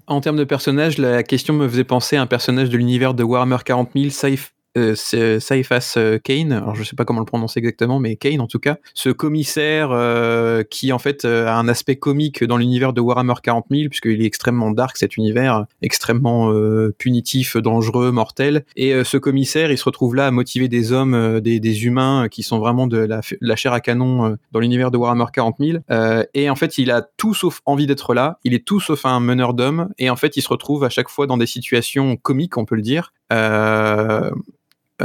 En 0.07 0.19
termes 0.21 0.37
de 0.37 0.43
personnage, 0.43 0.97
la 0.97 1.23
question 1.23 1.53
me 1.53 1.67
faisait 1.67 1.83
penser 1.83 2.17
à 2.17 2.21
un 2.21 2.27
personnage 2.27 2.69
de 2.69 2.77
l'univers 2.77 3.13
de 3.13 3.23
Warhammer 3.23 3.57
40 3.63 3.91
000, 3.95 4.09
Safe 4.09 4.53
euh, 4.77 4.95
Saifas 4.95 5.95
euh, 5.97 6.19
Kane, 6.19 6.51
alors 6.51 6.75
je 6.75 6.83
sais 6.83 6.95
pas 6.95 7.05
comment 7.05 7.19
le 7.19 7.25
prononcer 7.25 7.59
exactement, 7.59 7.99
mais 7.99 8.15
Kane 8.15 8.41
en 8.41 8.47
tout 8.47 8.59
cas, 8.59 8.77
ce 8.93 9.09
commissaire 9.09 9.89
euh, 9.91 10.63
qui 10.63 10.93
en 10.93 10.99
fait 10.99 11.25
euh, 11.25 11.47
a 11.47 11.55
un 11.55 11.67
aspect 11.67 11.95
comique 11.95 12.43
dans 12.43 12.57
l'univers 12.57 12.93
de 12.93 13.01
Warhammer 13.01 13.33
40 13.41 13.65
000, 13.69 13.89
puisqu'il 13.89 14.21
est 14.21 14.25
extrêmement 14.25 14.71
dark 14.71 14.97
cet 14.97 15.17
univers, 15.17 15.65
extrêmement 15.81 16.51
punitif, 16.97 17.57
dangereux, 17.57 18.11
mortel. 18.11 18.65
Et 18.75 19.03
ce 19.03 19.17
commissaire, 19.17 19.71
il 19.71 19.77
se 19.77 19.83
retrouve 19.83 20.15
là 20.15 20.27
à 20.27 20.31
motiver 20.31 20.67
des 20.67 20.91
hommes, 20.91 21.39
des, 21.39 21.85
humains 21.85 22.27
qui 22.29 22.43
sont 22.43 22.59
vraiment 22.59 22.87
de 22.87 22.97
la, 22.97 23.55
chair 23.55 23.73
à 23.73 23.79
canon 23.79 24.37
dans 24.51 24.59
l'univers 24.59 24.91
de 24.91 24.97
Warhammer 24.97 25.25
40 25.33 25.55
000. 25.59 25.77
Euh, 25.89 26.23
et 26.33 26.49
en 26.49 26.55
fait, 26.55 26.77
il 26.77 26.91
a 26.91 27.01
tout 27.17 27.33
sauf 27.33 27.61
envie 27.65 27.87
d'être 27.87 28.13
là, 28.13 28.39
il 28.43 28.53
est 28.53 28.65
tout 28.65 28.79
sauf 28.79 29.05
un 29.05 29.19
meneur 29.19 29.53
d'hommes, 29.53 29.89
et 29.97 30.09
en 30.09 30.15
fait, 30.15 30.37
il 30.37 30.41
se 30.41 30.49
retrouve 30.49 30.83
à 30.83 30.89
chaque 30.89 31.09
fois 31.09 31.27
dans 31.27 31.37
des 31.37 31.45
situations 31.45 32.17
comiques, 32.17 32.57
on 32.57 32.65
peut 32.65 32.75
le 32.75 32.81
dire. 32.81 33.13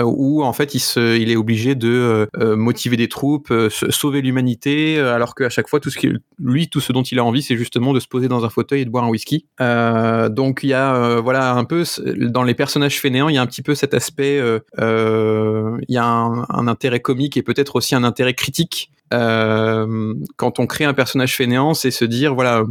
Où 0.05 0.43
en 0.43 0.53
fait 0.53 0.75
il, 0.75 0.81
se, 0.81 1.17
il 1.19 1.31
est 1.31 1.37
obligé 1.37 1.75
de 1.75 1.89
euh, 1.89 2.27
euh, 2.39 2.57
motiver 2.57 2.97
des 2.97 3.09
troupes, 3.09 3.51
euh, 3.51 3.69
sauver 3.71 4.21
l'humanité, 4.23 4.99
euh, 4.99 5.15
alors 5.15 5.35
qu'à 5.35 5.49
chaque 5.49 5.69
fois, 5.69 5.81
tout 5.81 5.91
ce 5.91 5.99
qui, 5.99 6.11
lui, 6.39 6.69
tout 6.69 6.81
ce 6.81 6.93
dont 6.93 7.03
il 7.03 7.19
a 7.19 7.25
envie, 7.25 7.43
c'est 7.43 7.57
justement 7.57 7.93
de 7.93 8.01
se 8.01 8.09
poser 8.09 8.29
dans 8.29 8.45
un 8.45 8.51
fauteuil 8.51 8.83
et 8.83 8.85
de 8.85 8.91
boire 8.91 9.05
un 9.05 9.09
whisky. 9.09 9.47
Euh, 9.61 10.29
donc 10.29 10.61
il 10.63 10.71
y 10.71 10.75
a 10.75 10.95
euh, 10.95 11.21
voilà 11.21 11.55
un 11.55 11.65
peu 11.65 11.85
dans 12.17 12.43
les 12.43 12.55
personnages 12.55 13.01
fainéants, 13.01 13.29
il 13.29 13.35
y 13.35 13.39
a 13.39 13.43
un 13.43 13.47
petit 13.47 13.63
peu 13.63 13.75
cet 13.75 13.95
aspect, 13.95 14.39
euh, 14.39 14.61
euh, 14.79 15.79
il 15.89 15.95
y 15.95 15.99
a 15.99 16.07
un, 16.07 16.47
un 16.49 16.67
intérêt 16.69 17.01
comique 17.01 17.37
et 17.37 17.43
peut-être 17.43 17.77
aussi 17.77 17.95
un 17.95 18.05
intérêt 18.05 18.35
critique 18.35 18.91
euh, 19.15 20.15
quand 20.37 20.59
on 20.59 20.67
crée 20.67 20.85
un 20.85 20.95
personnage 20.95 21.37
fainéant, 21.37 21.75
c'est 21.75 21.91
se 21.91 22.05
dire 22.05 22.35
voilà, 22.35 22.65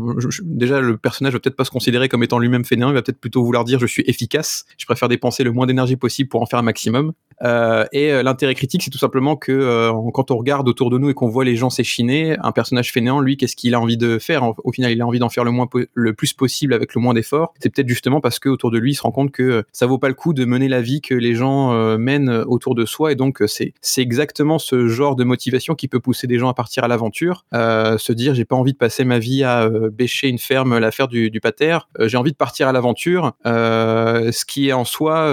déjà 0.43 0.81
le 0.81 0.97
personnage 0.97 1.33
va 1.33 1.39
peut-être 1.39 1.55
pas 1.55 1.65
se 1.65 1.71
considérer 1.71 2.09
comme 2.09 2.23
étant 2.23 2.39
lui-même 2.39 2.65
fainéant, 2.65 2.89
il 2.89 2.93
va 2.93 3.01
peut-être 3.01 3.19
plutôt 3.19 3.43
vouloir 3.43 3.63
dire 3.63 3.79
je 3.79 3.85
suis 3.85 4.03
efficace, 4.07 4.65
je 4.77 4.85
préfère 4.85 5.07
dépenser 5.07 5.43
le 5.43 5.51
moins 5.51 5.65
d'énergie 5.65 5.95
possible 5.95 6.29
pour 6.29 6.41
en 6.41 6.45
faire 6.45 6.59
un 6.59 6.63
maximum. 6.63 7.13
Euh, 7.43 7.85
et 7.91 8.11
euh, 8.11 8.23
l'intérêt 8.23 8.55
critique, 8.55 8.83
c'est 8.83 8.89
tout 8.89 8.97
simplement 8.97 9.35
que 9.35 9.51
euh, 9.51 9.91
quand 10.13 10.31
on 10.31 10.37
regarde 10.37 10.67
autour 10.67 10.89
de 10.89 10.97
nous 10.97 11.09
et 11.09 11.13
qu'on 11.13 11.27
voit 11.27 11.43
les 11.43 11.55
gens 11.55 11.69
s'échiner, 11.69 12.37
un 12.41 12.51
personnage 12.51 12.91
fainéant, 12.91 13.19
lui, 13.19 13.37
qu'est-ce 13.37 13.55
qu'il 13.55 13.75
a 13.75 13.79
envie 13.79 13.97
de 13.97 14.19
faire? 14.19 14.53
Au 14.63 14.71
final, 14.71 14.91
il 14.91 15.01
a 15.01 15.07
envie 15.07 15.19
d'en 15.19 15.29
faire 15.29 15.43
le 15.43 15.51
moins 15.51 15.67
le 15.93 16.13
plus 16.13 16.33
possible 16.33 16.73
avec 16.73 16.95
le 16.95 17.01
moins 17.01 17.13
d'efforts. 17.13 17.53
C'est 17.59 17.73
peut-être 17.73 17.87
justement 17.87 18.21
parce 18.21 18.39
que 18.39 18.49
autour 18.49 18.71
de 18.71 18.77
lui, 18.77 18.91
il 18.91 18.95
se 18.95 19.01
rend 19.01 19.11
compte 19.11 19.31
que 19.31 19.65
ça 19.71 19.85
vaut 19.85 19.97
pas 19.97 20.07
le 20.07 20.13
coup 20.13 20.33
de 20.33 20.45
mener 20.45 20.67
la 20.67 20.81
vie 20.81 21.01
que 21.01 21.15
les 21.15 21.35
gens 21.35 21.97
mènent 21.97 22.29
autour 22.29 22.75
de 22.75 22.85
soi, 22.85 23.11
et 23.11 23.15
donc 23.15 23.43
c'est 23.45 23.73
exactement 23.97 24.59
ce 24.59 24.87
genre 24.87 25.15
de 25.15 25.23
motivation 25.23 25.75
qui 25.75 25.87
peut 25.87 25.99
pousser 25.99 26.27
des 26.27 26.37
gens 26.37 26.49
à 26.49 26.53
partir 26.53 26.83
à 26.83 26.87
l'aventure, 26.87 27.45
se 27.53 28.11
dire 28.11 28.35
j'ai 28.35 28.45
pas 28.45 28.55
envie 28.55 28.73
de 28.73 28.77
passer 28.77 29.03
ma 29.03 29.19
vie 29.19 29.43
à 29.43 29.69
bêcher 29.69 30.27
une 30.27 30.37
ferme, 30.37 30.77
la 30.77 30.91
faire 30.91 31.07
du, 31.07 31.29
du 31.29 31.39
pater, 31.39 31.77
j'ai 31.99 32.17
envie 32.17 32.31
de 32.31 32.37
partir 32.37 32.67
à 32.67 32.71
l'aventure, 32.71 33.33
ce 33.45 34.45
qui 34.45 34.69
est 34.69 34.73
en 34.73 34.85
soi 34.85 35.25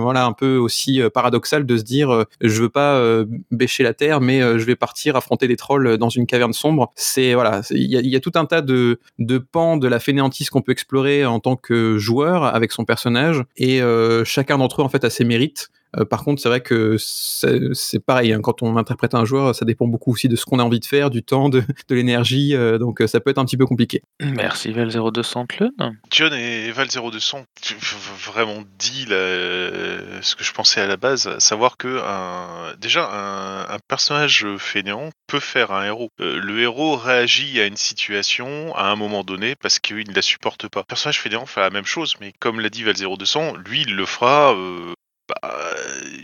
voilà 0.00 0.24
un 0.24 0.32
peu 0.32 0.56
aussi 0.56 1.00
paradoxal 1.18 1.66
de 1.66 1.76
se 1.76 1.82
dire 1.82 2.10
euh, 2.14 2.24
je 2.40 2.62
veux 2.62 2.68
pas 2.68 2.94
euh, 2.94 3.24
bêcher 3.50 3.82
la 3.82 3.92
terre 3.92 4.20
mais 4.20 4.40
euh, 4.40 4.56
je 4.60 4.64
vais 4.64 4.76
partir 4.76 5.16
affronter 5.16 5.48
des 5.48 5.56
trolls 5.56 5.98
dans 5.98 6.10
une 6.10 6.26
caverne 6.26 6.52
sombre. 6.52 6.92
C'est 6.94 7.34
voilà 7.34 7.62
il 7.70 7.90
y 7.90 8.14
a, 8.14 8.20
tout 8.20 8.30
un 8.36 8.44
tas 8.44 8.62
de, 8.62 9.00
de 9.18 9.38
pans 9.38 9.76
de 9.76 9.88
la 9.88 9.98
fainéantise 9.98 10.48
qu'on 10.48 10.62
peut 10.62 10.70
explorer 10.70 11.26
en 11.26 11.40
tant 11.40 11.56
que 11.56 11.98
joueur 11.98 12.44
avec 12.44 12.70
son 12.70 12.84
personnage. 12.84 13.42
Et 13.56 13.80
chacun 14.24 14.58
d'entre 14.58 14.80
eux 14.80 14.84
en 14.84 14.88
fait 14.88 15.04
a 15.04 15.10
ses 15.10 15.24
mérites 15.24 15.70
euh, 15.96 16.04
par 16.04 16.24
contre, 16.24 16.40
c'est 16.42 16.48
vrai 16.48 16.60
que 16.60 16.96
c'est 16.98 18.00
pareil, 18.04 18.32
hein, 18.32 18.40
quand 18.42 18.62
on 18.62 18.76
interprète 18.76 19.14
un 19.14 19.24
joueur, 19.24 19.54
ça 19.54 19.64
dépend 19.64 19.86
beaucoup 19.86 20.12
aussi 20.12 20.28
de 20.28 20.36
ce 20.36 20.44
qu'on 20.44 20.58
a 20.58 20.62
envie 20.62 20.80
de 20.80 20.84
faire, 20.84 21.10
du 21.10 21.22
temps, 21.22 21.48
de, 21.48 21.62
de 21.88 21.94
l'énergie, 21.94 22.54
euh, 22.54 22.78
donc 22.78 23.00
euh, 23.00 23.06
ça 23.06 23.20
peut 23.20 23.30
être 23.30 23.38
un 23.38 23.44
petit 23.44 23.56
peu 23.56 23.66
compliqué. 23.66 24.02
Merci 24.20 24.70
Val0200 24.72 25.46
Clone. 25.46 25.70
John 26.10 26.32
et 26.34 26.70
Val 26.72 26.88
0200 26.88 27.44
tu- 27.62 27.74
v- 27.74 27.80
vraiment 28.24 28.62
dit 28.78 29.06
la- 29.06 30.22
ce 30.22 30.34
que 30.36 30.44
je 30.44 30.52
pensais 30.52 30.80
à 30.80 30.86
la 30.86 30.96
base, 30.96 31.26
à 31.26 31.40
savoir 31.40 31.76
que 31.76 32.00
un, 32.04 32.74
déjà 32.78 33.08
un, 33.10 33.62
un 33.74 33.78
personnage 33.88 34.46
fainéant 34.58 35.10
peut 35.26 35.40
faire 35.40 35.72
un 35.72 35.84
héros. 35.86 36.08
Euh, 36.20 36.38
le 36.40 36.60
héros 36.60 36.96
réagit 36.96 37.60
à 37.60 37.66
une 37.66 37.76
situation 37.76 38.74
à 38.76 38.90
un 38.90 38.96
moment 38.96 39.24
donné 39.24 39.54
parce 39.54 39.78
qu'il 39.78 40.08
ne 40.08 40.14
la 40.14 40.22
supporte 40.22 40.68
pas. 40.68 40.80
Le 40.80 40.84
personnage 40.86 41.20
fainéant 41.20 41.46
fait 41.46 41.60
la 41.60 41.70
même 41.70 41.84
chose, 41.84 42.14
mais 42.20 42.32
comme 42.40 42.60
l'a 42.60 42.70
dit 42.70 42.82
Val 42.82 42.94
0200, 42.96 43.54
lui 43.66 43.82
il 43.82 43.94
le 43.94 44.06
fera 44.06 44.54
euh, 44.54 44.92
bah, 45.28 45.74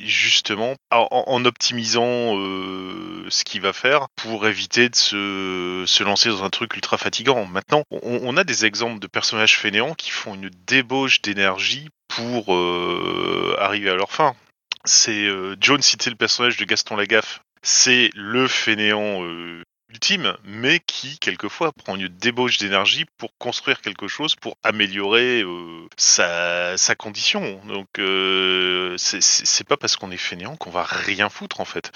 justement 0.00 0.76
en, 0.90 1.44
optimisant 1.44 2.38
euh, 2.38 3.26
ce 3.28 3.44
qu'il 3.44 3.60
va 3.60 3.72
faire 3.72 4.06
pour 4.16 4.46
éviter 4.46 4.88
de 4.88 4.94
se, 4.94 6.02
lancer 6.02 6.28
dans 6.28 6.44
un 6.44 6.50
truc 6.50 6.74
ultra 6.74 6.96
fatigant. 6.96 7.44
Maintenant, 7.46 7.84
on, 7.90 8.36
a 8.36 8.44
des 8.44 8.64
exemples 8.64 9.00
de 9.00 9.06
personnages 9.06 9.58
fainéants 9.58 9.94
qui 9.94 10.10
font 10.10 10.34
une 10.34 10.50
débauche 10.66 11.20
d'énergie 11.22 11.88
pour 12.08 12.54
euh, 12.54 13.56
arriver 13.58 13.90
à 13.90 13.96
leur 13.96 14.12
fin. 14.12 14.34
C'est 14.84 15.26
euh, 15.26 15.56
John 15.60 15.82
citait 15.82 16.10
le 16.10 16.16
personnage 16.16 16.56
de 16.56 16.64
Gaston 16.64 16.96
Lagaffe. 16.96 17.40
C'est 17.62 18.10
le 18.14 18.46
fainéant 18.46 19.22
ultime, 19.94 20.37
mais 20.44 20.80
qui 20.80 21.18
quelquefois 21.20 21.72
prend 21.72 21.94
une 21.94 22.09
débauche 22.09 22.59
d'énergie 22.59 23.04
pour 23.16 23.30
construire 23.38 23.80
quelque 23.80 24.09
chose, 24.09 24.35
pour 24.35 24.57
améliorer 24.64 25.42
euh, 25.42 25.87
sa, 25.96 26.94
condition. 26.98 27.64
Donc 27.66 27.87
euh, 28.00 28.96
c'est- 28.98 29.64
pas 29.64 29.76
parce 29.76 29.96
qu'on 29.96 30.11
est 30.11 30.16
fainéant 30.16 30.57
qu'on 30.57 30.70
va 30.70 30.83
rien 30.83 31.28
foutre 31.30 31.61
en 31.61 31.64
fait. 31.64 31.92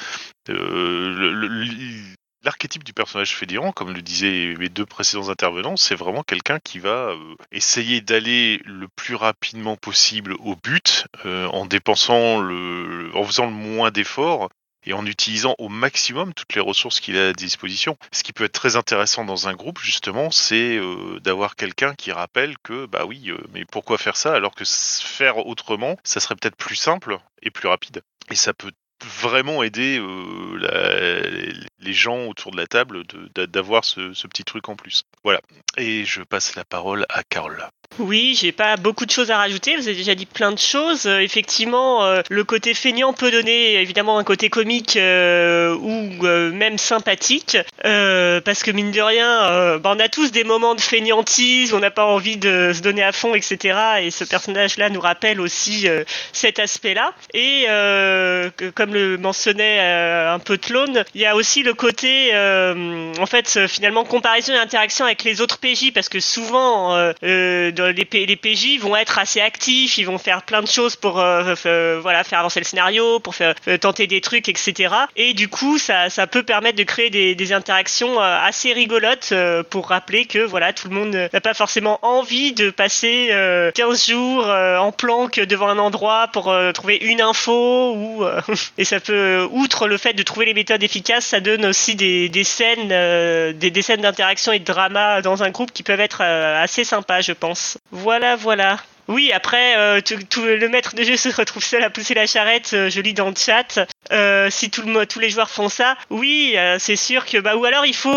Euh, 0.49 2.05
L'archétype 2.45 2.85
du 2.85 2.93
personnage 2.93 3.35
fainéant, 3.35 3.73
comme 3.73 3.93
le 3.93 4.01
disaient 4.01 4.55
mes 4.61 4.69
deux 4.69 4.87
précédents 4.87 5.29
intervenants, 5.29 5.77
c'est 5.77 5.97
vraiment 5.97 6.23
quelqu'un 6.23 6.61
qui 6.61 6.79
va 6.79 7.13
essayer 7.51 8.01
d'aller 8.01 8.63
le 8.65 8.87
plus 8.95 9.17
rapidement 9.17 9.77
possible 9.77 10.35
au 10.39 10.55
but, 10.55 11.05
en 11.25 11.67
dépensant 11.67 12.39
le, 12.39 13.11
en 13.15 13.25
faisant 13.25 13.47
le 13.47 13.53
moins 13.53 13.91
d'efforts 13.91 14.49
et 14.89 14.95
en 14.95 15.05
utilisant 15.05 15.55
au 15.59 15.69
maximum 15.69 16.33
toutes 16.33 16.55
les 16.55 16.61
ressources 16.61 16.99
qu'il 16.99 17.19
a 17.19 17.29
à 17.29 17.33
disposition. 17.35 17.99
Ce 18.11 18.23
qui 18.23 18.33
peut 18.33 18.45
être 18.45 18.53
très 18.53 18.77
intéressant 18.77 19.25
dans 19.25 19.47
un 19.47 19.53
groupe, 19.53 19.79
justement, 19.79 20.31
c'est 20.31 20.77
euh, 20.79 21.21
d'avoir 21.21 21.57
quelqu'un 21.57 21.95
qui 21.95 22.11
rappelle 22.11 22.57
que, 22.63 22.87
bah 22.87 23.05
oui, 23.07 23.31
euh, 23.31 23.37
mais 23.53 23.67
pourquoi 23.67 23.99
faire 23.99 24.17
ça 24.17 24.35
alors 24.35 24.55
que 24.55 24.65
faire 24.65 25.47
autrement, 25.47 25.97
ça 26.05 26.21
serait 26.21 26.37
peut-être 26.37 26.57
plus 26.57 26.77
simple 26.77 27.19
et 27.43 27.51
plus 27.51 27.69
rapide. 27.69 28.03
Et 28.31 28.35
ça 28.35 28.55
peut 28.55 28.73
vraiment 29.05 29.63
aider 29.63 29.99
euh, 30.01 31.53
les 31.81 31.93
gens 31.93 32.27
autour 32.27 32.53
de 32.53 32.57
la 32.57 32.67
table 32.67 33.03
d'avoir 33.35 33.85
ce, 33.85 34.13
petit 34.27 34.45
truc 34.45 34.69
en 34.69 34.77
plus. 34.77 35.05
Voilà. 35.25 35.41
Et 35.77 36.05
je 36.05 36.23
passe 36.23 36.57
la 36.57 36.65
parole 36.65 37.07
à 37.09 37.23
Carole. 37.23 37.65
Oui, 37.99 38.37
j'ai 38.39 38.53
pas 38.53 38.77
beaucoup 38.77 39.07
de 39.07 39.11
choses 39.11 39.31
à 39.31 39.39
rajouter. 39.39 39.75
Vous 39.77 39.89
avez 39.89 39.97
déjà 39.97 40.15
dit 40.15 40.27
plein 40.27 40.53
de 40.53 40.59
choses. 40.59 41.07
Euh, 41.07 41.21
effectivement, 41.21 42.05
euh, 42.05 42.21
le 42.29 42.45
côté 42.45 42.75
feignant 42.75 43.13
peut 43.13 43.31
donner 43.31 43.81
évidemment 43.81 44.19
un 44.19 44.25
côté 44.25 44.51
comique 44.51 44.97
ou 44.97 46.23
même 46.53 46.79
sympathique, 46.79 47.57
parce 47.83 48.63
que 48.63 48.71
mine 48.71 48.91
de 48.91 49.01
rien, 49.01 49.79
bah, 49.79 49.93
on 49.95 49.99
a 49.99 50.09
tous 50.09 50.33
des 50.33 50.45
moments 50.45 50.75
de 50.75 50.81
feignantise, 50.81 51.73
on 51.73 51.81
n'a 51.81 51.91
pas 51.91 52.05
envie 52.05 52.37
de 52.37 52.73
se 52.75 52.81
donner 52.83 53.03
à 53.03 53.13
fond, 53.13 53.35
etc. 53.35 53.79
Et 54.03 54.11
ce 54.11 54.25
personnage-là 54.25 54.91
nous 54.91 55.01
rappelle 55.01 55.41
aussi 55.41 55.87
cet 56.33 56.59
aspect-là. 56.59 57.15
Et 57.35 57.65
que- 57.67 58.71
comme 58.89 58.95
le 58.95 59.19
mentionnait 59.19 59.79
euh, 59.81 60.35
un 60.35 60.39
peu 60.39 60.57
Tlone, 60.57 61.05
il 61.15 61.21
y 61.21 61.27
a 61.27 61.35
aussi 61.35 61.63
le 61.63 61.75
côté, 61.75 62.31
euh, 62.33 63.13
en 63.19 63.27
fait, 63.27 63.55
euh, 63.57 63.69
finalement, 63.69 64.05
comparaison 64.05 64.53
et 64.53 64.57
interaction 64.57 65.05
avec 65.05 65.25
les 65.25 65.41
autres 65.41 65.59
PJ, 65.59 65.93
parce 65.93 66.09
que 66.09 66.21
souvent, 66.21 66.95
euh, 66.95 67.13
euh, 67.25 67.93
les, 67.93 68.37
PJ 68.37 68.79
vont 68.81 68.97
être 68.97 69.19
assez 69.19 69.41
actifs, 69.41 69.99
ils 69.99 70.05
vont 70.05 70.19
faire 70.19 70.43
plein 70.43 70.63
de 70.63 70.69
choses 70.69 70.97
pour, 70.97 71.15
voilà, 71.15 72.25
faire 72.25 72.41
avancer 72.41 72.61
le 72.61 72.65
scénario, 72.65 73.21
pour 73.21 73.35
faire 73.35 73.55
tenter 73.81 74.07
des 74.07 74.21
trucs, 74.21 74.49
etc. 74.49 74.95
Et 75.17 75.35
du 75.35 75.49
coup, 75.49 75.79
ça, 75.79 76.11
ça 76.11 76.27
peut 76.27 76.43
permettre 76.43 76.79
de 76.79 76.85
créer 76.85 77.11
des, 77.11 77.35
des 77.35 77.53
interactions 77.53 78.21
assez 78.21 78.73
rigolotes 78.73 79.33
pour 79.71 79.89
rappeler 79.89 80.27
que, 80.27 80.39
voilà, 80.39 80.73
tout 80.73 80.89
le 80.89 80.95
monde 80.95 81.29
n'a 81.33 81.41
pas 81.41 81.55
forcément 81.55 81.99
envie 82.03 82.53
de 82.53 82.71
passer 82.71 83.29
euh, 83.33 83.71
15 83.73 84.11
jours 84.11 84.47
en 84.47 84.93
planque 84.93 85.41
devant 85.41 85.69
un 85.69 85.79
endroit 85.79 86.29
pour 86.33 86.55
trouver 86.75 86.97
une 86.97 87.21
info 87.21 87.95
ou 87.95 88.25
et 88.79 88.85
ça 88.85 89.01
peut 89.01 89.47
outre 89.51 89.89
le 89.89 89.99
fait 89.99 90.15
de 90.15 90.23
trouver 90.23 90.47
les 90.47 90.55
méthodes 90.55 90.83
efficaces 90.83 91.27
ça 91.27 91.41
donne 91.41 91.67
aussi 91.67 91.95
des, 91.97 92.29
des 92.29 92.45
scènes 92.45 92.91
euh, 92.93 93.53
des, 93.53 93.71
des 93.71 93.83
scènes 93.83 94.01
d'interaction 94.01 94.53
et 94.53 94.61
de 94.61 94.65
drama 94.65 95.21
dans 95.21 95.43
un 95.43 95.51
groupe 95.51 95.73
qui 95.73 95.83
peuvent 95.83 96.01
être 96.01 96.23
euh, 96.23 96.63
assez 96.63 96.85
sympas 96.85 97.21
je 97.21 97.33
pense. 97.33 97.79
Voilà 97.91 98.37
voilà 98.37 98.79
oui, 99.09 99.33
après, 99.33 99.75
euh, 99.79 100.01
le 100.37 100.69
maître 100.69 100.95
de 100.95 101.03
jeu 101.03 101.17
se 101.17 101.31
retrouve 101.31 101.65
seul 101.65 101.83
à 101.83 101.89
pousser 101.89 102.13
la 102.13 102.27
charrette, 102.27 102.73
euh, 102.75 102.91
je 102.91 103.01
lis 103.01 103.15
dans 103.15 103.31
le 103.31 103.35
chat. 103.35 103.81
Euh, 104.13 104.51
si 104.51 104.71
tous 104.71 104.85
les 105.19 105.31
joueurs 105.31 105.49
font 105.51 105.71
ça, 105.71 105.97
oui, 106.11 106.57
c'est 106.79 106.97
sûr 106.97 107.25
que 107.25 107.39
bah 107.39 107.57
ou 107.57 107.65
alors 107.65 107.85
il 107.85 107.95
faut 107.95 108.09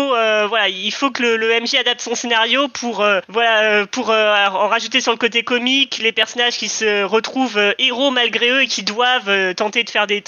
voilà 0.48 0.68
il 0.68 0.90
faut 0.90 1.10
que 1.10 1.22
le, 1.22 1.60
MJ 1.60 1.74
adapte 1.74 2.00
son 2.00 2.14
scénario 2.14 2.68
pour 2.68 3.04
voilà 3.28 3.86
pour 3.86 4.08
en 4.08 4.68
rajouter 4.68 5.02
sur 5.02 5.12
le 5.12 5.18
côté 5.18 5.42
comique 5.42 5.98
les 5.98 6.12
personnages 6.12 6.56
qui 6.56 6.70
se 6.70 7.04
retrouvent 7.04 7.60
héros 7.78 8.10
malgré 8.10 8.50
eux 8.50 8.62
et 8.62 8.66
qui 8.66 8.82
doivent 8.82 9.54
tenter 9.54 9.84
de 9.84 9.90
faire 9.90 10.06
des 10.06 10.22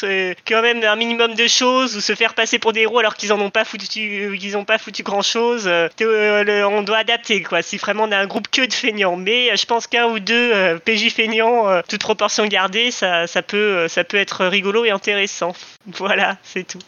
quand 0.46 0.60
même 0.60 0.84
un 0.84 0.96
minimum 0.96 1.34
de 1.34 1.46
choses 1.46 1.96
ou 1.96 2.02
se 2.02 2.14
faire 2.14 2.34
passer 2.34 2.58
pour 2.58 2.74
des 2.74 2.80
héros 2.80 2.98
alors 2.98 3.14
qu'ils 3.14 3.32
en 3.32 3.40
ont 3.40 3.50
pas 3.50 3.64
foutu 3.64 3.86
qu'ils 3.86 4.64
pas 4.66 4.78
foutu 4.78 5.02
grand 5.02 5.22
chose. 5.22 5.66
on 5.66 6.82
doit 6.82 6.98
adapter 6.98 7.42
quoi. 7.42 7.62
Si 7.62 7.78
vraiment 7.78 8.04
on 8.04 8.12
a 8.12 8.18
un 8.18 8.26
groupe 8.26 8.48
que 8.50 8.66
de 8.66 8.72
feignants, 8.72 9.16
mais 9.16 9.56
je 9.56 9.64
pense 9.64 9.86
qu'un 9.86 10.06
ou 10.06 10.18
deux 10.18 10.53
PJ 10.84 11.10
feignants, 11.10 11.82
toute 11.88 12.00
proportion 12.00 12.46
gardée, 12.46 12.90
ça 12.90 13.26
ça 13.26 13.42
peut 13.42 13.88
ça 13.88 14.04
peut 14.04 14.16
être 14.16 14.46
rigolo 14.46 14.84
et 14.84 14.90
intéressant. 14.90 15.52
Voilà, 15.98 16.38
c'est 16.42 16.66
tout. 16.66 16.78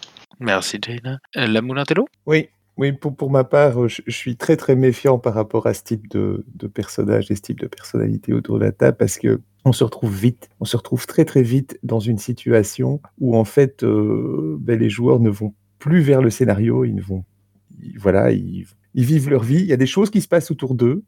Merci 0.41 0.79
Jane. 0.83 1.19
La 1.35 1.63
Moulintello 1.63 2.07
Oui, 2.27 2.49
oui, 2.77 2.93
pour, 2.93 3.17
pour 3.17 3.31
ma 3.31 3.45
part, 3.45 3.89
je, 3.89 4.03
je, 4.07 4.15
suis 4.15 4.37
très 4.37 4.57
très 4.57 4.77
méfiant 4.77 5.19
par 5.19 5.33
rapport 5.33 5.67
à 5.67 5.73
ce 5.73 5.83
type 5.83 6.09
de, 6.09 6.45
de 6.55 6.67
personnage 6.67 7.31
et 7.31 7.35
ce 7.35 7.41
type 7.41 7.61
de 7.61 7.67
personnalité 7.67 8.35
autour 8.35 8.59
de 8.59 8.65
la 8.65 8.73
table 8.73 8.99
parce 8.99 9.19
que 9.19 9.41
on 9.65 9.73
se 9.73 9.83
retrouve 9.83 10.15
vite, 10.15 10.51
on 10.61 10.65
se 10.65 10.77
retrouve 10.77 11.07
très 11.07 11.25
très 11.25 11.43
vite 11.43 11.79
dans 11.83 12.01
une 12.01 12.19
situation 12.19 13.01
où 13.19 13.37
en 13.37 13.45
fait 13.45 13.83
euh, 13.83 14.57
ben, 14.61 14.79
les 14.79 14.91
joueurs 14.91 15.21
ne 15.21 15.31
vont 15.31 15.55
plus 15.79 16.01
vers 16.01 16.21
le 16.21 16.31
scénario, 16.31 16.85
ils 16.85 16.95
ne 16.95 17.03
vont, 17.03 17.25
ils, 17.83 17.99
voilà, 17.99 18.31
ils, 18.31 18.67
ils 18.95 19.05
vivent 19.05 19.31
leur 19.31 19.43
vie. 19.43 19.61
Il 19.61 19.67
y 19.67 19.73
a 19.73 19.79
des 19.79 19.87
choses 19.87 20.11
qui 20.11 20.21
se 20.21 20.29
passent 20.29 20.51
autour 20.51 20.75
d'eux, 20.75 21.03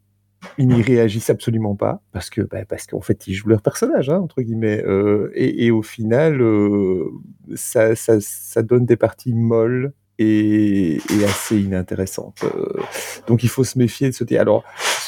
ils 0.57 0.67
n'y 0.67 0.81
réagissent 0.81 1.29
absolument 1.29 1.75
pas 1.75 2.01
parce 2.11 2.29
que 2.29 2.41
bah, 2.41 2.65
parce 2.67 2.87
qu'en 2.87 3.01
fait 3.01 3.27
ils 3.27 3.33
jouent 3.33 3.49
leur 3.49 3.61
personnage 3.61 4.09
hein, 4.09 4.19
entre 4.19 4.41
guillemets 4.41 4.83
euh, 4.85 5.31
et, 5.33 5.71
au 5.71 5.81
final 5.81 6.41
euh, 6.41 7.09
ça, 7.55 7.95
ça, 7.95 8.17
ça, 8.19 8.61
donne 8.61 8.85
des 8.85 8.95
parties 8.95 9.33
molles 9.33 9.93
et, 10.17 10.99
assez 11.25 11.59
inintéressantes 11.59 12.43
euh, 12.43 12.81
donc 13.27 13.43
il 13.43 13.49
faut 13.49 13.63
se 13.63 13.77
méfier 13.77 14.09
de 14.09 14.15
ce 14.15 14.23
alors 14.35 14.63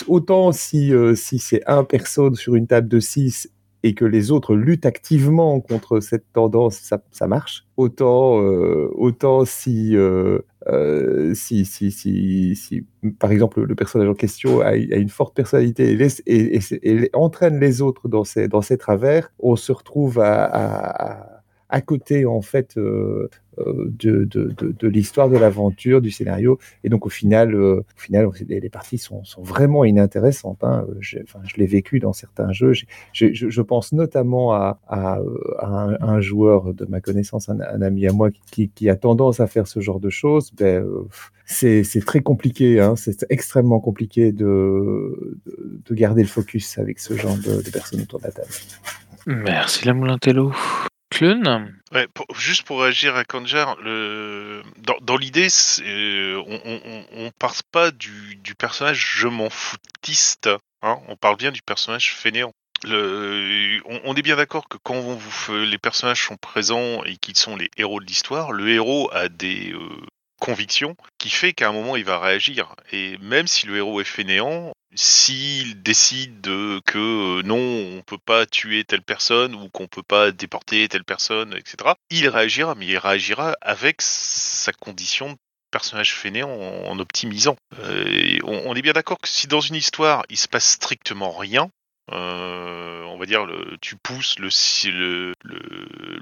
autant 0.07 0.51
si 0.51 0.93
si 1.15 1.39
c'est 1.39 1.61
un 1.67 1.83
personne 1.83 2.35
sur 2.35 2.55
une 2.55 2.67
table 2.67 2.87
de 2.87 2.99
6 2.99 3.49
et 3.83 3.93
que 3.93 4.05
les 4.05 4.31
autres 4.31 4.55
luttent 4.55 4.85
activement 4.85 5.59
contre 5.59 5.99
cette 5.99 6.25
tendance, 6.33 6.93
ça, 7.11 7.27
marche. 7.27 7.65
Autant, 7.77 8.41
euh, 8.41 8.89
autant 8.93 9.45
si, 9.45 9.95
euh, 9.95 10.39
euh, 10.67 11.33
si, 11.33 11.65
si, 11.65 11.91
si, 11.91 12.55
si, 12.55 12.85
par 13.19 13.31
exemple, 13.31 13.61
le 13.63 13.75
personnage 13.75 14.09
en 14.09 14.13
question 14.13 14.61
a, 14.61 14.67
a 14.67 14.73
une 14.73 15.09
forte 15.09 15.35
personnalité 15.35 15.97
et, 16.27 17.09
entraîne 17.13 17.59
les 17.59 17.81
autres 17.81 18.07
dans 18.07 18.23
ses, 18.23 18.47
dans 18.47 18.61
ses 18.61 18.77
travers, 18.77 19.31
on 19.39 19.55
se 19.55 19.71
retrouve 19.71 20.19
à 20.19 21.30
côté, 21.79 22.25
en 22.25 22.41
fait, 22.41 22.75
euh, 22.77 23.91
de, 23.99 24.23
de, 24.23 24.53
de, 24.57 24.73
de 24.77 24.87
l'histoire 24.87 25.29
de 25.29 25.37
l'aventure, 25.37 26.01
du 26.01 26.09
scénario. 26.09 26.57
Et 26.85 26.89
donc, 26.89 27.05
au 27.05 27.09
final, 27.09 27.53
euh, 27.53 27.83
au 27.97 27.99
final 27.99 28.29
les, 28.47 28.69
parties 28.69 28.97
sont, 28.97 29.25
sont, 29.25 29.41
vraiment 29.41 29.83
inintéressantes. 29.83 30.63
Hein. 30.63 30.85
Enfin, 31.23 31.39
je 31.43 31.57
l'ai 31.57 31.65
vécu 31.65 31.99
dans 31.99 32.13
certains 32.13 32.53
jeux. 32.53 32.71
Je, 32.73 32.85
je, 33.11 33.49
je 33.49 33.61
pense 33.61 33.91
notamment 33.91 34.53
à, 34.53 34.79
à, 34.87 35.19
à 35.59 35.97
un, 35.99 36.21
joueur 36.21 36.73
de 36.73 36.85
ma 36.85 37.01
connaissance, 37.01 37.49
un, 37.49 37.59
un, 37.59 37.81
ami 37.81 38.07
à 38.07 38.13
moi, 38.13 38.29
qui, 38.51 38.69
qui 38.69 38.89
a 38.89 38.95
tendance 38.95 39.41
à 39.41 39.47
faire 39.47 39.67
ce 39.67 39.81
genre 39.81 39.99
de 39.99 40.09
choses. 40.09 40.51
Ben, 40.53 40.85
euh, 40.85 41.03
c'est 41.45 42.05
très 42.05 42.21
compliqué, 42.21 42.79
hein. 42.79 42.95
c'est 42.95 43.25
extrêmement 43.29 43.81
compliqué 43.81 44.31
de, 44.31 45.37
de, 45.85 45.95
garder 45.95 46.21
le 46.21 46.29
focus 46.29 46.77
avec 46.77 46.99
ce 46.99 47.15
genre 47.15 47.35
de, 47.35 47.61
de 47.61 47.69
personnes 47.69 48.01
autour 48.01 48.19
de 48.19 48.25
la 48.25 48.31
table. 48.31 48.47
Merci 49.25 49.85
la 49.85 49.93
Moulintello. 49.93 50.53
Juste 52.35 52.63
pour 52.63 52.81
réagir 52.81 53.15
à 53.15 53.23
Kanjar, 53.23 53.77
dans, 53.77 55.17
l'idée, 55.17 55.47
euh, 55.81 56.43
on, 56.47 56.61
on, 56.65 57.05
on 57.25 57.31
part 57.31 57.55
pas 57.71 57.91
du, 57.91 58.39
personnage 58.57 59.17
je 59.17 59.27
m'en 59.27 59.49
foutiste, 59.49 60.49
hein, 60.81 60.99
on 61.07 61.15
parle 61.15 61.37
bien 61.37 61.51
du 61.51 61.61
personnage 61.61 62.13
fainéant. 62.13 62.53
On, 62.85 63.99
on, 64.03 64.15
est 64.15 64.21
bien 64.23 64.35
d'accord 64.35 64.67
que 64.67 64.77
quand 64.81 64.99
vous, 64.99 65.53
les 65.53 65.77
personnages 65.77 66.25
sont 66.25 66.37
présents 66.37 67.03
et 67.03 67.17
qu'ils 67.17 67.37
sont 67.37 67.55
les 67.55 67.69
héros 67.77 67.99
de 67.99 68.05
l'histoire, 68.05 68.51
le 68.51 68.69
héros 68.69 69.09
a 69.13 69.29
des 69.29 69.71
euh, 69.73 69.89
convictions 70.39 70.95
qui 71.19 71.29
fait 71.29 71.53
qu'à 71.53 71.69
un 71.69 71.73
moment 71.73 71.95
il 71.95 72.03
va 72.03 72.19
réagir. 72.19 72.75
Et 72.91 73.19
même 73.19 73.45
si 73.45 73.67
le 73.67 73.77
héros 73.77 74.01
est 74.01 74.05
fainéant, 74.05 74.73
s'il 74.93 75.81
décide 75.81 76.41
que 76.85 77.39
euh, 77.39 77.43
non, 77.43 77.57
on 77.57 78.01
peut 78.01 78.17
pas 78.17 78.45
tuer 78.45 78.83
telle 78.83 79.01
personne 79.01 79.55
ou 79.55 79.69
qu'on 79.69 79.87
peut 79.87 80.03
pas 80.03 80.31
déporter 80.31 80.87
telle 80.89 81.03
personne, 81.03 81.53
etc., 81.53 81.93
il 82.09 82.27
réagira, 82.27 82.75
mais 82.75 82.87
il 82.87 82.97
réagira 82.97 83.55
avec 83.61 84.01
sa 84.01 84.73
condition 84.73 85.31
de 85.31 85.37
personnage 85.71 86.13
fainéant 86.13 86.51
en, 86.51 86.99
optimisant. 86.99 87.55
Euh, 87.79 88.37
on, 88.43 88.75
est 88.75 88.81
bien 88.81 88.93
d'accord 88.93 89.19
que 89.19 89.29
si 89.29 89.47
dans 89.47 89.61
une 89.61 89.75
histoire 89.75 90.23
il 90.29 90.37
se 90.37 90.49
passe 90.49 90.69
strictement 90.69 91.31
rien, 91.31 91.69
euh, 92.11 93.03
on 93.03 93.17
va 93.17 93.25
dire, 93.25 93.47
tu 93.79 93.95
pousses 93.95 94.37
le, 94.39 94.49
le, 95.43 95.80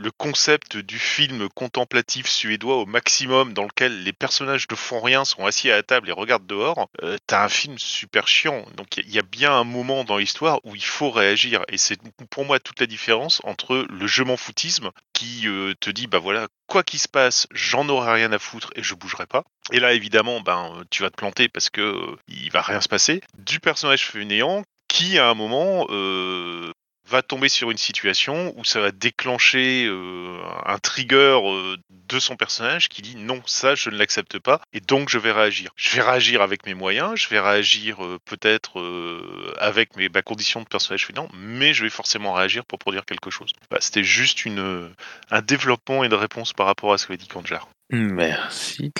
le, 0.10 0.12
concept 0.30 0.78
du 0.78 1.00
film 1.00 1.50
contemplatif 1.50 2.28
suédois 2.28 2.78
au 2.78 2.86
maximum, 2.86 3.54
dans 3.54 3.64
lequel 3.64 4.04
les 4.04 4.14
personnages 4.14 4.68
ne 4.70 4.76
font 4.76 5.02
rien, 5.02 5.26
sont 5.26 5.46
assis 5.46 5.70
à 5.72 5.76
la 5.76 5.84
table 5.84 6.10
et 6.10 6.12
regardent 6.12 6.48
dehors, 6.48 6.90
euh, 7.04 7.18
t'as 7.28 7.44
un 7.44 7.50
film 7.50 7.78
super 7.78 8.28
chiant. 8.28 8.66
Donc 8.76 8.98
il 8.98 9.10
y, 9.10 9.16
y, 9.16 9.20
a 9.20 9.24
bien 9.24 9.52
un 9.54 9.64
moment 9.64 10.04
dans 10.04 10.18
l'histoire 10.18 10.60
où 10.64 10.76
il 10.76 10.84
faut 10.86 11.12
réagir. 11.12 11.64
Et 11.70 11.78
c'est 11.78 12.00
pour 12.30 12.46
moi 12.46 12.60
toute 12.60 12.80
la 12.80 12.88
différence 12.88 13.42
entre 13.44 13.86
le 13.90 14.08
je 14.08 14.24
m'en 14.24 14.38
foutisme, 14.38 14.92
qui 15.14 15.48
euh, 15.48 15.74
te 15.80 15.90
dit, 15.90 16.08
bah 16.08 16.20
voilà, 16.20 16.48
quoi 16.68 16.84
qu'il 16.84 17.00
se 17.00 17.08
passe, 17.08 17.48
j'en 17.52 17.90
aurai 17.90 18.14
rien 18.14 18.32
à 18.32 18.40
foutre 18.40 18.72
et 18.76 18.84
je 18.84 18.96
bougerai 18.96 19.26
pas. 19.26 19.44
Et 19.72 19.80
là, 19.80 19.94
évidemment, 19.94 20.42
ben, 20.42 20.84
tu 20.90 21.04
vas 21.04 21.10
te 21.10 21.16
planter 21.16 21.50
parce 21.50 21.70
que 21.70 21.82
euh, 21.82 22.16
il 22.28 22.50
va 22.52 22.62
rien 22.62 22.82
se 22.82 22.88
passer. 22.88 23.22
Du 23.38 23.60
personnage 23.60 24.06
fainéant 24.08 24.64
qui 24.88 25.20
à 25.20 25.30
un 25.30 25.34
moment 25.34 25.88
euh, 25.90 26.72
va 27.10 27.22
tomber 27.22 27.50
sur 27.50 27.72
une 27.72 27.78
situation 27.78 28.54
où 28.56 28.64
ça 28.64 28.80
va 28.80 28.92
déclencher 28.92 29.86
euh, 29.86 30.40
un 30.66 30.78
trigger 30.78 31.40
euh, 31.44 31.76
de 31.90 32.20
son 32.20 32.36
personnage 32.36 32.88
qui 32.90 33.02
dit 33.02 33.16
non, 33.16 33.42
ça 33.46 33.76
je 33.76 33.90
ne 33.90 33.98
l'accepte 33.98 34.40
pas 34.40 34.62
et 34.74 34.80
donc 34.80 35.10
je 35.10 35.18
vais 35.18 35.32
réagir. 35.32 35.72
Je 35.76 35.96
vais 35.96 36.02
réagir 36.02 36.42
avec 36.42 36.66
mes 36.66 36.74
moyens, 36.74 37.20
je 37.20 37.28
vais 37.30 37.40
réagir 37.40 38.04
euh, 38.04 38.20
peut-être 38.26 38.82
avec 39.60 39.96
mes 39.96 40.10
ma 40.10 40.22
condition 40.22 40.62
de 40.62 40.68
personnage 40.68 41.06
fainéant, 41.06 41.30
mais 41.34 41.74
je 41.74 41.84
vais 41.84 41.90
forcément 41.90 42.34
réagir 42.34 42.66
pour 42.66 42.80
produire 42.80 43.06
quelque 43.06 43.30
chose. 43.30 43.52
Bah, 43.70 43.78
C'était 43.80 44.04
juste 44.04 44.46
une, 44.46 44.90
un 45.32 45.42
développement 45.42 46.04
et 46.04 46.08
une 46.08 46.14
réponse 46.14 46.54
par 46.54 46.66
rapport 46.66 46.94
à 46.94 46.98
ce 46.98 47.08
que 47.08 47.14
dit 47.14 47.28
Kanjar. 47.28 47.68
Merci. 47.92 48.92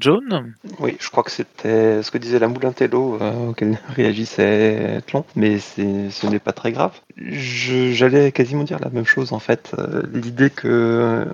John 0.00 0.54
Oui, 0.80 0.96
je 0.98 1.10
crois 1.10 1.22
que 1.22 1.30
c'était 1.30 2.02
ce 2.02 2.10
que 2.10 2.18
disait 2.18 2.40
la 2.40 2.48
Moulintello 2.48 3.18
euh, 3.20 3.50
auquel 3.50 3.78
réagissait 3.94 5.00
Tlon, 5.06 5.24
mais 5.36 5.60
ce 5.60 6.26
n'est 6.26 6.40
pas 6.40 6.52
très 6.52 6.72
grave. 6.72 6.92
J'allais 7.16 8.32
quasiment 8.32 8.64
dire 8.64 8.78
la 8.80 8.90
même 8.90 9.04
chose 9.04 9.32
en 9.32 9.38
fait. 9.38 9.72
Euh, 9.78 10.02
L'idée 10.12 10.50
que 10.50 10.66
euh, 10.66 11.24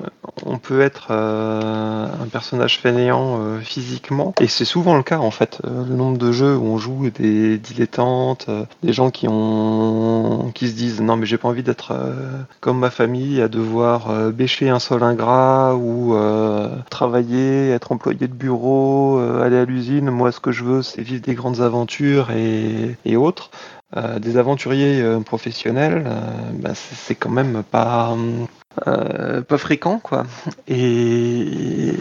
on 0.45 0.59
peut 0.59 0.81
être 0.81 1.09
euh, 1.11 2.07
un 2.23 2.27
personnage 2.27 2.79
fainéant 2.79 3.59
physiquement, 3.61 4.35
et 4.41 4.47
c'est 4.47 4.65
souvent 4.65 4.97
le 4.97 5.03
cas 5.03 5.19
en 5.19 5.31
fait. 5.31 5.61
le 5.65 5.95
nombre 5.95 6.19
de 6.19 6.33
jeux 6.33 6.57
où 6.57 6.65
on 6.67 6.79
joue 6.79 7.11
des 7.11 7.59
dilettantes, 7.59 8.51
des 8.83 8.93
gens 8.93 9.11
qui 9.11 9.27
ont 9.29 10.51
qui 10.55 10.69
se 10.69 10.75
disent 10.75 11.01
non 11.01 11.17
mais 11.17 11.27
j'ai 11.27 11.39
pas 11.39 11.49
envie 11.49 11.63
d'être 11.63 11.95
comme 12.61 12.79
ma 12.79 12.91
famille 12.91 13.41
à 13.41 13.49
devoir 13.49 14.31
bêcher 14.33 14.69
un 14.69 14.79
sol 14.79 15.03
ingrat 15.03 15.77
ou 15.77 16.15
travailler, 16.99 17.70
être 17.70 17.92
employé 17.92 18.26
de 18.26 18.34
bureau, 18.34 19.20
euh, 19.20 19.44
aller 19.44 19.57
à 19.57 19.64
l'usine. 19.64 20.11
Moi, 20.11 20.32
ce 20.32 20.40
que 20.40 20.51
je 20.51 20.64
veux, 20.64 20.82
c'est 20.82 21.01
vivre 21.01 21.22
des 21.22 21.34
grandes 21.34 21.61
aventures 21.61 22.32
et, 22.32 23.16
autres. 23.16 23.53
Euh, 23.96 24.18
des 24.18 24.36
aventuriers 24.36 25.01
euh, 25.01 25.20
professionnels, 25.20 26.05
bah, 26.55 26.72
c'est 26.74 27.14
quand 27.14 27.30
même 27.30 27.62
pas 27.62 28.16
pas 28.84 29.59
fréquent, 29.59 30.01
quoi. 30.01 30.24
Et, 30.66 31.94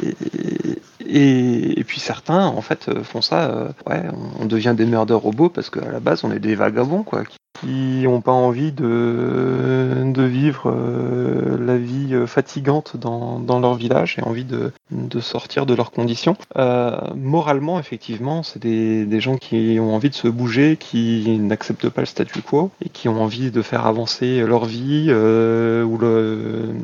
et, 1.08 1.84
puis 1.86 2.00
certains, 2.00 2.46
en 2.48 2.62
fait, 2.62 3.04
font 3.04 3.22
ça. 3.22 3.68
ouais, 3.88 4.04
on 4.40 4.46
devient 4.46 4.74
des 4.76 4.86
murders 4.88 5.20
robots 5.20 5.50
parce 5.50 5.70
qu'à 5.70 5.92
la 5.92 6.00
base, 6.00 6.24
on 6.24 6.32
est 6.32 6.40
des 6.40 6.56
vagabonds, 6.56 7.04
quoi, 7.04 7.24
qui 7.60 8.04
n'ont 8.04 8.22
pas 8.22 8.32
envie 8.32 8.72
de, 8.72 10.04
de 10.06 10.24
vivre 10.24 10.72
euh, 10.72 10.97
la 12.28 12.34
vie 12.34 12.34
fatigante 12.34 12.98
dans, 12.98 13.40
dans, 13.40 13.60
leur 13.60 13.76
village 13.76 14.18
et 14.20 14.24
envie 14.24 14.44
de, 14.44 14.72
de 14.92 15.20
sortir 15.20 15.66
de 15.66 15.74
leurs 15.74 15.92
conditions. 15.92 16.36
Euh, 16.58 16.98
moralement, 17.16 17.80
effectivement, 17.80 18.44
c'est 18.44 18.60
des, 18.60 19.06
des, 19.06 19.20
gens 19.20 19.38
qui 19.38 19.78
ont 19.80 19.96
envie 19.96 20.10
de 20.10 20.16
se 20.16 20.28
bouger, 20.28 20.78
qui 20.78 21.38
n'acceptent 21.40 21.90
pas 21.90 22.02
le 22.02 22.08
statu 22.08 22.42
quo 22.42 22.72
et 22.84 22.90
qui 22.90 23.10
ont 23.10 23.22
envie 23.22 23.52
de 23.52 23.62
faire 23.62 23.86
avancer 23.86 24.42
leur 24.42 24.66
vie 24.66 25.08
euh, 25.10 25.84
ou 25.84 25.98
le, 25.98 26.76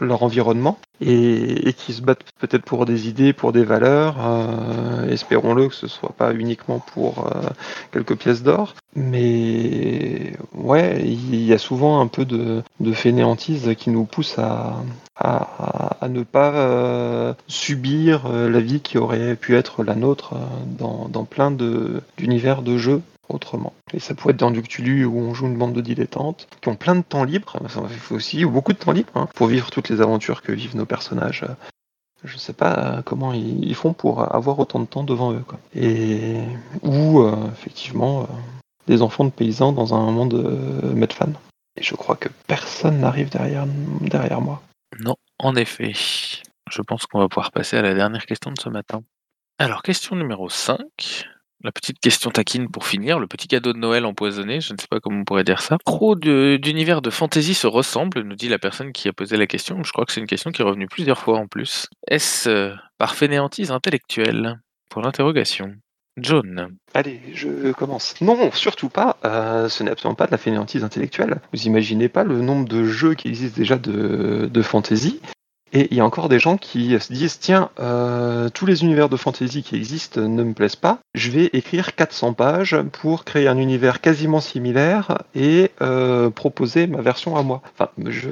leur 0.00 0.22
environnement. 0.22 0.78
Et, 1.00 1.68
et 1.68 1.72
qui 1.72 1.92
se 1.92 2.02
battent 2.02 2.24
peut-être 2.38 2.64
pour 2.64 2.86
des 2.86 3.08
idées, 3.08 3.32
pour 3.32 3.52
des 3.52 3.64
valeurs. 3.64 4.16
euh, 4.20 5.08
Espérons-le 5.08 5.68
que 5.68 5.74
ce 5.74 5.88
soit 5.88 6.12
pas 6.16 6.32
uniquement 6.34 6.78
pour 6.94 7.26
euh, 7.26 7.48
quelques 7.92 8.16
pièces 8.16 8.42
d'or. 8.42 8.74
Mais 8.96 10.32
ouais, 10.54 11.00
il 11.04 11.42
y 11.44 11.52
a 11.52 11.58
souvent 11.58 12.00
un 12.00 12.06
peu 12.06 12.24
de, 12.24 12.62
de 12.80 12.92
fainéantise 12.92 13.74
qui 13.78 13.90
nous 13.90 14.04
pousse 14.04 14.38
à, 14.38 14.76
à, 15.16 15.96
à 16.04 16.08
ne 16.08 16.22
pas 16.22 16.52
euh, 16.54 17.34
subir 17.46 18.26
euh, 18.26 18.48
la 18.50 18.60
vie 18.60 18.80
qui 18.80 18.98
aurait 18.98 19.36
pu 19.36 19.56
être 19.56 19.84
la 19.84 19.94
nôtre 19.94 20.34
euh, 20.34 20.38
dans, 20.78 21.08
dans 21.08 21.24
plein 21.24 21.50
de- 21.50 22.02
d'univers 22.16 22.62
de 22.62 22.76
jeux 22.78 23.00
autrement. 23.34 23.72
Et 23.92 24.00
ça 24.00 24.14
pourrait 24.14 24.32
être 24.32 24.40
dans 24.40 24.50
du 24.50 24.62
Cthulhu 24.62 25.04
où 25.04 25.18
on 25.18 25.34
joue 25.34 25.46
une 25.46 25.58
bande 25.58 25.72
de 25.72 25.80
dilettantes 25.80 26.48
qui 26.60 26.68
ont 26.68 26.76
plein 26.76 26.96
de 26.96 27.02
temps 27.02 27.24
libre, 27.24 27.58
ça 27.68 27.82
il 27.90 27.96
faut 27.96 28.14
aussi 28.14 28.44
ou 28.44 28.50
beaucoup 28.50 28.72
de 28.72 28.78
temps 28.78 28.92
libre 28.92 29.12
hein, 29.14 29.28
pour 29.34 29.46
vivre 29.46 29.70
toutes 29.70 29.88
les 29.88 30.00
aventures 30.00 30.42
que 30.42 30.52
vivent 30.52 30.76
nos 30.76 30.86
personnages. 30.86 31.44
Je 32.24 32.36
sais 32.36 32.52
pas 32.52 32.98
euh, 32.98 33.02
comment 33.02 33.32
ils, 33.32 33.64
ils 33.64 33.74
font 33.74 33.94
pour 33.94 34.34
avoir 34.34 34.58
autant 34.58 34.78
de 34.80 34.84
temps 34.84 35.04
devant 35.04 35.32
eux. 35.32 35.42
Quoi. 35.46 35.58
Et 35.74 36.40
ou 36.82 37.20
euh, 37.20 37.34
effectivement 37.52 38.22
euh, 38.22 38.26
des 38.86 39.02
enfants 39.02 39.24
de 39.24 39.30
paysans 39.30 39.72
dans 39.72 39.94
un 39.94 40.10
monde 40.10 40.34
euh, 40.34 40.92
Medfan. 40.92 41.32
Et 41.76 41.82
je 41.82 41.94
crois 41.94 42.16
que 42.16 42.28
personne 42.46 43.00
n'arrive 43.00 43.30
derrière, 43.30 43.64
derrière 44.00 44.40
moi. 44.40 44.60
Non, 44.98 45.16
en 45.38 45.54
effet. 45.54 45.92
Je 46.70 46.82
pense 46.82 47.06
qu'on 47.06 47.20
va 47.20 47.28
pouvoir 47.28 47.52
passer 47.52 47.76
à 47.76 47.82
la 47.82 47.94
dernière 47.94 48.26
question 48.26 48.50
de 48.50 48.60
ce 48.60 48.68
matin. 48.68 49.02
Alors, 49.58 49.82
question 49.82 50.16
numéro 50.16 50.48
5. 50.48 50.78
La 51.62 51.72
petite 51.72 52.00
question 52.00 52.30
taquine 52.30 52.70
pour 52.70 52.86
finir, 52.86 53.18
le 53.18 53.26
petit 53.26 53.46
cadeau 53.46 53.74
de 53.74 53.78
Noël 53.78 54.06
empoisonné, 54.06 54.62
je 54.62 54.72
ne 54.72 54.78
sais 54.78 54.86
pas 54.88 54.98
comment 54.98 55.20
on 55.20 55.24
pourrait 55.24 55.44
dire 55.44 55.60
ça. 55.60 55.76
Trop 55.84 56.14
d'univers 56.14 57.02
de 57.02 57.10
fantasy 57.10 57.52
se 57.52 57.66
ressemblent, 57.66 58.22
nous 58.22 58.34
dit 58.34 58.48
la 58.48 58.58
personne 58.58 58.92
qui 58.92 59.08
a 59.08 59.12
posé 59.12 59.36
la 59.36 59.46
question. 59.46 59.82
Je 59.84 59.92
crois 59.92 60.06
que 60.06 60.12
c'est 60.12 60.20
une 60.20 60.26
question 60.26 60.52
qui 60.52 60.62
est 60.62 60.64
revenue 60.64 60.86
plusieurs 60.86 61.18
fois 61.18 61.38
en 61.38 61.46
plus. 61.46 61.86
Est-ce 62.08 62.48
euh, 62.48 62.74
par 62.96 63.14
fainéantise 63.14 63.70
intellectuelle? 63.72 64.58
Pour 64.88 65.02
l'interrogation. 65.02 65.74
John. 66.16 66.76
Allez, 66.94 67.20
je 67.34 67.72
commence. 67.72 68.20
Non, 68.20 68.50
surtout 68.52 68.88
pas. 68.88 69.18
Euh, 69.24 69.68
ce 69.68 69.82
n'est 69.82 69.90
absolument 69.90 70.16
pas 70.16 70.26
de 70.26 70.32
la 70.32 70.38
fainéantise 70.38 70.82
intellectuelle. 70.82 71.40
Vous 71.52 71.66
imaginez 71.66 72.08
pas 72.08 72.24
le 72.24 72.40
nombre 72.40 72.68
de 72.68 72.84
jeux 72.84 73.14
qui 73.14 73.28
existent 73.28 73.56
déjà 73.56 73.76
de 73.78 74.62
fantasy. 74.62 75.20
Et 75.72 75.88
il 75.90 75.96
y 75.96 76.00
a 76.00 76.04
encore 76.04 76.28
des 76.28 76.38
gens 76.38 76.56
qui 76.56 76.98
se 76.98 77.12
disent 77.12 77.38
tiens, 77.38 77.70
euh, 77.78 78.48
tous 78.48 78.66
les 78.66 78.82
univers 78.82 79.08
de 79.08 79.16
fantasy 79.16 79.62
qui 79.62 79.76
existent 79.76 80.20
ne 80.20 80.42
me 80.42 80.52
plaisent 80.52 80.76
pas. 80.76 80.98
Je 81.14 81.30
vais 81.30 81.50
écrire 81.52 81.94
400 81.94 82.32
pages 82.34 82.76
pour 82.92 83.24
créer 83.24 83.46
un 83.46 83.56
univers 83.56 84.00
quasiment 84.00 84.40
similaire 84.40 85.18
et 85.34 85.70
euh, 85.80 86.30
proposer 86.30 86.86
ma 86.86 87.00
version 87.00 87.36
à 87.36 87.42
moi. 87.42 87.62
Enfin, 87.74 87.90
je, 88.04 88.30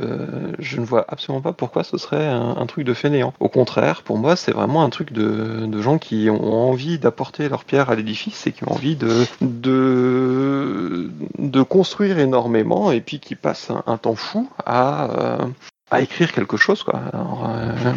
je 0.58 0.80
ne 0.80 0.84
vois 0.84 1.04
absolument 1.08 1.42
pas 1.42 1.52
pourquoi 1.52 1.84
ce 1.84 1.96
serait 1.96 2.26
un, 2.26 2.66
truc 2.66 2.84
de 2.84 2.92
fainéant. 2.94 3.32
Au 3.40 3.48
contraire, 3.48 4.02
pour 4.02 4.18
moi, 4.18 4.36
c'est 4.36 4.52
vraiment 4.52 4.82
un 4.82 4.90
truc 4.90 5.12
de, 5.12 5.66
de 5.66 5.80
gens 5.80 5.98
qui 5.98 6.28
ont 6.28 6.68
envie 6.68 6.98
d'apporter 6.98 7.48
leur 7.48 7.64
pierre 7.64 7.88
à 7.88 7.94
l'édifice 7.94 8.46
et 8.46 8.52
qui 8.52 8.64
ont 8.64 8.72
envie 8.72 8.96
de, 8.96 9.24
de, 9.40 11.10
de 11.38 11.62
construire 11.62 12.18
énormément 12.18 12.90
et 12.90 13.00
puis 13.00 13.20
qui 13.20 13.36
passent 13.36 13.70
un, 13.70 13.82
un 13.86 13.96
temps 13.96 14.16
fou 14.16 14.48
à, 14.66 15.10
euh, 15.10 15.46
à 15.90 16.00
écrire 16.00 16.32
quelque 16.32 16.56
chose. 16.56 16.82
Quoi. 16.82 17.00
Euh, 17.14 17.92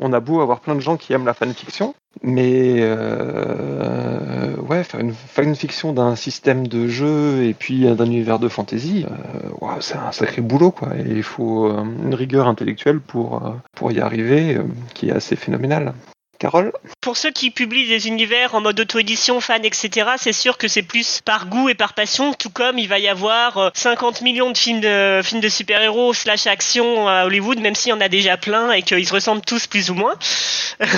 on, 0.00 0.12
a 0.12 0.20
beau 0.20 0.40
avoir 0.40 0.60
plein 0.60 0.74
de 0.74 0.80
gens 0.80 0.96
qui 0.96 1.12
aiment 1.12 1.26
la 1.26 1.34
fanfiction, 1.34 1.94
mais 2.22 2.76
euh, 2.78 4.56
ouais, 4.56 4.84
faire 4.84 5.00
une 5.00 5.12
fanfiction 5.12 5.92
d'un 5.92 6.16
système 6.16 6.66
de 6.66 6.88
jeu 6.88 7.44
et 7.44 7.54
puis 7.54 7.84
d'un 7.94 8.06
univers 8.06 8.38
de 8.38 8.48
fantasy, 8.48 9.06
euh, 9.08 9.66
c'est 9.80 9.96
un 9.96 10.12
sacré 10.12 10.42
boulot. 10.42 10.70
Quoi. 10.70 10.96
Et 10.96 11.10
il 11.10 11.22
faut 11.22 11.66
euh, 11.66 11.84
une 12.04 12.14
rigueur 12.14 12.48
intellectuelle 12.48 13.00
pour, 13.00 13.42
pour 13.76 13.92
y 13.92 14.00
arriver 14.00 14.58
qui 14.94 15.08
est 15.08 15.12
assez 15.12 15.36
phénoménale. 15.36 15.94
Carole 16.40 16.72
Pour 17.02 17.16
ceux 17.18 17.30
qui 17.30 17.50
publient 17.50 17.86
des 17.86 18.08
univers 18.08 18.54
en 18.54 18.62
mode 18.62 18.80
auto-édition, 18.80 19.40
fan, 19.40 19.64
etc., 19.64 20.10
c'est 20.16 20.32
sûr 20.32 20.58
que 20.58 20.66
c'est 20.68 20.82
plus 20.82 21.20
par 21.24 21.46
goût 21.46 21.68
et 21.68 21.74
par 21.74 21.92
passion, 21.92 22.32
tout 22.32 22.50
comme 22.50 22.78
il 22.78 22.88
va 22.88 22.98
y 22.98 23.08
avoir 23.08 23.58
euh, 23.58 23.70
50 23.74 24.22
millions 24.22 24.50
de 24.50 24.56
films 24.56 24.80
de, 24.80 25.20
films 25.22 25.42
de 25.42 25.48
super-héros 25.48 26.14
slash 26.14 26.46
action 26.46 27.06
à 27.06 27.26
Hollywood, 27.26 27.60
même 27.60 27.74
s'il 27.74 27.90
y 27.90 27.92
en 27.92 28.00
a 28.00 28.08
déjà 28.08 28.38
plein 28.38 28.72
et 28.72 28.82
qu'ils 28.82 29.06
se 29.06 29.12
ressemblent 29.12 29.44
tous 29.44 29.66
plus 29.66 29.90
ou 29.90 29.94
moins. 29.94 30.14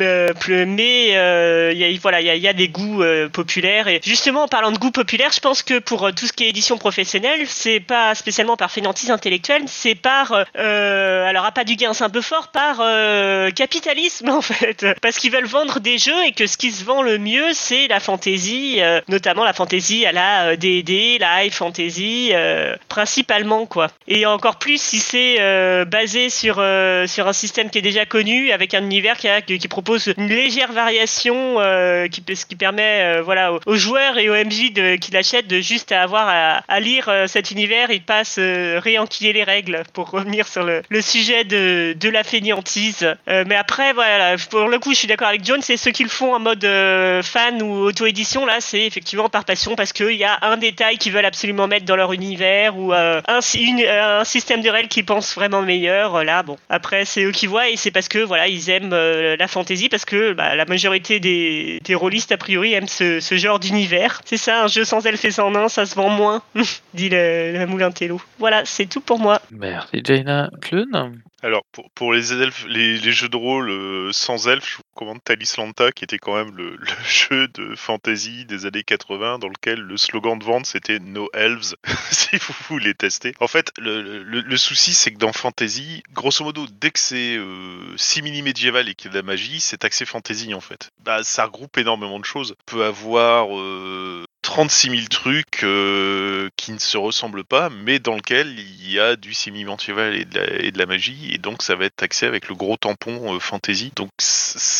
Euh, 0.00 0.32
Mais 0.66 1.12
euh, 1.14 1.96
voilà, 2.02 2.20
il 2.20 2.42
y 2.42 2.48
a, 2.48 2.52
des 2.52 2.68
goûts 2.68 3.02
euh, 3.02 3.28
populaires. 3.28 3.88
Et 3.88 4.00
justement, 4.04 4.42
en 4.42 4.48
parlant 4.48 4.72
de 4.72 4.78
goûts 4.78 4.90
populaires, 4.90 5.32
je 5.32 5.40
pense 5.40 5.62
que 5.62 5.78
pour 5.78 6.04
euh, 6.04 6.12
tout 6.12 6.26
ce 6.26 6.32
qui 6.32 6.44
est 6.44 6.48
édition 6.48 6.76
professionnelle, 6.78 7.46
c'est 7.46 7.80
pas 7.80 8.14
spécialement 8.14 8.56
par 8.56 8.70
fainéantise 8.70 9.10
intellectuelle, 9.10 9.62
c'est 9.66 9.94
par, 9.94 10.32
euh, 10.56 11.26
alors 11.26 11.44
à 11.44 11.52
pas 11.52 11.64
du 11.64 11.76
gain, 11.76 11.94
c'est 11.94 12.04
un 12.04 12.10
peu 12.10 12.20
fort, 12.20 12.48
par 12.48 12.78
euh, 12.80 13.50
capitalisme 13.50 14.28
en 14.30 14.42
fait, 14.42 14.73
parce 15.00 15.18
qu'ils 15.18 15.32
veulent 15.32 15.46
vendre 15.46 15.80
des 15.80 15.98
jeux 15.98 16.24
et 16.26 16.32
que 16.32 16.46
ce 16.46 16.56
qui 16.56 16.70
se 16.70 16.84
vend 16.84 17.02
le 17.02 17.18
mieux, 17.18 17.52
c'est 17.52 17.88
la 17.88 18.00
fantasy, 18.00 18.78
euh, 18.80 19.00
notamment 19.08 19.44
la 19.44 19.52
fantasy 19.52 20.06
à 20.06 20.12
la 20.12 20.48
euh, 20.48 20.56
D&D, 20.56 21.18
la 21.20 21.44
high 21.44 21.52
fantasy, 21.52 22.30
euh, 22.32 22.76
principalement 22.88 23.66
quoi. 23.66 23.88
Et 24.08 24.26
encore 24.26 24.56
plus 24.56 24.80
si 24.80 24.98
c'est 24.98 25.36
euh, 25.40 25.84
basé 25.84 26.30
sur 26.30 26.56
euh, 26.58 27.06
sur 27.06 27.28
un 27.28 27.32
système 27.32 27.70
qui 27.70 27.78
est 27.78 27.82
déjà 27.82 28.06
connu, 28.06 28.50
avec 28.52 28.74
un 28.74 28.82
univers 28.82 29.16
qui, 29.16 29.68
propose 29.68 30.12
une 30.16 30.28
légère 30.28 30.72
variation, 30.72 31.56
euh, 31.58 32.06
qui, 32.08 32.22
ce 32.34 32.46
qui 32.46 32.56
permet 32.56 33.18
euh, 33.18 33.22
voilà 33.22 33.52
aux, 33.52 33.76
joueurs 33.76 34.18
et 34.18 34.28
aux 34.28 34.34
MJ 34.34 34.72
qui 35.00 35.10
l'achètent 35.12 35.48
de 35.48 35.60
juste 35.60 35.92
avoir 35.92 36.28
à, 36.68 36.80
lire 36.80 37.08
euh, 37.08 37.26
cet 37.26 37.50
univers, 37.50 37.90
ils 37.90 38.02
passent 38.02 38.36
euh, 38.38 38.80
réenquiller 38.82 39.32
les 39.32 39.44
règles 39.44 39.82
pour 39.92 40.10
revenir 40.10 40.46
sur 40.46 40.64
le, 40.64 40.82
sujet 41.00 41.44
de, 41.44 41.94
de 41.98 42.08
la 42.08 42.24
fainéantise. 42.24 43.06
Euh, 43.28 43.44
mais 43.46 43.56
après 43.56 43.92
voilà, 43.92 44.36
pour 44.64 44.70
le 44.70 44.78
coup, 44.78 44.92
je 44.94 44.96
suis 44.96 45.08
d'accord 45.08 45.28
avec 45.28 45.44
John, 45.44 45.60
c'est 45.60 45.76
ceux 45.76 45.90
qui 45.90 46.04
le 46.04 46.08
font 46.08 46.34
en 46.34 46.40
mode 46.40 46.64
euh, 46.64 47.22
fan 47.22 47.60
ou 47.60 47.84
auto-édition 47.84 48.46
là, 48.46 48.62
c'est 48.62 48.80
effectivement 48.86 49.28
par 49.28 49.44
passion 49.44 49.76
parce 49.76 49.92
qu'il 49.92 50.14
y 50.14 50.24
a 50.24 50.38
un 50.40 50.56
détail 50.56 50.96
qu'ils 50.96 51.12
veulent 51.12 51.26
absolument 51.26 51.68
mettre 51.68 51.84
dans 51.84 51.96
leur 51.96 52.14
univers 52.14 52.74
ou 52.78 52.94
euh, 52.94 53.20
euh, 53.28 54.20
un 54.20 54.24
système 54.24 54.62
de 54.62 54.70
règles 54.70 54.88
qu'ils 54.88 55.04
pensent 55.04 55.34
vraiment 55.34 55.60
meilleur. 55.60 56.24
Là, 56.24 56.42
bon, 56.42 56.56
après 56.70 57.04
c'est 57.04 57.24
eux 57.24 57.30
qui 57.30 57.46
voient 57.46 57.68
et 57.68 57.76
c'est 57.76 57.90
parce 57.90 58.08
que 58.08 58.20
voilà, 58.20 58.48
ils 58.48 58.70
aiment 58.70 58.94
la 58.94 59.48
fantasy 59.48 59.90
parce 59.90 60.06
que 60.06 60.32
bah, 60.32 60.54
la 60.54 60.64
majorité 60.64 61.20
des, 61.20 61.78
des 61.84 61.94
rôlistes 61.94 62.32
a 62.32 62.38
priori 62.38 62.72
aiment 62.72 62.88
ce, 62.88 63.20
ce 63.20 63.34
genre 63.36 63.58
d'univers. 63.58 64.22
C'est 64.24 64.38
ça, 64.38 64.62
un 64.62 64.68
jeu 64.68 64.84
sans 64.84 65.04
elfes 65.04 65.26
et 65.26 65.30
sans 65.30 65.68
ça 65.68 65.84
se 65.84 65.94
vend 65.94 66.08
moins, 66.08 66.40
dit 66.94 67.10
le, 67.10 67.52
le 67.52 67.66
moulin 67.66 67.90
Tello. 67.90 68.18
Voilà, 68.38 68.64
c'est 68.64 68.86
tout 68.86 69.02
pour 69.02 69.18
moi. 69.18 69.42
Merci 69.50 70.00
Jaina. 70.02 70.48
Clun 70.62 71.20
Alors, 71.44 71.62
pour, 71.94 72.14
les 72.14 72.32
elfes, 72.32 72.64
les, 72.68 72.96
jeux 73.12 73.28
de 73.28 73.36
rôle 73.36 73.68
euh, 73.68 74.12
sans 74.12 74.48
elfes, 74.48 74.80
vous 74.94 75.00
recommande 75.00 75.24
Talislanta, 75.24 75.92
qui 75.92 76.04
était 76.04 76.18
quand 76.18 76.34
même 76.34 76.50
le, 76.56 76.78
jeu 77.08 77.48
de 77.48 77.74
fantasy 77.74 78.44
des 78.44 78.66
années 78.66 78.84
80, 78.84 79.38
dans 79.38 79.48
lequel 79.48 79.80
le 79.80 79.96
slogan 79.96 80.38
de 80.38 80.44
vente 80.44 80.66
c'était 80.66 80.98
No 80.98 81.28
Elves, 81.32 81.74
si 82.10 82.36
vous 82.36 82.54
voulez 82.68 82.94
tester. 82.94 83.34
En 83.40 83.48
fait, 83.48 83.72
le, 83.78 84.56
souci, 84.56 84.94
c'est 84.94 85.12
que 85.12 85.18
dans 85.18 85.32
fantasy, 85.32 86.02
grosso 86.12 86.44
modo, 86.44 86.66
dès 86.80 86.90
que 86.90 86.98
c'est 86.98 87.36
euh, 87.36 87.96
simili-médiéval 87.96 88.88
et 88.88 88.94
qu'il 88.94 89.06
y 89.06 89.08
a 89.10 89.12
de 89.12 89.16
la 89.16 89.22
magie, 89.22 89.60
c'est 89.60 89.84
axé 89.84 90.04
fantasy 90.04 90.54
en 90.54 90.60
fait. 90.60 90.90
Bah, 91.02 91.22
ça 91.22 91.44
regroupe 91.44 91.76
énormément 91.76 92.18
de 92.18 92.24
choses. 92.24 92.54
On 92.60 92.70
peut 92.70 92.84
avoir 92.84 93.58
euh, 93.58 94.24
36 94.44 94.90
000 94.90 95.02
trucs 95.08 95.64
euh, 95.64 96.50
qui 96.56 96.72
ne 96.72 96.78
se 96.78 96.98
ressemblent 96.98 97.44
pas, 97.44 97.70
mais 97.70 97.98
dans 97.98 98.14
lequel 98.14 98.58
il 98.58 98.92
y 98.92 99.00
a 99.00 99.16
du 99.16 99.32
simili-médiéval 99.32 100.14
et, 100.14 100.26
et 100.60 100.70
de 100.70 100.78
la 100.78 100.86
magie, 100.86 101.32
et 101.32 101.38
donc 101.38 101.62
ça 101.62 101.74
va 101.74 101.86
être 101.86 102.02
axé 102.02 102.26
avec 102.26 102.48
le 102.48 102.54
gros 102.54 102.76
tampon 102.76 103.34
euh, 103.34 103.40
fantasy. 103.40 103.90
Donc 103.96 104.10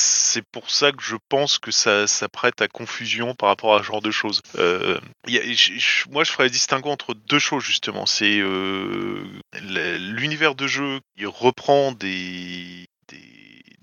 c'est 0.04 0.42
pour 0.42 0.70
ça 0.70 0.92
que 0.92 1.02
je 1.02 1.16
pense 1.28 1.58
que 1.58 1.70
ça, 1.70 2.06
prête 2.32 2.60
à 2.60 2.68
confusion 2.68 3.34
par 3.34 3.48
rapport 3.48 3.74
à 3.74 3.78
ce 3.78 3.84
genre 3.84 4.02
de 4.02 4.10
choses. 4.10 4.40
Euh, 4.56 4.98
moi, 6.10 6.24
je 6.24 6.30
ferais 6.30 6.50
distinguo 6.50 6.90
entre 6.90 7.14
deux 7.14 7.38
choses 7.38 7.62
justement. 7.62 8.06
C'est 8.06 8.38
euh, 8.38 9.24
l'univers 9.62 10.54
de 10.54 10.66
jeu 10.66 11.00
qui 11.16 11.26
reprend 11.26 11.92
des, 11.92 12.86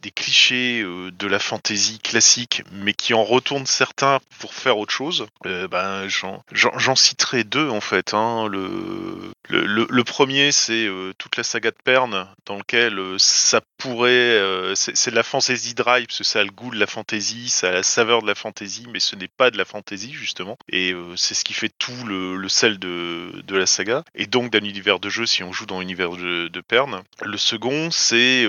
des 0.01 0.11
clichés 0.11 0.81
euh, 0.81 1.11
de 1.11 1.27
la 1.27 1.39
fantasy 1.39 1.99
classique, 1.99 2.63
mais 2.71 2.93
qui 2.93 3.13
en 3.13 3.23
retourne 3.23 3.65
certains 3.65 4.19
pour 4.39 4.53
faire 4.53 4.77
autre 4.77 4.93
chose. 4.93 5.27
Euh, 5.45 5.67
ben, 5.67 6.07
j'en, 6.07 6.95
citerai 6.95 7.43
deux 7.43 7.69
en 7.69 7.81
fait. 7.81 8.13
hein. 8.13 8.47
Le, 8.47 9.31
le, 9.49 10.03
premier, 10.03 10.51
c'est 10.51 10.85
euh, 10.85 11.13
toute 11.17 11.35
la 11.37 11.43
saga 11.43 11.71
de 11.71 11.77
Pern, 11.83 12.27
dans 12.45 12.57
lequel 12.57 12.99
ça 13.17 13.61
pourrait, 13.77 14.39
c'est, 14.75 15.11
de 15.11 15.15
la 15.15 15.23
fantasy 15.23 15.73
drive, 15.73 16.07
parce 16.07 16.19
que 16.19 16.23
ça 16.23 16.39
a 16.39 16.43
le 16.43 16.51
goût 16.51 16.71
de 16.71 16.79
la 16.79 16.87
fantasy, 16.87 17.49
ça 17.49 17.69
a 17.69 17.71
la 17.71 17.83
saveur 17.83 18.21
de 18.21 18.27
la 18.27 18.35
fantasy, 18.35 18.85
mais 18.91 18.99
ce 18.99 19.15
n'est 19.15 19.27
pas 19.27 19.51
de 19.51 19.57
la 19.57 19.65
fantasy 19.65 20.13
justement. 20.13 20.57
Et 20.69 20.95
c'est 21.15 21.33
ce 21.33 21.43
qui 21.43 21.53
fait 21.53 21.71
tout 21.79 22.05
le, 22.05 22.35
le 22.35 22.49
sel 22.49 22.79
de, 22.79 23.41
de 23.45 23.55
la 23.57 23.65
saga, 23.65 24.03
et 24.15 24.25
donc 24.25 24.51
d'un 24.51 24.63
univers 24.63 24.99
de 24.99 25.09
jeu 25.09 25.25
si 25.25 25.43
on 25.43 25.51
joue 25.51 25.65
dans 25.65 25.79
l'univers 25.79 26.11
de, 26.11 26.47
de 26.47 26.61
Pern. 26.61 27.01
Le 27.21 27.37
second, 27.37 27.91
c'est 27.91 28.47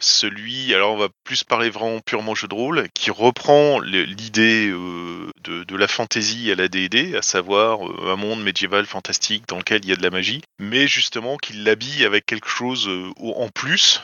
celui 0.00 0.43
lui, 0.44 0.74
alors 0.74 0.92
on 0.92 0.98
va 0.98 1.08
plus 1.24 1.42
parler 1.42 1.70
vraiment 1.70 2.00
purement 2.00 2.34
jeu 2.34 2.48
de 2.48 2.54
rôle, 2.54 2.88
qui 2.94 3.10
reprend 3.10 3.80
l'idée 3.80 4.68
euh, 4.68 5.30
de, 5.42 5.76
la 5.76 5.88
fantasy 5.88 6.52
à 6.52 6.54
la 6.54 6.68
D&D, 6.68 7.16
à 7.16 7.22
savoir 7.22 7.88
euh, 7.88 8.12
un 8.12 8.16
monde 8.16 8.42
médiéval 8.42 8.86
fantastique 8.86 9.48
dans 9.48 9.58
lequel 9.58 9.80
il 9.84 9.88
y 9.88 9.92
a 9.92 9.96
de 9.96 10.02
la 10.02 10.10
magie, 10.10 10.42
mais 10.58 10.86
justement 10.86 11.36
qu'il 11.38 11.64
l'habille 11.64 12.04
avec 12.04 12.26
quelque 12.26 12.48
chose 12.48 12.88
euh, 12.88 13.10
en 13.18 13.48
plus. 13.48 14.02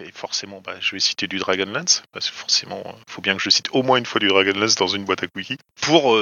et 0.00 0.12
forcément, 0.12 0.62
bah, 0.64 0.76
je 0.80 0.92
vais 0.92 1.00
citer 1.00 1.26
du 1.26 1.38
Dragonlance, 1.38 2.02
parce 2.12 2.30
que 2.30 2.36
forcément, 2.36 2.82
il 2.86 3.12
faut 3.12 3.20
bien 3.20 3.36
que 3.36 3.42
je 3.42 3.50
cite 3.50 3.68
au 3.72 3.82
moins 3.82 3.98
une 3.98 4.06
fois 4.06 4.20
du 4.20 4.28
Dragonlance 4.28 4.76
dans 4.76 4.86
une 4.86 5.04
boîte 5.04 5.22
à 5.24 5.26
cookies, 5.26 5.58
pour 5.80 6.18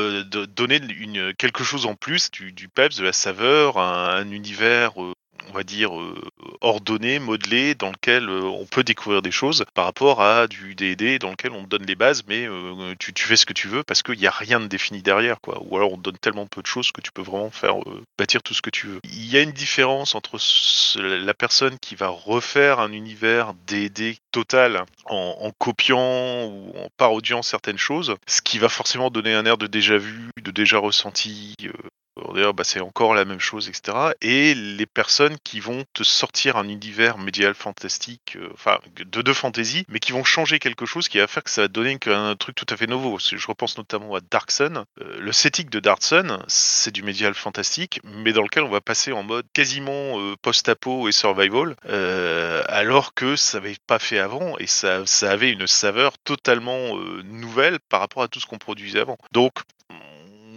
donner 0.49 0.81
une, 0.99 1.33
quelque 1.35 1.63
chose 1.63 1.87
en 1.87 1.95
plus, 1.95 2.31
du, 2.31 2.69
peps, 2.69 2.97
de 2.97 3.05
la 3.05 3.13
saveur, 3.13 3.79
un, 3.79 4.17
un 4.17 4.31
univers, 4.31 4.95
on 5.49 5.53
va 5.53 5.63
dire, 5.63 5.99
euh, 5.99 6.15
ordonné, 6.61 7.19
modelé, 7.19 7.75
dans 7.75 7.91
lequel 7.91 8.29
euh, 8.29 8.43
on 8.43 8.67
peut 8.67 8.85
découvrir 8.85 9.23
des 9.23 9.31
choses 9.31 9.65
par 9.75 9.85
rapport 9.85 10.23
à 10.23 10.47
du 10.47 10.75
D&D 10.75 11.19
dans 11.19 11.31
lequel 11.31 11.53
on 11.53 11.63
donne 11.63 11.85
les 11.85 11.95
bases, 11.95 12.25
mais 12.29 12.47
euh, 12.47 12.95
tu, 12.99 13.13
fais 13.17 13.37
ce 13.37 13.47
que 13.47 13.53
tu 13.53 13.69
veux 13.69 13.83
parce 13.83 14.03
qu'il 14.03 14.19
n'y 14.19 14.27
a 14.27 14.31
rien 14.31 14.61
de 14.61 14.67
défini 14.67 15.03
derrière, 15.03 15.41
quoi. 15.41 15.59
Ou 15.63 15.77
alors 15.77 15.93
on 15.93 15.97
donne 15.97 16.19
tellement 16.19 16.47
peu 16.47 16.63
de 16.63 16.67
choses 16.67 16.93
que 16.93 17.01
tu 17.01 17.13
peux 17.13 17.23
vraiment 17.23 17.51
faire 17.51 17.77
bâtir 18.19 18.43
tout 18.43 18.55
ce 18.55 18.63
que 18.63 18.71
tu 18.71 18.87
veux. 18.87 19.01
Il 19.05 19.27
y 19.27 19.37
a 19.37 19.43
une 19.43 19.53
différence 19.53 20.15
entre 20.15 20.39
la 21.01 21.35
personne 21.35 21.79
qui 21.79 21.95
va 21.95 22.09
refaire 22.09 22.81
un 22.81 22.93
univers 22.93 23.55
D&D 23.67 24.19
total 24.33 24.85
en, 25.07 25.51
copiant 25.59 26.45
ou 26.47 26.73
en 26.77 26.89
parodiant 26.97 27.43
certaines 27.43 27.79
choses, 27.79 28.17
ce 28.27 28.43
qui 28.43 28.59
va 28.59 28.69
forcément 28.69 29.11
donner 29.11 29.35
un 29.35 29.47
air 29.47 29.59
de 29.59 29.67
déjà 29.67 29.97
vu, 29.97 30.31
de 30.43 30.51
déjà 30.51 30.79
ressenti, 30.79 31.55
D'ailleurs, 32.33 32.55
bah, 32.55 32.65
c'est 32.65 32.81
encore 32.81 33.15
la 33.15 33.25
même 33.25 33.41
chose, 33.41 33.69
etc. 33.69 34.13
Et 34.23 34.55
les 34.55 34.87
personnes 34.87 35.37
qui 35.45 35.61
vont 35.61 35.85
te 35.93 36.03
sortir 36.03 36.57
un 36.57 36.69
univers 36.69 37.19
médiéval 37.19 37.55
fantastique, 37.55 38.37
euh, 38.37 38.49
enfin 38.55 38.79
de 38.97 39.23
de 39.23 39.33
fantasy, 39.33 39.85
mais 39.89 39.99
qui 39.99 40.13
vont 40.13 40.25
changer 40.25 40.59
quelque 40.59 40.87
chose 40.87 41.09
qui 41.09 41.19
va 41.19 41.27
faire 41.27 41.43
que 41.43 41.51
ça 41.51 41.63
va 41.63 41.69
donner 41.69 41.99
un 42.07 42.37
truc 42.37 42.55
tout 42.55 42.67
à 42.71 42.77
fait 42.77 42.87
nouveau. 42.87 43.19
Je 43.19 43.47
repense 43.47 43.77
notamment 43.77 44.15
à 44.15 44.21
Dark 44.21 44.51
Sun. 44.51 44.85
Euh, 45.01 45.19
le 45.19 45.33
setting 45.33 45.69
de 45.69 45.81
Dark 45.81 46.03
Sun, 46.03 46.43
c'est 46.47 46.91
du 46.91 47.03
médiéval 47.03 47.35
fantastique, 47.35 48.01
mais 48.05 48.33
dans 48.33 48.43
lequel 48.43 48.63
on 48.63 48.71
va 48.71 48.81
passer 48.81 49.13
en 49.13 49.23
mode 49.23 49.47
quasiment 49.53 50.21
euh, 50.21 50.37
post-apo 50.41 51.09
et 51.09 51.13
survival, 51.13 51.77
alors 52.69 53.15
que 53.15 53.37
ça 53.37 53.59
n'avait 53.59 53.77
pas 53.87 53.99
fait 53.99 54.19
avant 54.19 54.57
et 54.59 54.67
ça, 54.67 55.05
ça 55.07 55.31
avait 55.31 55.51
une 55.51 55.67
saveur 55.67 56.19
totalement 56.19 56.97
nouvelle 57.25 57.79
par 57.89 58.01
rapport 58.01 58.23
à 58.23 58.29
tout 58.29 58.41
ce 58.41 58.47
qu'on 58.47 58.59
produisait 58.59 59.01
avant. 59.01 59.19
Donc 59.33 59.55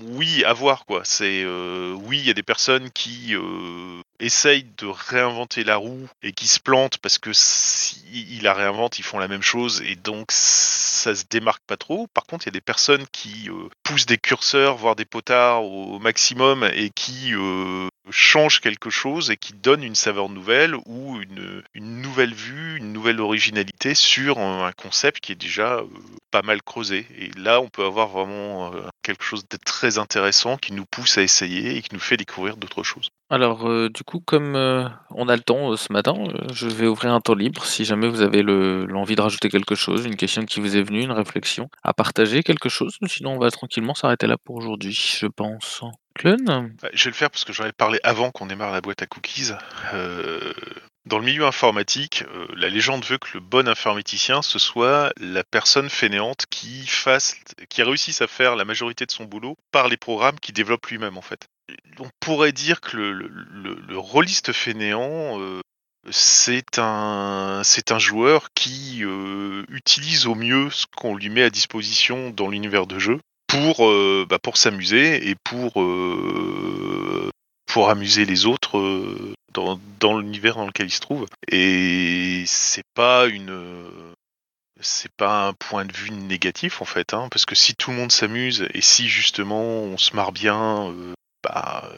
oui, 0.03 0.43
à 0.45 0.53
voir 0.53 0.85
quoi. 0.85 1.01
C'est 1.03 1.43
euh, 1.43 1.93
oui, 1.93 2.19
il 2.19 2.25
y 2.25 2.29
a 2.29 2.33
des 2.33 2.43
personnes 2.43 2.89
qui 2.91 3.35
euh, 3.35 4.01
essayent 4.19 4.67
de 4.77 4.87
réinventer 4.87 5.63
la 5.63 5.77
roue 5.77 6.07
et 6.23 6.31
qui 6.31 6.47
se 6.47 6.59
plantent 6.59 6.97
parce 6.97 7.17
que 7.17 7.31
si 7.33 8.03
ils 8.11 8.43
la 8.43 8.53
réinventent, 8.53 8.99
ils 8.99 9.03
font 9.03 9.19
la 9.19 9.27
même 9.27 9.41
chose 9.41 9.81
et 9.85 9.95
donc 9.95 10.31
ça 10.31 11.15
se 11.15 11.23
démarque 11.29 11.63
pas 11.65 11.77
trop. 11.77 12.07
Par 12.13 12.25
contre, 12.25 12.45
il 12.45 12.49
y 12.49 12.53
a 12.55 12.59
des 12.59 12.61
personnes 12.61 13.05
qui 13.11 13.49
euh, 13.49 13.69
poussent 13.83 14.05
des 14.05 14.17
curseurs, 14.17 14.75
voire 14.75 14.95
des 14.95 15.05
potards 15.05 15.63
au 15.63 15.99
maximum 15.99 16.69
et 16.73 16.89
qui 16.89 17.33
changent 18.09 18.61
quelque 18.61 18.89
chose 18.89 19.31
et 19.31 19.37
qui 19.37 19.53
donnent 19.53 19.83
une 19.83 19.95
saveur 19.95 20.29
nouvelle 20.29 20.75
ou 20.85 21.21
une, 21.21 21.63
nouvelle 21.75 22.33
vue, 22.33 22.77
une 22.77 22.93
nouvelle 22.93 23.19
originalité 23.19 23.93
sur 23.93 24.39
un, 24.39 24.65
un 24.65 24.71
concept 24.71 25.19
qui 25.19 25.31
est 25.33 25.35
déjà 25.35 25.77
euh, 25.77 25.87
pas 26.31 26.41
mal 26.41 26.61
creusé. 26.61 27.05
Et 27.17 27.31
là, 27.37 27.61
on 27.61 27.69
peut 27.69 27.85
avoir 27.85 28.09
vraiment 28.09 28.73
euh, 28.73 28.81
quelque 29.03 29.23
chose 29.23 29.47
de 29.49 29.57
très 29.57 29.97
intéressant 29.97 30.57
qui 30.57 30.73
nous 30.73 30.85
pousse 30.85 31.17
à 31.17 31.21
essayer 31.21 31.77
et 31.77 31.81
qui 31.81 31.93
nous 31.93 31.99
fait 31.99 32.17
découvrir 32.17 32.57
d'autres 32.57 32.83
choses. 32.83 33.09
Alors, 33.31 33.69
euh, 33.69 33.89
du 33.89 34.03
coup, 34.03 34.19
comme 34.19 34.55
euh, 34.55 34.89
on 35.11 35.29
a 35.29 35.35
le 35.35 35.43
temps 35.43 35.71
euh, 35.71 35.77
ce 35.77 35.93
matin, 35.93 36.15
je 36.51 36.67
vais 36.67 36.87
ouvrir 36.87 37.13
un 37.13 37.21
temps 37.21 37.35
libre. 37.35 37.63
Si 37.63 37.85
jamais 37.85 38.07
vous 38.07 38.21
avez 38.21 38.41
le- 38.41 38.85
l'envie 38.87 39.15
de 39.15 39.21
rajouter 39.21 39.49
quelque 39.49 39.75
chose, 39.75 40.05
une 40.05 40.15
question 40.15 40.45
qui 40.45 40.59
vous 40.59 40.75
est 40.75 40.81
venue, 40.81 41.03
une 41.03 41.11
réflexion, 41.11 41.69
à 41.83 41.93
partager 41.93 42.41
quelque 42.41 42.69
chose, 42.69 42.97
sinon 43.07 43.33
on 43.33 43.39
va 43.39 43.51
tranquillement 43.51 43.93
s'arrêter 43.93 44.25
là 44.25 44.37
pour 44.43 44.55
aujourd'hui, 44.55 44.93
je 45.19 45.27
pense. 45.27 45.83
Clun 46.15 46.43
Bah, 46.81 46.89
Je 46.91 47.03
vais 47.03 47.11
le 47.11 47.15
faire 47.15 47.29
parce 47.29 47.45
que 47.45 47.53
j'en 47.53 47.69
parlé 47.77 47.99
avant 48.03 48.31
qu'on 48.31 48.47
démarre 48.47 48.71
la 48.71 48.81
boîte 48.81 49.03
à 49.03 49.05
cookies. 49.05 49.51
Dans 51.05 51.17
le 51.17 51.25
milieu 51.25 51.45
informatique, 51.45 52.23
la 52.55 52.69
légende 52.69 53.05
veut 53.05 53.17
que 53.17 53.29
le 53.35 53.39
bon 53.39 53.67
informaticien, 53.67 54.41
ce 54.41 54.59
soit 54.59 55.11
la 55.19 55.43
personne 55.43 55.89
fainéante 55.89 56.45
qui 56.49 56.85
fasse, 56.87 57.35
qui 57.69 57.83
réussisse 57.83 58.21
à 58.21 58.27
faire 58.27 58.55
la 58.55 58.65
majorité 58.65 59.05
de 59.05 59.11
son 59.11 59.25
boulot 59.25 59.55
par 59.71 59.87
les 59.87 59.97
programmes 59.97 60.39
qu'il 60.39 60.53
développe 60.53 60.85
lui-même 60.87 61.17
en 61.17 61.21
fait. 61.21 61.47
On 61.99 62.09
pourrait 62.19 62.51
dire 62.51 62.81
que 62.81 62.97
le, 62.97 63.11
le, 63.13 63.27
le- 63.27 64.53
fainéant, 64.53 65.39
euh, 65.39 65.61
c'est 66.11 66.79
un, 66.79 67.61
joueur 67.99 68.49
qui 68.53 69.03
euh, 69.03 69.63
utilise 69.69 70.27
au 70.27 70.35
mieux 70.35 70.69
ce 70.69 70.85
qu'on 70.95 71.15
lui 71.15 71.29
met 71.29 71.43
à 71.43 71.49
disposition 71.49 72.29
dans 72.29 72.47
l'univers 72.47 72.87
de 72.87 72.99
jeu 72.99 73.19
pour, 73.47 73.87
euh, 73.87 74.25
bah, 74.29 74.39
pour 74.39 74.57
s'amuser 74.57 75.29
et 75.29 75.35
pour, 75.35 75.73
amuser 77.89 78.25
les 78.25 78.45
autres 78.45 79.15
dans, 79.53 79.79
dans 79.99 80.19
l'univers 80.19 80.55
dans 80.55 80.67
lequel 80.67 80.87
il 80.87 80.91
se 80.91 80.99
trouve. 80.99 81.25
Et 81.51 82.43
c'est 82.45 82.85
pas 82.93 83.27
une. 83.27 83.85
C'est 84.81 85.11
pas 85.11 85.45
un 85.45 85.53
point 85.53 85.83
de 85.83 85.91
vue 85.91 86.11
négatif 86.11 86.81
en 86.81 86.85
fait, 86.85 87.13
hein, 87.13 87.27
parce 87.31 87.45
que 87.45 87.53
si 87.53 87.75
tout 87.75 87.91
le 87.91 87.97
monde 87.97 88.13
s'amuse 88.13 88.65
et 88.73 88.79
si 88.79 89.09
justement 89.09 89.61
on 89.61 89.97
se 89.97 90.15
marre 90.15 90.31
bien, 90.31 90.93
bah 91.43 91.89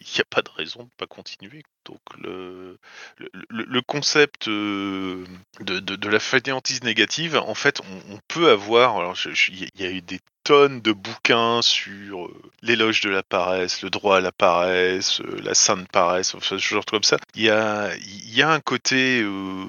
il 0.00 0.14
n'y 0.14 0.20
a 0.20 0.24
pas 0.24 0.42
de 0.42 0.50
raison 0.50 0.84
de 0.84 0.90
pas 0.96 1.06
continuer. 1.06 1.62
Donc 1.84 2.00
le, 2.18 2.78
le, 3.18 3.28
le- 3.50 3.82
concept 3.82 4.48
euh, 4.48 5.24
de, 5.60 5.80
de, 5.80 5.96
de 5.96 6.08
la 6.08 6.18
fainéantise 6.20 6.82
négative, 6.82 7.36
en 7.36 7.54
fait, 7.54 7.80
on, 8.10 8.18
peut 8.28 8.50
avoir. 8.50 8.96
Alors, 8.98 9.16
il 9.26 9.68
y 9.78 9.84
a 9.84 9.90
eu 9.90 10.00
des 10.02 10.20
tonnes 10.44 10.80
de 10.80 10.92
bouquins 10.92 11.62
sur 11.62 12.26
euh, 12.26 12.42
l'éloge 12.62 13.00
de 13.02 13.10
la 13.10 13.22
paresse, 13.22 13.82
le 13.82 13.90
droit 13.90 14.18
à 14.18 14.20
la 14.20 14.32
paresse, 14.32 15.20
euh, 15.20 15.40
la 15.42 15.54
sainte 15.54 15.88
paresse, 15.90 16.34
enfin, 16.34 16.58
ce 16.58 16.74
genre 16.74 16.84
de 16.84 16.90
comme 16.90 17.02
ça. 17.02 17.16
Il 17.34 17.42
y 17.42 17.50
a, 17.50 17.94
y 17.96 18.42
a 18.42 18.50
un 18.50 18.60
côté 18.60 19.20
euh, 19.22 19.66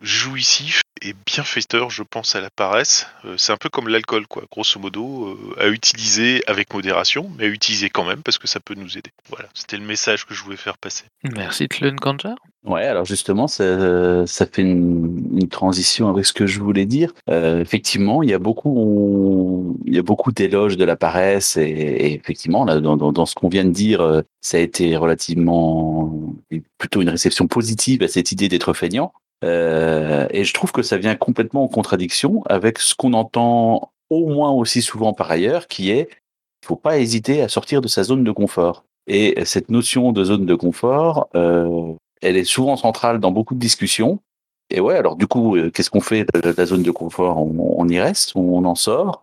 jouissif 0.00 0.82
et 1.00 1.14
bienfaiteur, 1.26 1.90
je 1.90 2.02
pense, 2.02 2.34
à 2.34 2.40
la 2.40 2.50
paresse. 2.50 3.06
Euh, 3.24 3.34
c'est 3.36 3.52
un 3.52 3.56
peu 3.56 3.68
comme 3.68 3.88
l'alcool, 3.88 4.26
quoi. 4.26 4.42
Grosso 4.50 4.80
modo, 4.80 5.26
euh, 5.28 5.54
à 5.60 5.68
utiliser 5.68 6.42
avec 6.48 6.74
modération, 6.74 7.30
mais 7.38 7.44
à 7.44 7.48
utiliser 7.48 7.88
quand 7.88 8.04
même 8.04 8.22
parce 8.22 8.38
que 8.38 8.48
ça 8.48 8.58
peut 8.58 8.74
nous 8.74 8.98
aider. 8.98 9.10
Voilà, 9.28 9.48
c'était 9.54 9.76
le 9.76 9.84
message 9.84 10.26
que 10.26 10.34
je 10.34 10.42
voulais 10.42 10.56
faire 10.56 10.76
passer. 10.76 11.04
Merci 11.36 11.68
Clun 11.68 11.98
Kanjar. 12.00 12.36
Ouais, 12.64 12.84
alors 12.84 13.04
justement, 13.04 13.46
ça, 13.46 14.26
ça 14.26 14.44
fait 14.44 14.62
une, 14.62 15.38
une 15.38 15.48
transition 15.48 16.10
avec 16.10 16.26
ce 16.26 16.32
que 16.32 16.46
je 16.46 16.58
voulais 16.58 16.84
dire. 16.84 17.12
Euh, 17.30 17.60
effectivement, 17.60 18.22
il 18.22 18.30
y 18.30 18.34
a 18.34 18.40
beaucoup, 18.40 19.78
il 19.86 19.94
y 19.94 19.98
a 19.98 20.02
beaucoup 20.02 20.32
d'éloges 20.32 20.76
de 20.76 20.84
la 20.84 20.96
paresse 20.96 21.56
et, 21.56 21.62
et 21.62 22.14
effectivement, 22.14 22.64
là, 22.64 22.80
dans, 22.80 22.96
dans, 22.96 23.12
dans 23.12 23.26
ce 23.26 23.36
qu'on 23.36 23.48
vient 23.48 23.64
de 23.64 23.70
dire, 23.70 24.00
euh, 24.00 24.22
ça 24.40 24.56
a 24.56 24.60
été 24.60 24.96
relativement, 24.96 26.12
plutôt 26.76 27.00
une 27.00 27.10
réception 27.10 27.46
positive 27.46 28.02
à 28.02 28.08
cette 28.08 28.32
idée 28.32 28.48
d'être 28.48 28.72
feignant. 28.72 29.12
Euh, 29.44 30.26
et 30.30 30.44
je 30.44 30.52
trouve 30.52 30.72
que 30.72 30.82
ça 30.82 30.98
vient 30.98 31.14
complètement 31.14 31.64
en 31.64 31.68
contradiction 31.68 32.42
avec 32.46 32.78
ce 32.78 32.94
qu'on 32.94 33.12
entend 33.12 33.92
au 34.10 34.26
moins 34.26 34.50
aussi 34.50 34.82
souvent 34.82 35.12
par 35.12 35.30
ailleurs, 35.30 35.66
qui 35.68 35.90
est, 35.90 36.08
il 36.62 36.66
faut 36.66 36.76
pas 36.76 36.98
hésiter 36.98 37.42
à 37.42 37.48
sortir 37.48 37.80
de 37.80 37.88
sa 37.88 38.02
zone 38.02 38.24
de 38.24 38.32
confort. 38.32 38.84
Et 39.06 39.42
cette 39.44 39.70
notion 39.70 40.12
de 40.12 40.24
zone 40.24 40.44
de 40.44 40.54
confort, 40.54 41.28
euh, 41.34 41.94
elle 42.20 42.36
est 42.36 42.44
souvent 42.44 42.76
centrale 42.76 43.20
dans 43.20 43.30
beaucoup 43.30 43.54
de 43.54 43.60
discussions. 43.60 44.20
Et 44.70 44.80
ouais, 44.80 44.96
alors 44.96 45.16
du 45.16 45.26
coup, 45.26 45.56
euh, 45.56 45.70
qu'est-ce 45.70 45.90
qu'on 45.90 46.00
fait 46.00 46.26
de 46.34 46.54
la 46.56 46.66
zone 46.66 46.82
de 46.82 46.90
confort? 46.90 47.38
On, 47.38 47.88
y 47.88 47.98
reste? 47.98 48.32
On 48.34 48.64
en 48.64 48.74
sort? 48.74 49.22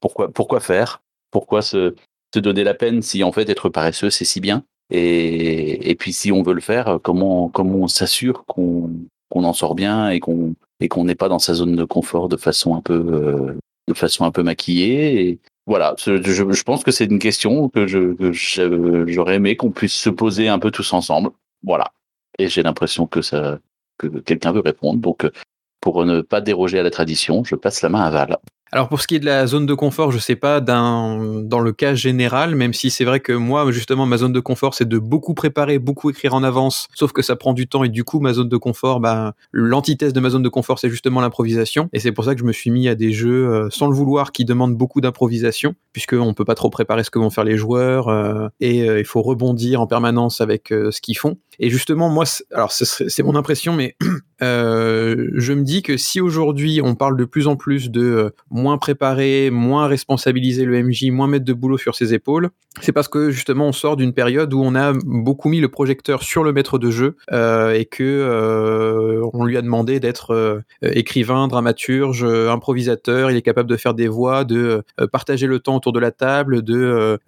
Pourquoi 0.00 0.60
faire? 0.60 1.00
Pourquoi 1.30 1.62
se, 1.62 1.94
se 2.34 2.40
donner 2.40 2.64
la 2.64 2.74
peine 2.74 3.02
si 3.02 3.22
en 3.22 3.30
fait 3.30 3.48
être 3.48 3.68
paresseux 3.68 4.10
c'est 4.10 4.24
si 4.24 4.40
bien? 4.40 4.64
Et, 4.92 5.90
et 5.90 5.94
puis 5.94 6.12
si 6.12 6.32
on 6.32 6.42
veut 6.42 6.54
le 6.54 6.60
faire, 6.60 6.98
comment 7.04 7.48
comment 7.48 7.84
on 7.84 7.88
s'assure 7.88 8.44
qu'on 8.46 8.90
qu'on 9.30 9.44
en 9.44 9.52
sort 9.52 9.74
bien 9.74 10.10
et 10.10 10.20
qu'on 10.20 10.54
et 10.80 10.88
qu'on 10.88 11.04
n'est 11.04 11.14
pas 11.14 11.28
dans 11.28 11.38
sa 11.38 11.54
zone 11.54 11.76
de 11.76 11.84
confort 11.84 12.28
de 12.28 12.36
façon 12.36 12.74
un 12.74 12.82
peu 12.82 12.94
euh, 12.94 13.58
de 13.88 13.94
façon 13.94 14.24
un 14.24 14.30
peu 14.30 14.42
maquillée 14.42 15.38
voilà, 15.70 15.94
je, 16.04 16.62
pense 16.64 16.82
que 16.82 16.90
c'est 16.90 17.04
une 17.04 17.20
question 17.20 17.68
que 17.68 17.86
je 17.86 18.14
que 18.14 18.32
je- 18.32 19.04
j'aurais 19.06 19.36
aimé 19.36 19.56
qu'on 19.56 19.70
puisse 19.70 19.94
se 19.94 20.10
poser 20.10 20.48
un 20.48 20.58
peu 20.58 20.72
tous 20.72 20.92
ensemble. 20.92 21.30
Voilà. 21.62 21.92
Et 22.40 22.48
j'ai 22.48 22.64
l'impression 22.64 23.06
que 23.06 23.22
ça 23.22 23.60
que 23.98 24.08
quelqu'un 24.08 24.50
veut 24.50 24.62
répondre. 24.62 24.98
Donc 24.98 25.24
euh, 25.24 25.30
pour 25.80 26.04
ne 26.04 26.22
pas 26.22 26.40
déroger 26.40 26.80
à 26.80 26.82
la 26.82 26.90
tradition, 26.90 27.44
je 27.44 27.54
passe 27.54 27.82
la 27.82 27.88
main 27.88 28.02
à 28.02 28.10
Val. 28.10 28.38
Alors 28.72 28.88
pour 28.88 29.00
ce 29.00 29.08
qui 29.08 29.16
est 29.16 29.18
de 29.18 29.26
la 29.26 29.48
zone 29.48 29.66
de 29.66 29.74
confort, 29.74 30.12
je 30.12 30.18
sais 30.18 30.36
pas 30.36 30.60
dans 30.60 31.18
le 31.18 31.72
cas 31.72 31.94
général, 31.94 32.54
même 32.54 32.72
si 32.72 32.90
c'est 32.90 33.04
vrai 33.04 33.18
que 33.18 33.32
moi 33.32 33.70
justement 33.72 34.06
ma 34.06 34.16
zone 34.16 34.32
de 34.32 34.38
confort 34.38 34.74
c'est 34.74 34.88
de 34.88 34.98
beaucoup 34.98 35.34
préparer, 35.34 35.80
beaucoup 35.80 36.08
écrire 36.08 36.34
en 36.34 36.44
avance, 36.44 36.86
sauf 36.94 37.10
que 37.10 37.20
ça 37.20 37.34
prend 37.34 37.52
du 37.52 37.66
temps 37.66 37.82
et 37.82 37.88
du 37.88 38.04
coup 38.04 38.20
ma 38.20 38.32
zone 38.32 38.48
de 38.48 38.56
confort, 38.56 39.00
bah 39.00 39.34
l'antithèse 39.52 40.12
de 40.12 40.20
ma 40.20 40.30
zone 40.30 40.42
de 40.42 40.48
confort 40.48 40.78
c'est 40.78 40.88
justement 40.88 41.20
l'improvisation. 41.20 41.88
Et 41.92 41.98
c'est 41.98 42.12
pour 42.12 42.24
ça 42.24 42.34
que 42.34 42.40
je 42.40 42.44
me 42.44 42.52
suis 42.52 42.70
mis 42.70 42.86
à 42.86 42.94
des 42.94 43.12
jeux 43.12 43.48
euh, 43.48 43.68
sans 43.70 43.88
le 43.88 43.94
vouloir 43.94 44.30
qui 44.30 44.44
demandent 44.44 44.76
beaucoup 44.76 45.00
d'improvisation 45.00 45.74
puisque 45.92 46.12
on 46.12 46.34
peut 46.34 46.44
pas 46.44 46.54
trop 46.54 46.70
préparer 46.70 47.04
ce 47.04 47.10
que 47.10 47.18
vont 47.18 47.30
faire 47.30 47.44
les 47.44 47.56
joueurs 47.56 48.08
euh, 48.08 48.48
et 48.60 48.88
euh, 48.88 49.00
il 49.00 49.04
faut 49.04 49.22
rebondir 49.22 49.80
en 49.80 49.86
permanence 49.86 50.40
avec 50.40 50.72
euh, 50.72 50.90
ce 50.90 51.00
qu'ils 51.00 51.18
font. 51.18 51.36
Et 51.58 51.68
justement, 51.68 52.08
moi, 52.08 52.24
alors 52.52 52.72
c'est 52.72 53.22
mon 53.22 53.34
impression, 53.34 53.74
mais 53.74 53.96
je 54.40 55.52
me 55.52 55.62
dis 55.62 55.82
que 55.82 55.96
si 55.96 56.20
aujourd'hui 56.20 56.80
on 56.82 56.94
parle 56.94 57.16
de 57.18 57.24
plus 57.24 57.48
en 57.48 57.56
plus 57.56 57.90
de 57.90 58.32
moins 58.60 58.78
préparer, 58.78 59.50
moins 59.50 59.86
responsabiliser 59.86 60.64
le 60.64 60.82
MJ, 60.82 61.10
moins 61.10 61.26
mettre 61.26 61.44
de 61.44 61.52
boulot 61.52 61.78
sur 61.78 61.94
ses 61.94 62.14
épaules, 62.14 62.50
c'est 62.80 62.92
parce 62.92 63.08
que 63.08 63.30
justement 63.30 63.66
on 63.66 63.72
sort 63.72 63.96
d'une 63.96 64.12
période 64.12 64.54
où 64.54 64.62
on 64.62 64.76
a 64.76 64.92
beaucoup 65.04 65.48
mis 65.48 65.60
le 65.60 65.68
projecteur 65.68 66.22
sur 66.22 66.44
le 66.44 66.52
maître 66.52 66.78
de 66.78 66.90
jeu 66.90 67.16
euh, 67.32 67.72
et 67.72 67.84
que 67.84 68.04
euh, 68.04 69.28
on 69.32 69.44
lui 69.44 69.56
a 69.56 69.62
demandé 69.62 69.98
d'être 69.98 70.32
euh, 70.32 70.60
écrivain, 70.82 71.48
dramaturge, 71.48 72.24
improvisateur. 72.24 73.30
Il 73.32 73.36
est 73.36 73.42
capable 73.42 73.68
de 73.68 73.76
faire 73.76 73.94
des 73.94 74.06
voix, 74.06 74.44
de 74.44 74.84
partager 75.10 75.48
le 75.48 75.58
temps 75.58 75.76
autour 75.76 75.92
de 75.92 75.98
la 75.98 76.12
table, 76.12 76.62
de 76.62 77.18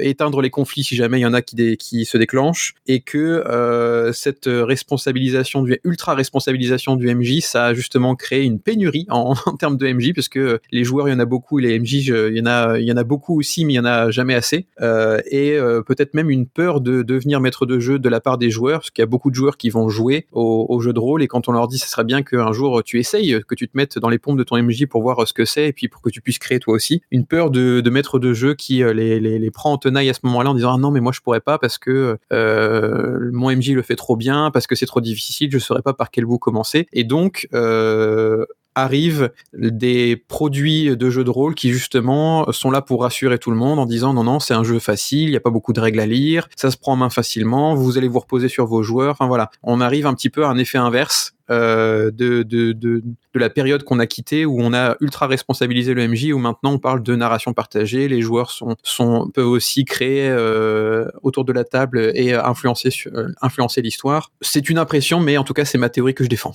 éteindre 0.00 0.40
les 0.40 0.50
conflits 0.50 0.84
si 0.84 0.96
jamais 0.96 1.18
il 1.18 1.22
y 1.22 1.26
en 1.26 1.34
a 1.34 1.42
qui, 1.42 2.04
se 2.04 2.16
déclenchent, 2.16 2.74
et 2.86 3.00
que 3.00 4.10
cette 4.14 4.46
responsabilisation 4.48 5.62
du 5.62 5.78
ultra 5.84 6.14
responsabilisation 6.14 6.96
du 6.96 7.14
MJ, 7.14 7.40
ça 7.40 7.66
a 7.66 7.74
justement 7.74 8.16
créé 8.16 8.44
une 8.44 8.58
pénurie 8.58 9.06
en, 9.10 9.34
en 9.46 9.56
termes 9.56 9.76
de 9.76 9.92
MJ, 9.92 10.12
puisque 10.12 10.40
les 10.70 10.84
joueurs 10.84 11.08
il 11.08 11.12
y 11.12 11.14
en 11.14 11.20
a 11.20 11.24
beaucoup, 11.24 11.58
les 11.58 11.78
MJ 11.78 12.08
il 12.08 12.36
y 12.36 12.40
en 12.40 12.46
a 12.46 12.78
il 12.78 12.86
y 12.86 12.92
en 12.92 12.96
a 12.96 13.04
beaucoup 13.04 13.38
aussi, 13.38 13.64
mais 13.64 13.74
il 13.74 13.76
y 13.76 13.80
en 13.80 13.84
a 13.84 14.10
jamais 14.10 14.34
assez. 14.34 14.66
Euh, 14.80 15.20
et 15.30 15.52
euh, 15.52 15.82
peut-être 15.82 16.14
même 16.14 16.30
une 16.30 16.46
peur 16.46 16.80
de 16.80 17.02
devenir 17.02 17.40
maître 17.40 17.66
de 17.66 17.78
jeu 17.78 17.98
de 17.98 18.08
la 18.08 18.20
part 18.20 18.38
des 18.38 18.50
joueurs, 18.50 18.80
parce 18.80 18.90
qu'il 18.90 19.02
y 19.02 19.04
a 19.04 19.06
beaucoup 19.06 19.30
de 19.30 19.34
joueurs 19.34 19.56
qui 19.56 19.70
vont 19.70 19.88
jouer 19.88 20.26
au, 20.32 20.80
jeu 20.80 20.92
de 20.92 21.00
rôle, 21.00 21.22
et 21.22 21.28
quand 21.28 21.48
on 21.48 21.52
leur 21.52 21.68
dit 21.68 21.78
ce 21.78 21.88
serait 21.88 22.04
bien 22.04 22.22
qu'un 22.22 22.52
jour 22.52 22.82
tu 22.84 22.98
essayes, 22.98 23.40
que 23.46 23.54
tu 23.54 23.68
te 23.68 23.76
mettes 23.76 23.98
dans 23.98 24.08
les 24.08 24.18
pompes 24.18 24.38
de 24.38 24.44
ton 24.44 24.62
MJ 24.62 24.86
pour 24.86 25.02
voir 25.02 25.26
ce 25.26 25.32
que 25.32 25.44
c'est, 25.44 25.68
et 25.68 25.72
puis 25.72 25.88
pour 25.88 26.02
que 26.02 26.10
tu 26.10 26.20
puisses 26.20 26.38
créer 26.38 26.60
toi 26.60 26.74
aussi, 26.74 27.02
une 27.10 27.26
peur 27.26 27.50
de, 27.50 27.80
de 27.80 27.90
maître 27.90 28.18
de 28.18 28.32
jeu 28.32 28.54
qui 28.54 28.82
euh, 28.82 28.92
les, 28.92 29.20
les, 29.20 29.38
les, 29.38 29.50
prend 29.50 29.72
en 29.72 29.78
tenaille 29.78 30.08
à 30.08 30.14
ce 30.14 30.20
moment-là 30.24 30.50
en 30.50 30.54
disant 30.54 30.74
ah 30.74 30.78
non 30.78 30.90
mais 30.90 31.00
moi 31.00 31.12
je 31.12 31.20
pourrais 31.20 31.40
pas 31.40 31.58
parce 31.58 31.78
que 31.78 32.18
euh, 32.32 33.30
mon 33.32 33.50
MJ 33.54 33.70
le 33.70 33.82
fait 33.82 33.96
trop 33.96 34.16
bien, 34.16 34.50
parce 34.50 34.66
que 34.66 34.74
c'est 34.74 34.86
trop 34.86 35.00
difficile, 35.00 35.50
je 35.50 35.58
saurais 35.58 35.82
pas 35.82 35.94
par 35.94 36.10
quel 36.10 36.24
bout 36.24 36.38
commencer, 36.38 36.86
et 36.92 37.04
donc 37.04 37.48
euh, 37.54 38.44
arrivent 38.82 39.30
des 39.54 40.16
produits 40.16 40.96
de 40.96 41.10
jeux 41.10 41.24
de 41.24 41.30
rôle 41.30 41.54
qui 41.54 41.70
justement 41.70 42.50
sont 42.52 42.70
là 42.70 42.82
pour 42.82 43.02
rassurer 43.02 43.38
tout 43.38 43.50
le 43.50 43.56
monde 43.56 43.78
en 43.78 43.86
disant 43.86 44.12
non 44.12 44.24
non 44.24 44.40
c'est 44.40 44.54
un 44.54 44.64
jeu 44.64 44.78
facile, 44.78 45.28
il 45.28 45.30
n'y 45.30 45.36
a 45.36 45.40
pas 45.40 45.50
beaucoup 45.50 45.72
de 45.72 45.80
règles 45.80 46.00
à 46.00 46.06
lire, 46.06 46.48
ça 46.56 46.70
se 46.70 46.76
prend 46.76 46.92
en 46.92 46.96
main 46.96 47.10
facilement, 47.10 47.74
vous 47.74 47.98
allez 47.98 48.08
vous 48.08 48.20
reposer 48.20 48.48
sur 48.48 48.66
vos 48.66 48.82
joueurs. 48.82 49.12
Enfin 49.12 49.26
voilà, 49.26 49.50
on 49.62 49.80
arrive 49.80 50.06
un 50.06 50.14
petit 50.14 50.30
peu 50.30 50.44
à 50.44 50.48
un 50.48 50.58
effet 50.58 50.78
inverse 50.78 51.34
euh, 51.50 52.10
de, 52.10 52.42
de, 52.42 52.72
de, 52.72 53.00
de, 53.00 53.38
la 53.38 53.48
période 53.48 53.82
qu'on 53.82 54.00
a 54.00 54.06
quittée 54.06 54.44
où 54.44 54.60
on 54.60 54.74
a 54.74 54.96
ultra 55.00 55.26
responsabilisé 55.26 55.94
le 55.94 56.06
MJ, 56.06 56.32
où 56.32 56.38
maintenant 56.38 56.72
on 56.72 56.78
parle 56.78 57.02
de 57.02 57.16
narration 57.16 57.54
partagée, 57.54 58.06
les 58.06 58.20
joueurs 58.20 58.50
sont, 58.50 58.76
sont, 58.82 59.30
peuvent 59.32 59.46
aussi 59.46 59.86
créer 59.86 60.28
euh, 60.28 61.08
autour 61.22 61.46
de 61.46 61.52
la 61.54 61.64
table 61.64 62.12
et 62.14 62.34
influencer, 62.34 62.90
euh, 63.14 63.28
influencer 63.40 63.80
l'histoire. 63.80 64.30
C'est 64.42 64.68
une 64.68 64.76
impression, 64.76 65.20
mais 65.20 65.38
en 65.38 65.44
tout 65.44 65.54
cas 65.54 65.64
c'est 65.64 65.78
ma 65.78 65.88
théorie 65.88 66.14
que 66.14 66.24
je 66.24 66.28
défends. 66.28 66.52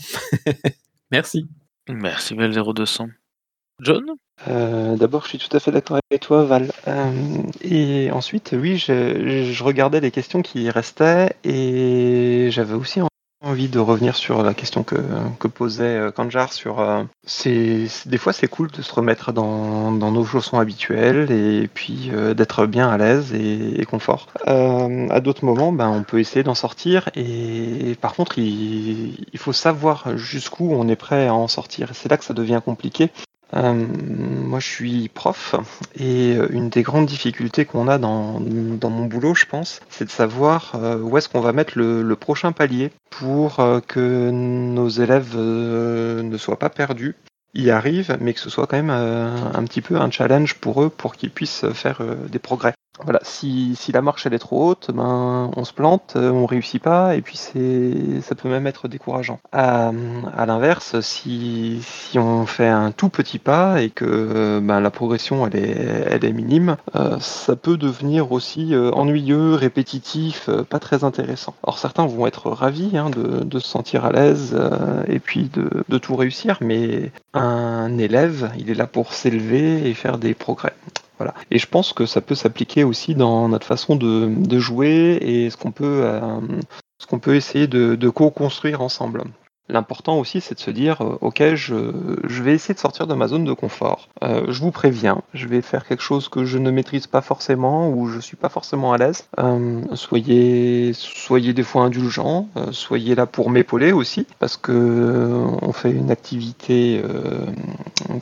Merci. 1.12 1.48
Merci 1.90 2.34
Val 2.36 2.52
0200. 2.54 3.08
John? 3.82 4.04
Euh, 4.48 4.96
D'abord, 4.96 5.24
je 5.24 5.30
suis 5.30 5.38
tout 5.38 5.56
à 5.56 5.60
fait 5.60 5.72
d'accord 5.72 6.00
avec 6.10 6.22
toi, 6.22 6.44
Val. 6.46 6.72
Euh, 6.88 7.12
et 7.62 8.12
ensuite, 8.12 8.56
oui, 8.58 8.78
je, 8.78 9.52
je, 9.52 9.64
regardais 9.64 10.00
les 10.00 10.12
questions 10.12 10.42
qui 10.42 10.70
restaient 10.70 11.36
et 11.44 12.50
j'avais 12.52 12.76
aussi 12.76 13.02
envie 13.44 13.68
de 13.68 13.78
revenir 13.78 14.16
sur 14.16 14.42
la 14.42 14.54
question 14.54 14.84
que, 14.84 14.96
que 15.40 15.48
posait 15.48 15.98
euh, 15.98 16.12
Kanjar 16.12 16.54
sur 16.54 16.80
euh, 16.80 17.04
c'est 17.26 17.88
des 18.06 18.18
fois 18.18 18.32
c'est 18.32 18.48
cool 18.48 18.72
de 18.72 18.82
se 18.82 18.94
remettre 18.94 19.34
dans, 19.34 19.92
dans 19.92 20.12
nos 20.12 20.24
chaussons 20.24 20.60
habituels 20.60 21.30
et 21.30 21.70
puis 21.72 22.10
euh, 22.14 22.34
d'être 22.34 22.66
bien 22.66 22.90
à 22.90 22.98
l'aise 22.98 23.34
et, 23.34 23.82
et, 23.82 23.86
confort. 23.86 24.28
Euh, 24.48 25.10
à 25.10 25.20
d'autres 25.20 25.44
moments, 25.44 25.74
ben, 25.74 25.90
on 25.90 26.04
peut 26.04 26.20
essayer 26.20 26.44
d'en 26.44 26.56
sortir 26.56 27.10
et 27.16 27.98
par 28.00 28.14
contre 28.14 28.40
il, 28.40 29.26
il 29.32 29.40
faut 29.40 29.54
savoir 29.54 30.18
jusqu'où 30.18 30.72
on 30.72 30.88
est 30.88 30.96
prêt 30.96 31.28
à 31.28 31.34
en 31.34 31.50
sortir. 31.50 31.90
C'est 31.94 32.10
là 32.10 32.18
que 32.18 32.24
ça 32.24 32.34
devient 32.34 32.62
compliqué 32.64 33.12
euh, 33.56 33.74
moi, 33.74 34.60
je 34.60 34.68
suis 34.68 35.10
prof 35.10 35.56
et 35.96 36.36
euh, 36.36 36.48
une 36.52 36.70
des 36.70 36.82
grandes 36.82 37.06
difficultés 37.06 37.66
qu'on 37.66 37.88
a 37.88 37.98
dans, 37.98 38.40
dans, 38.40 38.90
mon 38.90 39.06
boulot, 39.06 39.36
je 39.36 39.46
pense, 39.46 39.80
c'est 39.90 40.06
de 40.06 40.10
savoir 40.10 40.74
euh, 40.76 40.98
où 40.98 41.18
est-ce 41.18 41.30
qu'on 41.30 41.42
va 41.42 41.54
mettre 41.54 41.78
le, 41.78 42.02
le, 42.02 42.16
prochain 42.16 42.52
palier 42.52 42.92
pour 43.10 43.58
que 43.88 44.30
nos 44.32 44.90
élèves 44.90 45.36
ne 45.36 46.38
soient 46.38 46.60
pas 46.60 46.70
perdus 46.70 47.16
y 47.54 47.70
arrivent, 47.70 48.18
mais 48.20 48.34
que 48.34 48.40
ce 48.40 48.50
soit 48.50 48.66
quand 48.66 48.78
même 48.78 48.90
un 48.90 49.64
petit 49.66 49.82
peu 49.82 49.98
un 49.98 50.10
challenge 50.10 50.56
pour 50.56 50.82
eux 50.82 50.90
pour 50.90 51.16
qu'ils 51.16 51.30
puissent 51.30 51.66
faire 51.74 52.02
des 52.30 52.40
progrès 52.40 52.74
voilà, 53.02 53.20
si, 53.24 53.76
si, 53.76 53.92
la 53.92 54.04
marche 54.04 54.28
elle 54.28 54.36
est 54.36 54.40
trop 54.40 54.70
haute, 54.70 54.92
ben 54.94 55.50
on 55.56 55.66
se 55.66 55.74
plante, 55.74 56.14
euh, 56.16 56.30
on 56.30 56.46
réussit 56.46 56.82
pas, 56.82 57.16
et 57.16 57.22
puis 57.22 57.38
c'est 57.38 58.22
ça 58.22 58.36
peut 58.36 58.50
même 58.50 58.68
être 58.68 58.88
décourageant. 58.88 59.40
À, 59.52 59.92
l'inverse, 60.46 61.00
si, 61.02 61.82
si 61.82 62.20
on 62.20 62.46
fait 62.46 62.68
un 62.68 62.92
tout 62.92 63.10
petit 63.10 63.40
pas 63.40 63.82
et 63.82 63.90
que 63.90 64.60
ben, 64.62 64.80
la 64.80 64.92
progression 64.92 65.48
elle 65.48 65.56
est, 65.56 66.06
elle 66.08 66.24
est 66.24 66.34
minime, 66.34 66.78
euh, 66.96 67.18
ça 67.20 67.56
peut 67.56 67.78
devenir 67.78 68.32
aussi 68.32 68.76
euh, 68.76 68.92
ennuyeux, 68.92 69.56
répétitif, 69.56 70.50
pas 70.70 70.80
très 70.80 71.04
intéressant. 71.04 71.56
Alors 71.64 71.80
certains 71.80 72.06
vont 72.06 72.28
être 72.28 72.52
ravis 72.52 72.96
hein, 72.96 73.10
de, 73.10 73.44
de, 73.44 73.60
se 73.60 73.68
sentir 73.68 74.06
à 74.06 74.12
l'aise 74.12 74.56
et 75.08 75.20
puis 75.20 75.50
de, 75.52 75.84
de 75.90 75.98
tout 75.98 76.16
réussir, 76.16 76.58
mais 76.62 77.12
un 77.34 77.98
élève, 77.98 78.52
il 78.60 78.70
est 78.70 78.76
là 78.76 78.86
pour 78.86 79.14
s'élever 79.14 79.90
et 79.90 79.96
faire 79.96 80.20
des 80.20 80.36
progrès. 80.36 80.74
Et 81.52 81.60
je 81.60 81.68
pense 81.68 81.94
que 81.94 82.06
ça 82.06 82.22
peut 82.22 82.36
s'appliquer 82.36 82.84
aussi 82.84 83.16
dans 83.16 83.48
notre 83.50 83.66
façon 83.66 83.96
de, 83.96 84.60
jouer 84.60 85.18
et 85.22 85.50
ce 85.50 85.58
qu'on 85.58 85.72
peut, 85.72 86.02
euh, 86.04 86.40
essayer 87.28 87.68
de 87.68 88.10
co-construire 88.10 88.82
ensemble. 88.82 89.24
L'important 89.70 90.20
aussi, 90.20 90.42
c'est 90.42 90.56
de 90.56 90.60
se 90.60 90.72
dire, 90.72 91.02
euh, 91.02 91.18
ok, 91.22 91.56
je, 91.56 91.74
vais 92.42 92.54
essayer 92.54 92.74
de 92.74 92.80
sortir 92.80 93.08
de 93.08 93.14
ma 93.14 93.30
zone 93.30 93.46
de 93.46 93.54
confort. 93.54 94.10
Euh, 94.22 94.48
je 94.50 94.60
vous 94.60 94.72
préviens, 94.72 95.22
je 95.34 95.48
vais 95.48 95.62
faire 95.62 95.88
quelque 95.88 96.04
chose 96.04 96.28
que 96.28 96.44
je 96.44 96.58
ne 96.58 96.70
maîtrise 96.70 97.08
pas 97.08 97.22
forcément 97.22 97.90
ou 97.90 98.10
je 98.10 98.20
suis 98.20 98.36
pas 98.36 98.50
forcément 98.50 98.92
à 98.92 98.98
l'aise. 98.98 99.26
Euh, 99.40 99.82
soyez, 99.94 100.92
soyez 100.94 101.54
des 101.54 101.64
fois 101.64 101.84
indulgents, 101.84 102.50
soyez 102.72 103.16
là 103.16 103.26
pour 103.26 103.50
m'épauler 103.50 103.94
aussi, 103.94 104.28
parce 104.40 104.58
que 104.58 105.32
on 105.62 105.72
fait 105.72 105.92
une 105.92 106.12
activité 106.12 107.02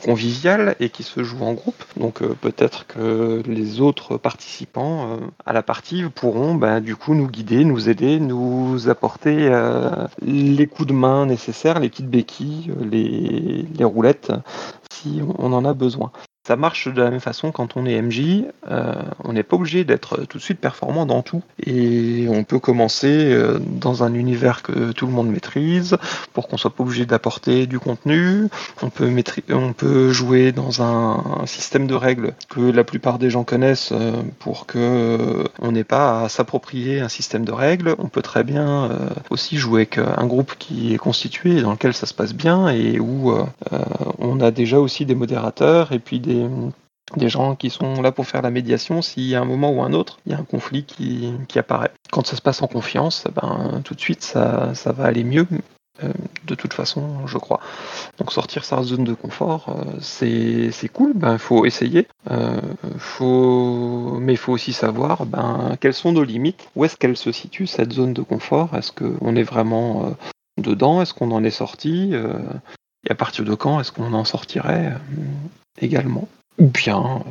conviviale 0.04 0.76
et 0.78 0.90
qui 0.90 1.02
se 1.02 1.24
joue 1.24 1.42
en 1.42 1.54
groupe. 1.54 1.84
Donc 1.96 2.22
peut-être 2.40 2.86
que 2.86 3.42
les 3.46 3.80
autres 3.80 4.16
participants 4.16 5.18
à 5.44 5.52
la 5.52 5.62
partie 5.62 6.04
pourront, 6.04 6.54
bah, 6.54 6.80
du 6.80 6.94
coup, 6.94 7.14
nous 7.14 7.28
guider, 7.28 7.64
nous 7.64 7.88
aider, 7.88 8.20
nous 8.20 8.88
apporter 8.88 9.50
les 10.24 10.66
coups 10.68 10.88
de 10.88 10.92
main 10.92 11.26
les 11.80 11.88
petites 11.88 12.10
béquilles, 12.10 12.72
les, 12.80 13.62
les 13.62 13.84
roulettes, 13.84 14.32
si 14.92 15.20
on 15.38 15.52
en 15.52 15.64
a 15.64 15.74
besoin. 15.74 16.12
Ça 16.44 16.56
marche 16.56 16.88
de 16.88 17.00
la 17.00 17.08
même 17.08 17.20
façon 17.20 17.52
quand 17.52 17.76
on 17.76 17.86
est 17.86 18.02
MJ, 18.02 18.46
euh, 18.68 18.94
on 19.22 19.32
n'est 19.32 19.44
pas 19.44 19.54
obligé 19.54 19.84
d'être 19.84 20.24
tout 20.24 20.38
de 20.38 20.42
suite 20.42 20.58
performant 20.58 21.06
dans 21.06 21.22
tout. 21.22 21.44
Et 21.64 22.26
on 22.28 22.42
peut 22.42 22.58
commencer 22.58 23.32
euh, 23.32 23.60
dans 23.60 24.02
un 24.02 24.12
univers 24.12 24.62
que 24.62 24.90
tout 24.90 25.06
le 25.06 25.12
monde 25.12 25.28
maîtrise, 25.28 25.96
pour 26.32 26.48
qu'on 26.48 26.56
soit 26.56 26.74
pas 26.74 26.82
obligé 26.82 27.06
d'apporter 27.06 27.68
du 27.68 27.78
contenu. 27.78 28.48
On 28.82 28.90
peut, 29.72 30.10
jouer 30.10 30.50
dans 30.50 30.82
un, 30.82 31.46
système 31.46 31.86
de 31.86 31.94
règles 31.94 32.34
que 32.48 32.60
la 32.60 32.82
plupart 32.82 33.20
des 33.20 33.30
gens 33.30 33.44
connaissent 33.44 33.92
euh, 33.92 34.22
pour 34.40 34.66
que 34.66 35.44
on 35.60 35.70
n'ait 35.70 35.84
pas 35.84 36.24
à 36.24 36.28
s'approprier 36.28 36.98
un 36.98 37.08
système 37.08 37.44
de 37.44 37.52
règles. 37.52 37.94
On 38.00 38.08
peut 38.08 38.22
très 38.22 38.42
bien 38.42 38.90
aussi 39.30 39.58
jouer 39.58 39.82
avec 39.82 39.98
un 39.98 40.26
groupe 40.26 40.54
qui 40.58 40.92
est 40.92 40.98
constitué, 40.98 41.62
dans 41.62 41.70
lequel 41.70 41.94
ça 41.94 42.06
se 42.06 42.14
passe 42.14 42.34
bien, 42.34 42.68
et 42.68 42.98
où 42.98 43.32
on 44.18 44.40
a 44.40 44.50
déjà 44.50 44.78
aussi 44.78 45.06
des 45.06 45.14
modérateurs 45.14 45.92
et 45.92 45.98
puis 45.98 46.20
des 46.20 46.31
des, 47.16 47.28
gens 47.28 47.56
qui 47.56 47.70
sont 47.70 48.00
là 48.02 48.12
pour 48.12 48.26
faire 48.26 48.42
la 48.42 48.50
médiation 48.50 49.02
s'il 49.02 49.34
un 49.34 49.44
moment 49.44 49.70
ou 49.70 49.82
un 49.82 49.92
autre, 49.92 50.18
il 50.26 50.32
y 50.32 50.34
a 50.34 50.38
un 50.38 50.44
conflit 50.44 50.84
qui, 50.84 51.32
qui, 51.48 51.58
apparaît. 51.58 51.92
Quand 52.10 52.26
ça 52.26 52.36
se 52.36 52.42
passe 52.42 52.62
en 52.62 52.66
confiance, 52.66 53.26
ben, 53.34 53.80
tout 53.84 53.94
de 53.94 54.00
suite, 54.00 54.22
ça, 54.22 54.74
ça 54.74 54.92
va 54.92 55.04
aller 55.04 55.24
mieux. 55.24 55.46
Euh, 56.02 56.12
de 56.46 56.54
toute 56.54 56.72
façon, 56.72 57.26
je 57.26 57.38
crois. 57.38 57.60
Donc 58.18 58.32
sortir 58.32 58.64
sa 58.64 58.82
zone 58.82 59.04
de 59.04 59.12
confort, 59.14 59.66
euh, 59.68 59.98
c'est 60.00 60.88
cool, 60.88 61.12
ben 61.14 61.38
faut 61.38 61.66
essayer. 61.66 62.08
Euh, 62.30 62.60
faut... 62.98 64.16
Mais 64.18 64.32
il 64.32 64.38
faut 64.38 64.52
aussi 64.52 64.72
savoir 64.72 65.26
ben, 65.26 65.76
quelles 65.80 65.94
sont 65.94 66.12
nos 66.12 66.24
limites, 66.24 66.66
où 66.76 66.84
est-ce 66.84 66.96
qu'elle 66.96 67.16
se 67.16 67.30
situe 67.30 67.66
cette 67.66 67.92
zone 67.92 68.14
de 68.14 68.22
confort, 68.22 68.74
est-ce 68.76 68.90
qu'on 68.90 69.36
est 69.36 69.42
vraiment 69.42 70.06
euh, 70.06 70.10
dedans, 70.60 71.02
est-ce 71.02 71.14
qu'on 71.14 71.30
en 71.30 71.44
est 71.44 71.50
sorti, 71.50 72.12
à 73.12 73.14
partir 73.14 73.44
de 73.44 73.54
quand 73.54 73.80
est-ce 73.80 73.92
qu'on 73.92 74.12
en 74.14 74.24
sortirait 74.24 74.94
également? 75.80 76.28
Ou 76.58 76.66
bien 76.68 77.22
euh, 77.26 77.30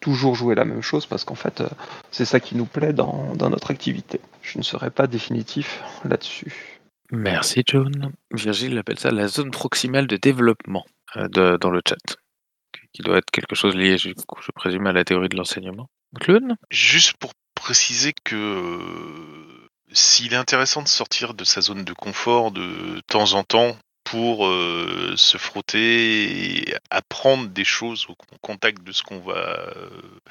toujours 0.00 0.34
jouer 0.34 0.54
la 0.54 0.64
même 0.64 0.82
chose 0.82 1.06
parce 1.06 1.24
qu'en 1.24 1.34
fait, 1.34 1.60
euh, 1.60 1.68
c'est 2.10 2.24
ça 2.26 2.40
qui 2.40 2.56
nous 2.56 2.66
plaît 2.66 2.92
dans, 2.92 3.34
dans, 3.34 3.50
notre 3.50 3.70
activité. 3.70 4.20
Je 4.42 4.58
ne 4.58 4.62
serai 4.62 4.90
pas 4.90 5.06
définitif 5.06 5.82
là-dessus. 6.04 6.80
Merci 7.10 7.62
John. 7.66 8.12
Virgile 8.32 8.76
appelle 8.78 8.98
ça 8.98 9.10
la 9.10 9.28
zone 9.28 9.50
proximale 9.50 10.06
de 10.06 10.16
développement 10.16 10.84
euh, 11.16 11.28
de, 11.28 11.56
dans 11.58 11.70
le 11.70 11.80
chat, 11.86 12.16
qui 12.92 13.02
doit 13.02 13.18
être 13.18 13.30
quelque 13.30 13.54
chose 13.54 13.74
lié, 13.74 13.96
je, 13.98 14.10
je 14.10 14.52
présume, 14.52 14.86
à 14.86 14.92
la 14.92 15.04
théorie 15.04 15.28
de 15.28 15.36
l'enseignement. 15.36 15.88
Clown 16.20 16.56
Juste 16.70 17.16
pour 17.16 17.32
préciser 17.54 18.12
que 18.24 18.78
s'il 19.92 20.34
est 20.34 20.36
intéressant 20.36 20.82
de 20.82 20.88
sortir 20.88 21.34
de 21.34 21.44
sa 21.44 21.60
zone 21.60 21.84
de 21.84 21.92
confort 21.92 22.50
de 22.50 23.00
temps 23.06 23.32
en 23.32 23.42
temps 23.42 23.76
pour 24.14 24.46
euh, 24.46 25.14
se 25.16 25.38
frotter 25.38 26.68
et 26.68 26.74
apprendre 26.88 27.48
des 27.48 27.64
choses 27.64 28.06
au 28.08 28.14
contact 28.42 28.84
de 28.84 28.92
ce 28.92 29.02
qu'on 29.02 29.18
va 29.18 29.58
euh, 29.58 29.80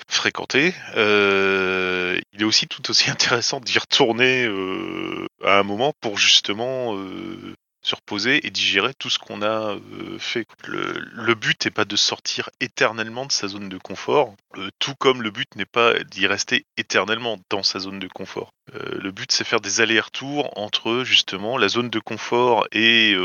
fréquenter. 0.07 0.73
Euh, 0.95 2.17
il 2.31 2.41
est 2.41 2.45
aussi 2.45 2.67
tout 2.67 2.89
aussi 2.89 3.09
intéressant 3.11 3.59
d'y 3.59 3.77
retourner 3.77 4.45
à 5.43 5.59
un 5.59 5.63
moment 5.63 5.91
pour 5.99 6.17
justement 6.17 6.95
se 7.83 7.95
reposer 7.95 8.45
et 8.47 8.49
digérer 8.49 8.93
tout 8.93 9.09
ce 9.09 9.19
qu'on 9.19 9.41
a 9.41 9.75
euh, 9.75 10.17
fait. 10.17 10.47
Le, 10.65 11.35
but 11.35 11.65
n'est 11.65 11.71
pas 11.71 11.85
de 11.85 11.95
sortir 11.95 12.49
éternellement 12.59 13.25
de 13.25 13.31
sa 13.31 13.47
zone 13.47 13.69
de 13.69 13.77
confort, 13.77 14.33
euh, 14.57 14.69
tout 14.79 14.95
comme 14.95 15.21
le 15.21 15.31
but 15.31 15.55
n'est 15.55 15.65
pas 15.65 15.93
d'y 16.03 16.25
rester 16.25 16.65
éternellement 16.77 17.37
dans 17.49 17.63
sa 17.63 17.79
zone 17.79 17.99
de 17.99 18.07
confort. 18.07 18.51
Euh, 18.73 18.99
le 19.01 19.11
but 19.11 19.31
c'est 19.31 19.43
faire 19.43 19.59
des 19.59 19.81
allers-retours 19.81 20.57
entre 20.57 21.03
justement 21.03 21.57
la 21.57 21.67
zone 21.67 21.89
de 21.89 21.99
confort 21.99 22.65
et 22.71 23.15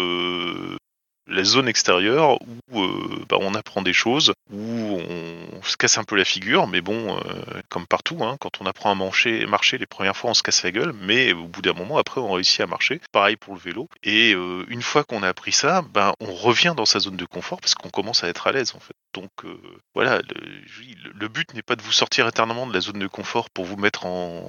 la 1.30 1.44
zone 1.44 1.68
extérieure 1.68 2.38
où 2.72 2.86
bah, 3.28 3.36
on 3.40 3.54
apprend 3.54 3.82
des 3.82 3.92
choses, 3.92 4.32
où 4.50 4.98
on 5.09 5.38
se 5.62 5.76
casse 5.76 5.98
un 5.98 6.04
peu 6.04 6.16
la 6.16 6.24
figure, 6.24 6.66
mais 6.66 6.80
bon, 6.80 7.16
euh, 7.16 7.20
comme 7.68 7.86
partout, 7.86 8.18
hein, 8.22 8.36
quand 8.40 8.61
on 8.61 8.66
apprend 8.66 8.90
à 8.90 8.94
marcher, 8.94 9.46
marcher 9.46 9.78
les 9.78 9.86
premières 9.86 10.16
fois, 10.16 10.30
on 10.30 10.34
se 10.34 10.42
casse 10.42 10.62
la 10.62 10.70
gueule, 10.70 10.92
mais 10.92 11.32
au 11.32 11.46
bout 11.46 11.62
d'un 11.62 11.72
moment, 11.72 11.98
après, 11.98 12.20
on 12.20 12.32
réussit 12.32 12.61
à 12.61 12.66
marcher. 12.66 13.00
Pareil 13.12 13.36
pour 13.36 13.54
le 13.54 13.61
vélo. 13.61 13.88
Et 14.02 14.34
euh, 14.34 14.64
une 14.68 14.82
fois 14.82 15.04
qu'on 15.04 15.22
a 15.22 15.28
appris 15.28 15.52
ça, 15.52 15.82
ben, 15.82 16.12
on 16.20 16.32
revient 16.32 16.74
dans 16.76 16.86
sa 16.86 16.98
zone 17.00 17.16
de 17.16 17.24
confort 17.24 17.61
parce 17.61 17.74
qu'on 17.74 17.90
commence 17.90 18.24
à 18.24 18.28
être 18.28 18.46
à 18.46 18.52
l'aise, 18.52 18.74
en 18.74 18.80
fait. 18.80 18.94
Donc 19.14 19.30
euh, 19.44 19.61
voilà, 19.94 20.20
le, 20.20 21.28
but 21.28 21.54
n'est 21.54 21.62
pas 21.62 21.76
de 21.76 21.82
vous 21.82 21.92
sortir 21.92 22.26
éternellement 22.28 22.66
de 22.66 22.74
la 22.74 22.80
zone 22.80 22.98
de 22.98 23.06
confort 23.06 23.50
pour 23.50 23.64
vous 23.64 23.76
mettre 23.76 24.06
en, 24.06 24.46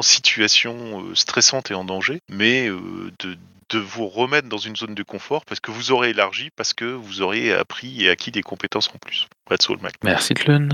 situation 0.00 1.14
stressante 1.14 1.70
et 1.70 1.74
en 1.74 1.84
danger, 1.84 2.18
mais 2.28 2.68
de, 2.68 3.38
de 3.72 3.78
vous 3.78 4.06
remettre 4.08 4.48
dans 4.48 4.58
une 4.58 4.76
zone 4.76 4.94
de 4.94 5.02
confort 5.02 5.44
parce 5.44 5.60
que 5.60 5.70
vous 5.70 5.92
aurez 5.92 6.10
élargi, 6.10 6.50
parce 6.56 6.74
que 6.74 6.84
vous 6.84 7.22
aurez 7.22 7.52
appris 7.52 8.04
et 8.04 8.10
acquis 8.10 8.30
des 8.30 8.42
compétences 8.42 8.88
en 8.94 8.98
plus. 8.98 9.26
That's 9.48 9.68
all, 9.70 9.78
Mac. 9.80 9.94
Merci 10.04 10.34
Tlun. 10.34 10.68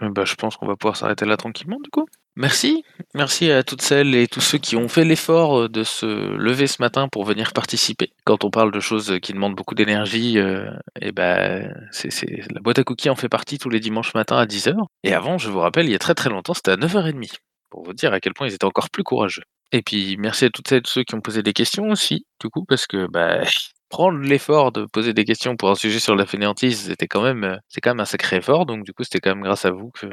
Bah, 0.00 0.24
je 0.26 0.34
pense 0.34 0.56
qu'on 0.56 0.66
va 0.66 0.76
pouvoir 0.76 0.96
s'arrêter 0.96 1.24
là 1.24 1.36
tranquillement 1.36 1.78
du 1.82 1.88
coup. 1.90 2.06
Merci. 2.38 2.84
Merci 3.14 3.50
à 3.50 3.62
toutes 3.62 3.80
celles 3.80 4.14
et 4.14 4.26
tous 4.28 4.42
ceux 4.42 4.58
qui 4.58 4.76
ont 4.76 4.88
fait 4.88 5.06
l'effort 5.06 5.58
euh, 5.58 5.68
de 5.70 5.82
se 5.84 6.04
lever 6.04 6.66
ce 6.66 6.82
matin 6.82 7.08
pour 7.08 7.24
venir 7.24 7.54
participer. 7.54 8.12
Quand 8.26 8.44
on 8.44 8.50
parle 8.50 8.70
de 8.72 8.80
choses 8.80 9.18
qui 9.22 9.32
demandent 9.32 9.54
beaucoup 9.54 9.74
d'énergie, 9.74 10.38
euh, 10.38 10.68
et 11.00 11.12
ben 11.12 11.72
c'est, 11.92 12.10
c'est- 12.12 12.42
la 12.52 12.60
boîte 12.60 12.78
à 12.78 12.84
cookies 12.84 13.08
en 13.08 13.16
fait 13.16 13.30
partie 13.30 13.56
tous 13.56 13.70
les 13.70 13.80
dimanches 13.80 14.12
matins 14.14 14.36
à 14.36 14.44
10h. 14.44 14.74
Et 15.02 15.14
avant, 15.14 15.38
je 15.38 15.48
vous 15.48 15.60
rappelle, 15.60 15.86
il 15.86 15.92
y 15.92 15.94
a 15.94 15.98
très 15.98 16.14
très 16.14 16.28
longtemps, 16.28 16.52
c'était 16.52 16.72
à 16.72 16.76
9h30. 16.76 17.36
Pour 17.70 17.84
vous 17.84 17.94
dire 17.94 18.12
à 18.12 18.20
quel 18.20 18.34
point 18.34 18.46
ils 18.48 18.54
étaient 18.54 18.66
encore 18.66 18.90
plus 18.90 19.02
courageux. 19.02 19.42
Et 19.72 19.82
puis 19.82 20.16
merci 20.18 20.44
à 20.44 20.50
toutes 20.50 20.68
celles 20.68 20.78
et 20.78 20.88
ceux 20.88 21.04
qui 21.04 21.14
ont 21.14 21.20
posé 21.20 21.42
des 21.42 21.52
questions 21.52 21.90
aussi, 21.90 22.26
du 22.40 22.48
coup, 22.48 22.64
parce 22.64 22.86
que 22.86 23.06
bah, 23.08 23.40
prendre 23.88 24.18
l'effort 24.18 24.72
de 24.72 24.84
poser 24.86 25.12
des 25.12 25.24
questions 25.24 25.56
pour 25.56 25.70
un 25.70 25.74
sujet 25.74 26.00
sur 26.00 26.16
la 26.16 26.26
fainéantise, 26.26 26.86
c'était 26.86 27.06
quand 27.06 27.22
même, 27.22 27.44
euh, 27.44 27.56
c'est 27.68 27.80
quand 27.80 27.90
même 27.90 28.00
un 28.00 28.04
sacré 28.04 28.36
effort. 28.36 28.66
Donc 28.66 28.84
du 28.84 28.92
coup, 28.92 29.04
c'était 29.04 29.20
quand 29.20 29.30
même 29.30 29.44
grâce 29.44 29.64
à 29.64 29.70
vous 29.70 29.90
que 29.90 30.06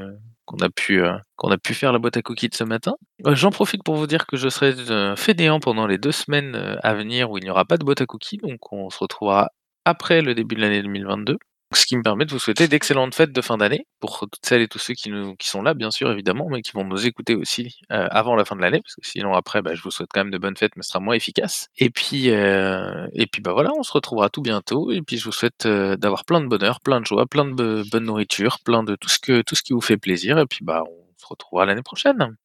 qu'on 0.46 0.58
a 0.58 0.70
pu 0.70 1.02
euh, 1.02 1.18
qu'on 1.36 1.52
a 1.52 1.58
pu 1.58 1.74
faire 1.74 1.92
la 1.94 2.00
boîte 2.00 2.18
à 2.18 2.22
cookies 2.22 2.50
de 2.50 2.56
ce 2.56 2.64
matin. 2.64 2.94
Euh, 3.26 3.36
J'en 3.36 3.52
profite 3.52 3.84
pour 3.84 3.96
vous 3.96 4.08
dire 4.08 4.26
que 4.26 4.38
je 4.38 4.50
serai 4.50 4.74
fainéant 5.16 5.60
pendant 5.60 5.88
les 5.88 5.98
deux 5.98 6.12
semaines 6.12 6.56
à 6.84 6.94
venir 6.94 7.32
où 7.32 7.38
il 7.38 7.44
n'y 7.44 7.50
aura 7.50 7.66
pas 7.66 7.78
de 7.78 7.86
boîte 7.86 8.02
à 8.02 8.06
cookies, 8.06 8.38
donc 8.38 8.72
on 8.72 8.90
se 8.90 9.00
retrouvera 9.00 9.50
après 9.86 10.22
le 10.22 10.36
début 10.36 10.56
de 10.56 10.62
l'année 10.62 10.82
2022. 10.82 11.38
Ce 11.76 11.86
qui 11.86 11.98
me 11.98 12.04
permet 12.04 12.26
de 12.26 12.32
vous 12.32 12.40
souhaiter 12.40 12.68
d'excellentes 12.68 13.16
fêtes 13.16 13.32
de 13.32 13.42
fin 13.42 13.58
d'année 13.58 13.86
pour 14.00 14.20
toutes 14.20 14.46
celles 14.46 14.62
et 14.62 14.68
tous 14.68 14.80
ceux 14.80 14.94
qui, 14.94 15.10
nous, 15.10 15.36
qui 15.36 15.48
sont 15.48 15.62
là, 15.62 15.74
bien 15.74 15.92
sûr, 15.92 16.12
évidemment, 16.12 16.48
mais 16.50 16.62
qui 16.62 16.72
vont 16.74 16.84
nous 16.86 17.06
écouter 17.06 17.36
aussi 17.36 17.80
euh, 17.92 18.08
avant 18.12 18.36
la 18.36 18.46
fin 18.46 18.56
de 18.56 18.62
l'année, 18.62 18.82
parce 18.82 18.96
que 18.96 19.06
sinon 19.08 19.34
après, 19.34 19.62
bah, 19.62 19.74
je 19.76 19.82
vous 19.82 19.92
souhaite 19.92 20.10
quand 20.14 20.22
même 20.22 20.32
de 20.32 20.38
bonnes 20.38 20.58
fêtes, 20.58 20.74
mais 20.76 20.84
ce 20.84 20.90
sera 20.90 21.00
moins 21.00 21.16
efficace. 21.16 21.70
Et 21.78 21.90
puis, 21.90 22.30
euh, 22.32 23.08
et 23.14 23.28
puis 23.28 23.42
bah 23.42 23.54
voilà, 23.54 23.72
on 23.78 23.84
se 23.84 23.92
retrouvera 23.92 24.30
tout 24.30 24.42
bientôt. 24.42 24.92
Et 24.92 25.02
puis 25.02 25.18
je 25.18 25.26
vous 25.26 25.32
souhaite 25.32 25.66
euh, 25.66 25.96
d'avoir 25.98 26.26
plein 26.26 26.42
de 26.42 26.48
bonheur, 26.48 26.80
plein 26.82 27.02
de 27.02 27.06
joie, 27.06 27.26
plein 27.26 27.46
de 27.46 27.52
bo- 27.54 27.84
bonne 27.90 28.06
nourriture, 28.06 28.60
plein 28.64 28.84
de 28.84 28.96
tout 28.96 29.10
ce 29.10 29.20
que 29.20 29.42
tout 29.42 29.56
ce 29.56 29.64
qui 29.64 29.74
vous 29.74 29.82
fait 29.82 29.98
plaisir. 29.98 30.38
Et 30.40 30.46
puis 30.46 30.64
bah 30.64 30.84
on 30.88 31.06
se 31.18 31.26
retrouvera 31.28 31.66
l'année 31.66 31.84
prochaine. 31.84 32.36